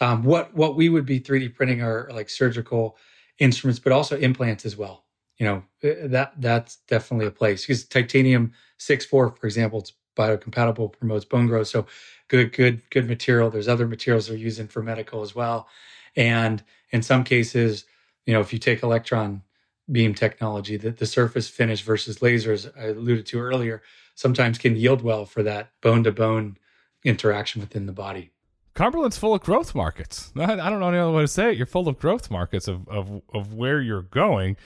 Um, 0.00 0.24
what 0.24 0.54
what 0.54 0.76
we 0.76 0.88
would 0.88 1.06
be 1.06 1.20
3D 1.20 1.54
printing 1.54 1.82
are 1.82 2.08
like 2.12 2.28
surgical 2.28 2.96
instruments, 3.38 3.78
but 3.78 3.92
also 3.92 4.16
implants 4.16 4.64
as 4.64 4.76
well. 4.76 5.04
You 5.38 5.46
know 5.46 5.56
uh, 5.84 6.08
that 6.08 6.32
that's 6.38 6.76
definitely 6.88 7.26
a 7.26 7.30
place 7.30 7.66
because 7.66 7.84
titanium 7.84 8.52
six 8.78 9.04
four, 9.04 9.34
for 9.36 9.46
example, 9.46 9.80
it's 9.80 9.92
biocompatible, 10.16 10.92
promotes 10.92 11.24
bone 11.24 11.46
growth. 11.46 11.68
So 11.68 11.86
good 12.28 12.52
good 12.52 12.82
good 12.90 13.08
material. 13.08 13.50
There's 13.50 13.68
other 13.68 13.86
materials 13.86 14.28
they're 14.28 14.36
using 14.36 14.68
for 14.68 14.82
medical 14.82 15.22
as 15.22 15.34
well, 15.34 15.68
and 16.16 16.62
in 16.90 17.02
some 17.02 17.24
cases, 17.24 17.84
you 18.24 18.32
know, 18.32 18.40
if 18.40 18.52
you 18.52 18.58
take 18.58 18.82
electron 18.82 19.42
beam 19.90 20.14
technology, 20.14 20.76
that 20.78 20.98
the 20.98 21.06
surface 21.06 21.48
finish 21.48 21.82
versus 21.82 22.18
lasers 22.18 22.70
I 22.78 22.88
alluded 22.88 23.26
to 23.26 23.40
earlier 23.40 23.82
sometimes 24.14 24.58
can 24.58 24.76
yield 24.76 25.02
well 25.02 25.26
for 25.26 25.42
that 25.42 25.70
bone 25.82 26.02
to 26.04 26.12
bone 26.12 26.56
interaction 27.04 27.60
within 27.60 27.86
the 27.86 27.92
body. 27.92 28.32
Cumberland's 28.76 29.16
full 29.16 29.34
of 29.34 29.40
growth 29.40 29.74
markets. 29.74 30.30
I 30.36 30.54
don't 30.54 30.80
know 30.80 30.88
any 30.88 30.98
other 30.98 31.10
way 31.10 31.22
to 31.22 31.28
say 31.28 31.50
it. 31.50 31.56
You're 31.56 31.66
full 31.66 31.88
of 31.88 31.98
growth 31.98 32.30
markets 32.30 32.68
of, 32.68 32.86
of, 32.88 33.22
of 33.32 33.54
where 33.54 33.80
you're 33.80 34.02
going. 34.02 34.56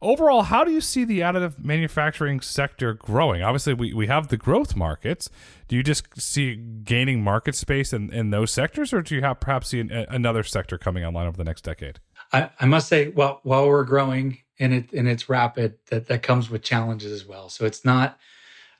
Overall, 0.00 0.42
how 0.42 0.64
do 0.64 0.72
you 0.72 0.80
see 0.80 1.04
the 1.04 1.20
additive 1.20 1.64
manufacturing 1.64 2.40
sector 2.40 2.92
growing? 2.92 3.40
Obviously, 3.40 3.72
we, 3.72 3.94
we 3.94 4.08
have 4.08 4.28
the 4.28 4.36
growth 4.36 4.74
markets. 4.74 5.30
Do 5.68 5.76
you 5.76 5.84
just 5.84 6.20
see 6.20 6.56
gaining 6.56 7.22
market 7.22 7.54
space 7.54 7.92
in, 7.92 8.12
in 8.12 8.30
those 8.30 8.50
sectors, 8.50 8.92
or 8.92 9.00
do 9.00 9.14
you 9.14 9.20
have 9.20 9.38
perhaps 9.38 9.68
see 9.68 9.78
an, 9.78 9.92
another 9.92 10.42
sector 10.42 10.76
coming 10.76 11.04
online 11.04 11.28
over 11.28 11.36
the 11.36 11.44
next 11.44 11.62
decade? 11.62 12.00
I, 12.32 12.50
I 12.58 12.66
must 12.66 12.88
say, 12.88 13.10
well, 13.10 13.38
while 13.44 13.68
we're 13.68 13.84
growing 13.84 14.38
and 14.58 14.74
it 14.74 14.92
and 14.92 15.06
it's 15.06 15.28
rapid, 15.28 15.78
that 15.90 16.08
that 16.08 16.24
comes 16.24 16.50
with 16.50 16.62
challenges 16.62 17.12
as 17.12 17.24
well. 17.24 17.48
So 17.48 17.64
it's 17.64 17.84
not 17.84 18.18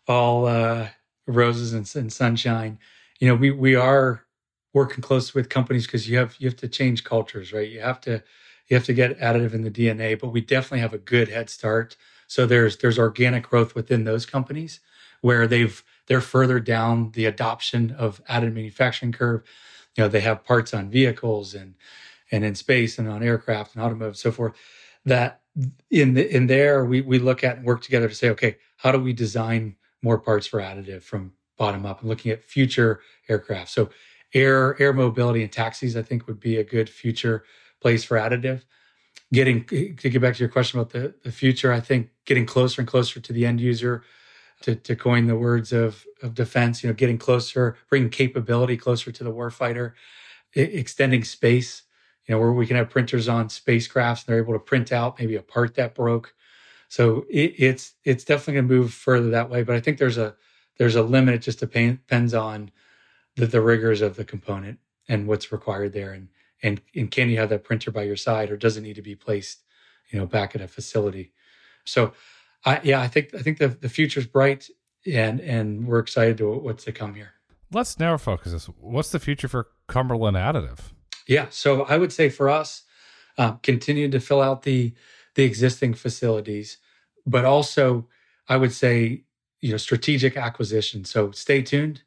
all 0.08 0.46
uh, 0.46 0.88
roses 1.28 1.72
and, 1.72 1.88
and 1.94 2.12
sunshine. 2.12 2.80
You 3.20 3.28
know, 3.28 3.36
we 3.36 3.52
we 3.52 3.76
are 3.76 4.24
working 4.72 5.02
close 5.02 5.34
with 5.34 5.48
companies 5.48 5.86
because 5.86 6.08
you 6.08 6.18
have 6.18 6.36
you 6.38 6.48
have 6.48 6.56
to 6.56 6.68
change 6.68 7.04
cultures, 7.04 7.52
right? 7.52 7.68
You 7.68 7.80
have 7.80 8.00
to 8.02 8.22
you 8.68 8.76
have 8.76 8.84
to 8.86 8.94
get 8.94 9.18
additive 9.18 9.54
in 9.54 9.62
the 9.62 9.70
DNA, 9.70 10.18
but 10.18 10.28
we 10.28 10.40
definitely 10.40 10.80
have 10.80 10.94
a 10.94 10.98
good 10.98 11.28
head 11.28 11.50
start. 11.50 11.96
So 12.26 12.46
there's 12.46 12.78
there's 12.78 12.98
organic 12.98 13.48
growth 13.48 13.74
within 13.74 14.04
those 14.04 14.26
companies 14.26 14.80
where 15.20 15.46
they've 15.46 15.82
they're 16.06 16.20
further 16.20 16.60
down 16.60 17.12
the 17.12 17.26
adoption 17.26 17.92
of 17.92 18.24
additive 18.26 18.54
manufacturing 18.54 19.12
curve. 19.12 19.42
You 19.96 20.04
know, 20.04 20.08
they 20.08 20.20
have 20.20 20.44
parts 20.44 20.72
on 20.72 20.90
vehicles 20.90 21.54
and 21.54 21.74
and 22.30 22.44
in 22.44 22.54
space 22.54 22.98
and 22.98 23.08
on 23.08 23.22
aircraft 23.22 23.74
and 23.74 23.84
automotive, 23.84 24.12
and 24.12 24.16
so 24.16 24.32
forth. 24.32 24.54
That 25.04 25.40
in 25.90 26.14
the 26.14 26.34
in 26.34 26.46
there 26.46 26.84
we 26.84 27.02
we 27.02 27.18
look 27.18 27.44
at 27.44 27.56
and 27.58 27.66
work 27.66 27.82
together 27.82 28.08
to 28.08 28.14
say, 28.14 28.30
okay, 28.30 28.56
how 28.78 28.90
do 28.90 28.98
we 28.98 29.12
design 29.12 29.76
more 30.02 30.18
parts 30.18 30.46
for 30.46 30.60
additive 30.60 31.02
from 31.02 31.32
bottom 31.56 31.86
up 31.86 32.00
and 32.00 32.08
looking 32.08 32.32
at 32.32 32.42
future 32.42 33.00
aircraft. 33.28 33.70
So 33.70 33.90
air 34.34 34.80
air 34.80 34.92
mobility 34.92 35.42
and 35.42 35.52
taxis, 35.52 35.96
I 35.96 36.02
think, 36.02 36.26
would 36.26 36.40
be 36.40 36.56
a 36.56 36.64
good 36.64 36.88
future 36.88 37.44
place 37.80 38.04
for 38.04 38.16
additive. 38.16 38.62
Getting 39.32 39.64
to 39.64 39.94
get 39.94 40.20
back 40.20 40.34
to 40.34 40.40
your 40.40 40.48
question 40.48 40.78
about 40.78 40.92
the, 40.92 41.14
the 41.22 41.32
future, 41.32 41.72
I 41.72 41.80
think 41.80 42.10
getting 42.26 42.46
closer 42.46 42.80
and 42.80 42.88
closer 42.88 43.18
to 43.20 43.32
the 43.32 43.46
end 43.46 43.60
user, 43.60 44.04
to, 44.62 44.74
to 44.76 44.96
coin 44.96 45.26
the 45.26 45.36
words 45.36 45.72
of, 45.72 46.04
of 46.22 46.34
defense, 46.34 46.82
you 46.82 46.88
know, 46.88 46.94
getting 46.94 47.18
closer, 47.18 47.76
bringing 47.88 48.10
capability 48.10 48.76
closer 48.76 49.12
to 49.12 49.24
the 49.24 49.32
warfighter, 49.32 49.92
extending 50.54 51.24
space, 51.24 51.82
you 52.26 52.34
know, 52.34 52.40
where 52.40 52.52
we 52.52 52.66
can 52.66 52.76
have 52.76 52.90
printers 52.90 53.28
on 53.28 53.48
spacecrafts 53.48 54.20
and 54.20 54.26
they're 54.26 54.42
able 54.42 54.52
to 54.52 54.58
print 54.58 54.92
out 54.92 55.18
maybe 55.18 55.36
a 55.36 55.42
part 55.42 55.74
that 55.74 55.94
broke. 55.94 56.34
So 56.88 57.24
it, 57.30 57.54
it's 57.58 57.94
it's 58.04 58.24
definitely 58.24 58.54
going 58.54 58.68
to 58.68 58.74
move 58.74 58.92
further 58.92 59.30
that 59.30 59.50
way. 59.50 59.62
But 59.62 59.76
I 59.76 59.80
think 59.80 59.98
there's 59.98 60.18
a 60.18 60.36
there's 60.78 60.96
a 60.96 61.02
limit. 61.02 61.34
It 61.34 61.38
just 61.38 61.58
depends 61.58 62.34
on 62.34 62.70
the, 63.36 63.46
the 63.46 63.60
rigors 63.60 64.02
of 64.02 64.16
the 64.16 64.24
component 64.24 64.78
and 65.08 65.26
what's 65.26 65.52
required 65.52 65.92
there. 65.92 66.12
And 66.12 66.28
and 66.62 66.80
and 66.94 67.10
can 67.10 67.28
you 67.28 67.38
have 67.38 67.48
that 67.50 67.64
printer 67.64 67.90
by 67.90 68.02
your 68.02 68.16
side 68.16 68.50
or 68.50 68.56
does 68.56 68.76
it 68.76 68.82
need 68.82 68.96
to 68.96 69.02
be 69.02 69.14
placed 69.14 69.62
you 70.10 70.18
know 70.18 70.26
back 70.26 70.54
at 70.54 70.60
a 70.60 70.68
facility? 70.68 71.32
So 71.84 72.12
i 72.64 72.80
yeah 72.82 73.00
i 73.00 73.08
think 73.08 73.34
i 73.34 73.42
think 73.42 73.58
the, 73.58 73.68
the 73.68 73.88
future's 73.88 74.26
bright 74.26 74.68
and 75.12 75.40
and 75.40 75.86
we're 75.86 75.98
excited 75.98 76.38
to 76.38 76.48
what's 76.50 76.84
to 76.84 76.92
come 76.92 77.14
here. 77.14 77.32
Let's 77.72 77.98
now 77.98 78.16
focus. 78.16 78.52
This 78.52 78.66
what's 78.66 79.10
the 79.10 79.18
future 79.18 79.48
for 79.48 79.68
cumberland 79.88 80.36
additive? 80.36 80.92
Yeah 81.26 81.46
so 81.50 81.82
i 81.84 81.98
would 81.98 82.12
say 82.12 82.28
for 82.28 82.48
us 82.48 82.82
um, 83.38 83.58
continue 83.62 84.08
to 84.10 84.20
fill 84.20 84.42
out 84.42 84.62
the 84.62 84.94
the 85.34 85.44
existing 85.44 85.94
facilities 85.94 86.78
but 87.26 87.44
also 87.44 88.06
i 88.48 88.56
would 88.56 88.72
say 88.72 89.24
you 89.62 89.70
know 89.70 89.78
strategic 89.78 90.36
acquisition. 90.36 91.06
So 91.06 91.30
stay 91.30 91.62
tuned 91.62 92.02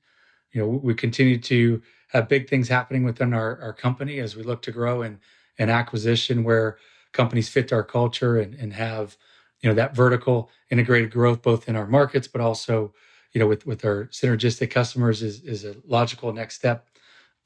you 0.55 0.61
know, 0.61 0.67
we 0.67 0.93
continue 0.93 1.37
to 1.37 1.81
have 2.07 2.29
big 2.29 2.49
things 2.49 2.69
happening 2.69 3.03
within 3.03 3.33
our, 3.33 3.59
our 3.61 3.73
company 3.73 4.19
as 4.19 4.37
we 4.37 4.43
look 4.43 4.61
to 4.61 4.71
grow 4.71 5.01
and 5.01 5.19
an 5.59 5.69
acquisition 5.69 6.45
where 6.45 6.77
companies 7.11 7.49
fit 7.49 7.73
our 7.73 7.83
culture 7.83 8.39
and, 8.39 8.55
and 8.55 8.71
have, 8.71 9.17
you 9.59 9.67
know, 9.67 9.75
that 9.75 9.93
vertical 9.93 10.49
integrated 10.69 11.11
growth 11.11 11.41
both 11.41 11.67
in 11.67 11.75
our 11.75 11.85
markets, 11.85 12.25
but 12.25 12.39
also, 12.39 12.93
you 13.33 13.39
know, 13.39 13.47
with, 13.47 13.65
with 13.65 13.83
our 13.83 14.05
synergistic 14.05 14.71
customers 14.71 15.21
is, 15.21 15.41
is 15.41 15.65
a 15.65 15.75
logical 15.85 16.31
next 16.31 16.55
step 16.55 16.87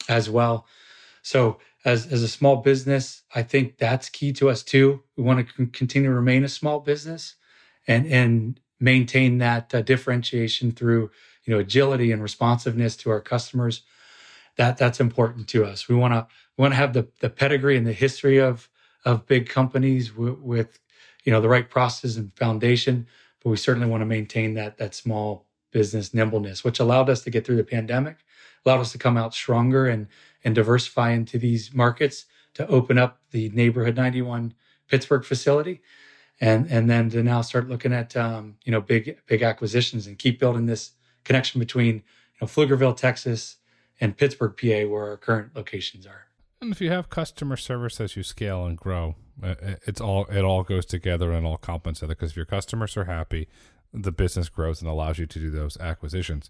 as 0.08 0.30
well. 0.30 0.67
So 1.24 1.58
as, 1.86 2.06
as 2.06 2.22
a 2.22 2.28
small 2.28 2.58
business, 2.58 3.24
I 3.34 3.41
think 3.41 3.80
that's 3.80 4.08
key 4.08 4.34
to 4.34 4.52
us 4.52 4.62
too. 4.62 5.02
We 5.17 5.24
want 5.24 5.48
to 5.48 5.65
continue 5.67 6.10
to 6.10 6.15
remain 6.15 6.43
a 6.43 6.50
small 6.50 6.80
business 6.80 7.36
and, 7.88 8.06
and 8.06 8.60
maintain 8.80 9.39
that 9.39 9.74
uh, 9.74 9.82
differentiation 9.82 10.74
through 10.74 11.10
you 11.50 11.56
know 11.56 11.62
agility 11.62 12.12
and 12.12 12.22
responsiveness 12.22 12.96
to 12.98 13.10
our 13.10 13.20
customers 13.20 13.82
that 14.56 14.78
that's 14.78 15.00
important 15.00 15.48
to 15.48 15.66
us. 15.66 15.88
We 15.88 15.96
want 15.96 16.14
to 16.14 16.28
we 16.58 16.62
want 16.62 16.74
to 16.74 16.78
have 16.78 16.94
the 16.94 17.08
the 17.22 17.30
pedigree 17.30 17.76
and 17.76 17.88
the 17.88 17.94
history 17.94 18.38
of 18.38 18.70
of 19.04 19.26
big 19.26 19.50
companies 19.50 20.12
w- 20.12 20.40
with 20.40 20.80
you 21.24 21.32
know 21.32 21.42
the 21.42 21.50
right 21.50 21.68
processes 21.68 22.18
and 22.18 22.32
foundation 22.38 23.08
but 23.42 23.50
we 23.50 23.58
certainly 23.58 23.90
want 23.90 24.02
to 24.02 24.06
maintain 24.06 24.54
that 24.54 24.78
that 24.78 24.94
small 24.94 25.48
business 25.72 26.14
nimbleness 26.14 26.64
which 26.64 26.80
allowed 26.80 27.10
us 27.10 27.24
to 27.24 27.32
get 27.32 27.46
through 27.46 27.56
the 27.56 27.64
pandemic 27.64 28.18
allowed 28.66 28.82
us 28.82 28.92
to 28.92 28.98
come 28.98 29.18
out 29.18 29.34
stronger 29.34 29.88
and 29.88 30.08
and 30.44 30.56
diversify 30.56 31.12
into 31.12 31.40
these 31.40 31.74
markets 31.74 32.26
to 32.54 32.68
open 32.68 32.98
up 32.98 33.20
the 33.32 33.50
neighborhood 33.50 33.96
91 33.96 34.54
pittsburgh 34.88 35.24
facility 35.24 35.82
and 36.42 36.70
and 36.70 36.90
then 36.90 37.10
to 37.10 37.24
now 37.24 37.42
start 37.42 37.70
looking 37.70 37.94
at 37.94 38.16
um, 38.18 38.56
you 38.66 38.72
know 38.72 38.82
big 38.82 39.18
big 39.28 39.42
acquisitions 39.42 40.08
and 40.08 40.20
keep 40.20 40.40
building 40.40 40.66
this 40.66 40.92
connection 41.30 41.60
between 41.60 41.95
you 41.95 42.01
know, 42.41 42.47
Pflugerville, 42.47 42.97
Texas, 42.97 43.58
and 44.01 44.18
Pittsburgh, 44.18 44.56
PA, 44.60 44.89
where 44.91 45.10
our 45.10 45.18
current 45.18 45.56
locations 45.56 46.08
are. 46.08 46.26
And 46.60 46.72
if 46.72 46.82
you 46.82 46.89
have 46.89 47.12
customer 47.12 47.56
service 47.56 48.01
as 48.01 48.16
you 48.16 48.24
scale 48.24 48.66
and 48.66 48.76
grow, 48.76 49.16
uh, 49.41 49.47
uh, 49.47 49.76
it's 49.86 50.01
all 50.01 50.26
it 50.26 50.43
all 50.43 50.64
goes 50.64 50.88
together 50.88 51.32
and 51.32 51.45
all 51.45 51.58
complements 51.58 52.01
other. 52.01 52.16
Because 52.16 52.32
if 52.32 52.36
your 52.36 52.47
customers 52.47 52.97
are 52.97 53.06
happy, 53.06 53.47
the 53.93 54.12
business 54.12 54.49
grows 54.49 54.82
and 54.82 54.89
allows 54.89 55.20
you 55.20 55.28
to 55.28 55.39
do 55.39 55.51
those 55.51 55.78
acquisitions. 55.78 56.49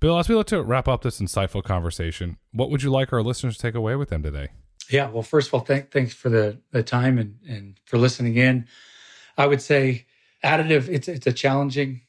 Bill, 0.00 0.18
as 0.18 0.30
we 0.30 0.34
look 0.34 0.46
to 0.48 0.62
wrap 0.62 0.88
up 0.88 1.02
this 1.02 1.20
insightful 1.20 1.62
conversation, 1.62 2.38
what 2.52 2.70
would 2.70 2.82
you 2.82 2.90
like 2.90 3.12
our 3.12 3.22
listeners 3.22 3.56
to 3.56 3.62
take 3.62 3.74
away 3.74 3.96
with 3.96 4.08
them 4.08 4.22
today? 4.22 4.48
Yeah, 4.90 5.10
well, 5.10 5.22
first 5.22 5.48
of 5.48 5.54
all, 5.54 5.60
thank, 5.60 5.90
thanks 5.90 6.14
for 6.14 6.28
the, 6.28 6.58
the 6.70 6.82
time 6.82 7.18
and, 7.18 7.38
and 7.48 7.80
for 7.84 7.98
listening 7.98 8.36
in. 8.36 8.66
I 9.36 9.46
would 9.46 9.60
say 9.60 10.06
additive, 10.44 10.88
it's, 10.88 11.08
it's 11.08 11.26
a 11.26 11.32
challenging 11.32 12.02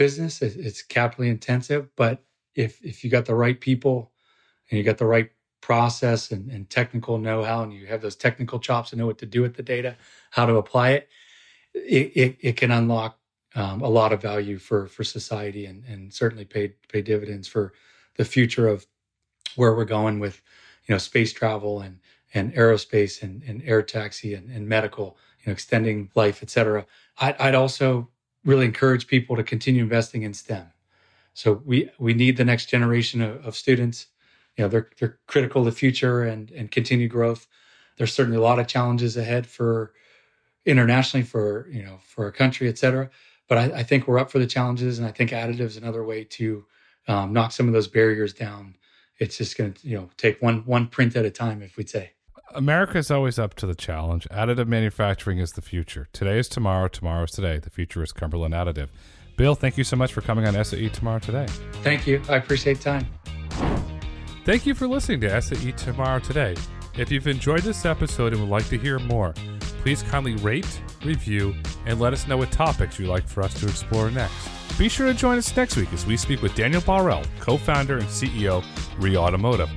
business. 0.00 0.40
It's 0.40 0.82
capitally 0.82 1.28
intensive, 1.28 1.82
but 1.94 2.24
if 2.54 2.82
if 2.82 3.04
you 3.04 3.10
got 3.10 3.26
the 3.26 3.34
right 3.34 3.60
people 3.60 4.12
and 4.70 4.78
you 4.78 4.82
got 4.82 4.96
the 4.96 5.12
right 5.16 5.30
process 5.60 6.30
and, 6.30 6.50
and 6.50 6.70
technical 6.70 7.18
know-how 7.18 7.62
and 7.64 7.72
you 7.74 7.86
have 7.86 8.00
those 8.00 8.16
technical 8.16 8.58
chops 8.58 8.88
to 8.90 8.96
know 8.96 9.06
what 9.06 9.18
to 9.18 9.26
do 9.26 9.42
with 9.42 9.54
the 9.56 9.62
data, 9.62 9.94
how 10.30 10.46
to 10.46 10.56
apply 10.56 10.88
it, 10.92 11.08
it, 11.74 12.06
it, 12.22 12.36
it 12.40 12.56
can 12.56 12.70
unlock 12.70 13.18
um, 13.54 13.82
a 13.82 13.88
lot 13.88 14.12
of 14.14 14.22
value 14.22 14.58
for 14.58 14.88
for 14.88 15.04
society 15.04 15.66
and, 15.66 15.84
and 15.84 16.14
certainly 16.14 16.46
pay 16.46 16.72
pay 16.88 17.02
dividends 17.02 17.46
for 17.46 17.74
the 18.16 18.24
future 18.24 18.68
of 18.68 18.86
where 19.56 19.74
we're 19.74 19.84
going 19.98 20.18
with 20.18 20.40
you 20.86 20.94
know 20.94 20.98
space 20.98 21.32
travel 21.32 21.82
and 21.82 21.98
and 22.32 22.54
aerospace 22.54 23.22
and, 23.22 23.42
and 23.42 23.62
air 23.66 23.82
taxi 23.82 24.34
and, 24.34 24.48
and 24.50 24.66
medical, 24.66 25.18
you 25.40 25.46
know, 25.46 25.52
extending 25.52 26.08
life, 26.14 26.42
et 26.42 26.50
cetera. 26.50 26.86
I'd, 27.18 27.36
I'd 27.44 27.54
also 27.56 28.08
really 28.44 28.66
encourage 28.66 29.06
people 29.06 29.36
to 29.36 29.42
continue 29.42 29.82
investing 29.82 30.22
in 30.22 30.34
STEM. 30.34 30.72
So 31.34 31.62
we 31.64 31.90
we 31.98 32.14
need 32.14 32.36
the 32.36 32.44
next 32.44 32.66
generation 32.66 33.20
of, 33.20 33.44
of 33.46 33.56
students. 33.56 34.06
You 34.56 34.64
know, 34.64 34.68
they're 34.68 34.90
they're 34.98 35.18
critical 35.26 35.64
to 35.64 35.70
the 35.70 35.76
future 35.76 36.22
and 36.22 36.50
and 36.50 36.70
continued 36.70 37.10
growth. 37.10 37.46
There's 37.96 38.12
certainly 38.12 38.38
a 38.38 38.42
lot 38.42 38.58
of 38.58 38.66
challenges 38.66 39.16
ahead 39.16 39.46
for 39.46 39.92
internationally 40.66 41.24
for 41.24 41.68
you 41.70 41.82
know 41.82 41.98
for 42.02 42.24
our 42.24 42.32
country, 42.32 42.68
et 42.68 42.78
cetera. 42.78 43.10
But 43.48 43.58
I, 43.58 43.64
I 43.78 43.82
think 43.82 44.06
we're 44.06 44.18
up 44.18 44.30
for 44.30 44.38
the 44.38 44.46
challenges, 44.46 44.98
and 44.98 45.06
I 45.06 45.10
think 45.10 45.30
additive 45.30 45.60
is 45.60 45.76
another 45.76 46.04
way 46.04 46.24
to 46.24 46.64
um, 47.08 47.32
knock 47.32 47.52
some 47.52 47.66
of 47.66 47.72
those 47.72 47.88
barriers 47.88 48.32
down. 48.32 48.76
It's 49.18 49.36
just 49.36 49.56
going 49.56 49.72
to 49.74 49.88
you 49.88 49.96
know 49.96 50.10
take 50.16 50.40
one 50.42 50.64
one 50.66 50.86
print 50.88 51.16
at 51.16 51.24
a 51.24 51.30
time, 51.30 51.62
if 51.62 51.76
we'd 51.76 51.90
say. 51.90 52.12
America 52.54 52.98
is 52.98 53.10
always 53.10 53.38
up 53.38 53.54
to 53.54 53.66
the 53.66 53.74
challenge. 53.74 54.26
Additive 54.30 54.66
manufacturing 54.66 55.38
is 55.38 55.52
the 55.52 55.62
future. 55.62 56.08
Today 56.12 56.38
is 56.38 56.48
tomorrow. 56.48 56.88
Tomorrow 56.88 57.24
is 57.24 57.30
today. 57.30 57.58
The 57.58 57.70
future 57.70 58.02
is 58.02 58.12
Cumberland 58.12 58.54
Additive. 58.54 58.88
Bill, 59.36 59.54
thank 59.54 59.78
you 59.78 59.84
so 59.84 59.96
much 59.96 60.12
for 60.12 60.20
coming 60.20 60.46
on 60.46 60.64
SAE 60.64 60.88
Tomorrow 60.88 61.20
Today. 61.20 61.46
Thank 61.82 62.06
you. 62.06 62.20
I 62.28 62.36
appreciate 62.36 62.80
time. 62.80 63.06
Thank 64.44 64.66
you 64.66 64.74
for 64.74 64.88
listening 64.88 65.20
to 65.20 65.40
SAE 65.40 65.72
Tomorrow 65.72 66.18
Today. 66.18 66.56
If 66.98 67.12
you've 67.12 67.28
enjoyed 67.28 67.62
this 67.62 67.84
episode 67.84 68.32
and 68.32 68.42
would 68.42 68.50
like 68.50 68.68
to 68.68 68.78
hear 68.78 68.98
more, 68.98 69.32
please 69.82 70.02
kindly 70.02 70.34
rate, 70.36 70.82
review, 71.04 71.54
and 71.86 72.00
let 72.00 72.12
us 72.12 72.26
know 72.26 72.36
what 72.36 72.50
topics 72.50 72.98
you'd 72.98 73.08
like 73.08 73.28
for 73.28 73.42
us 73.42 73.54
to 73.60 73.66
explore 73.66 74.10
next. 74.10 74.48
Be 74.76 74.88
sure 74.88 75.06
to 75.06 75.14
join 75.14 75.38
us 75.38 75.56
next 75.56 75.76
week 75.76 75.92
as 75.92 76.04
we 76.04 76.16
speak 76.16 76.42
with 76.42 76.54
Daniel 76.56 76.82
Barel, 76.82 77.22
co 77.38 77.56
founder 77.56 77.98
and 77.98 78.08
CEO, 78.08 78.64
REE 78.98 79.16
Automotive. 79.16 79.70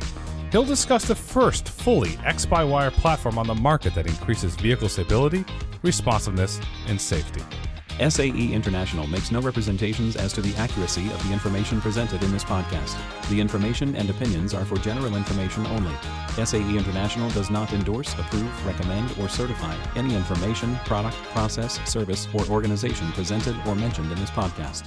He'll 0.53 0.63
discuss 0.63 1.05
the 1.05 1.15
first 1.15 1.67
fully 1.67 2.15
X 2.23 2.45
by 2.45 2.63
wire 2.63 2.91
platform 2.91 3.39
on 3.39 3.47
the 3.47 3.55
market 3.55 3.95
that 3.95 4.05
increases 4.05 4.55
vehicle 4.55 4.87
stability, 4.87 5.43
responsiveness, 5.81 6.61
and 6.85 7.01
safety. 7.01 7.41
SAE 8.07 8.53
International 8.53 9.07
makes 9.07 9.31
no 9.31 9.41
representations 9.41 10.15
as 10.15 10.31
to 10.33 10.41
the 10.41 10.55
accuracy 10.57 11.07
of 11.07 11.27
the 11.27 11.33
information 11.33 11.81
presented 11.81 12.21
in 12.21 12.31
this 12.31 12.43
podcast. 12.43 12.95
The 13.29 13.41
information 13.41 13.95
and 13.95 14.07
opinions 14.11 14.53
are 14.53 14.63
for 14.63 14.75
general 14.75 15.15
information 15.15 15.65
only. 15.65 15.95
SAE 16.45 16.77
International 16.77 17.31
does 17.31 17.49
not 17.49 17.73
endorse, 17.73 18.13
approve, 18.13 18.67
recommend, 18.67 19.09
or 19.19 19.29
certify 19.29 19.75
any 19.95 20.13
information, 20.13 20.75
product, 20.85 21.17
process, 21.33 21.79
service, 21.89 22.27
or 22.31 22.45
organization 22.45 23.11
presented 23.13 23.55
or 23.65 23.73
mentioned 23.73 24.11
in 24.11 24.19
this 24.19 24.29
podcast. 24.29 24.85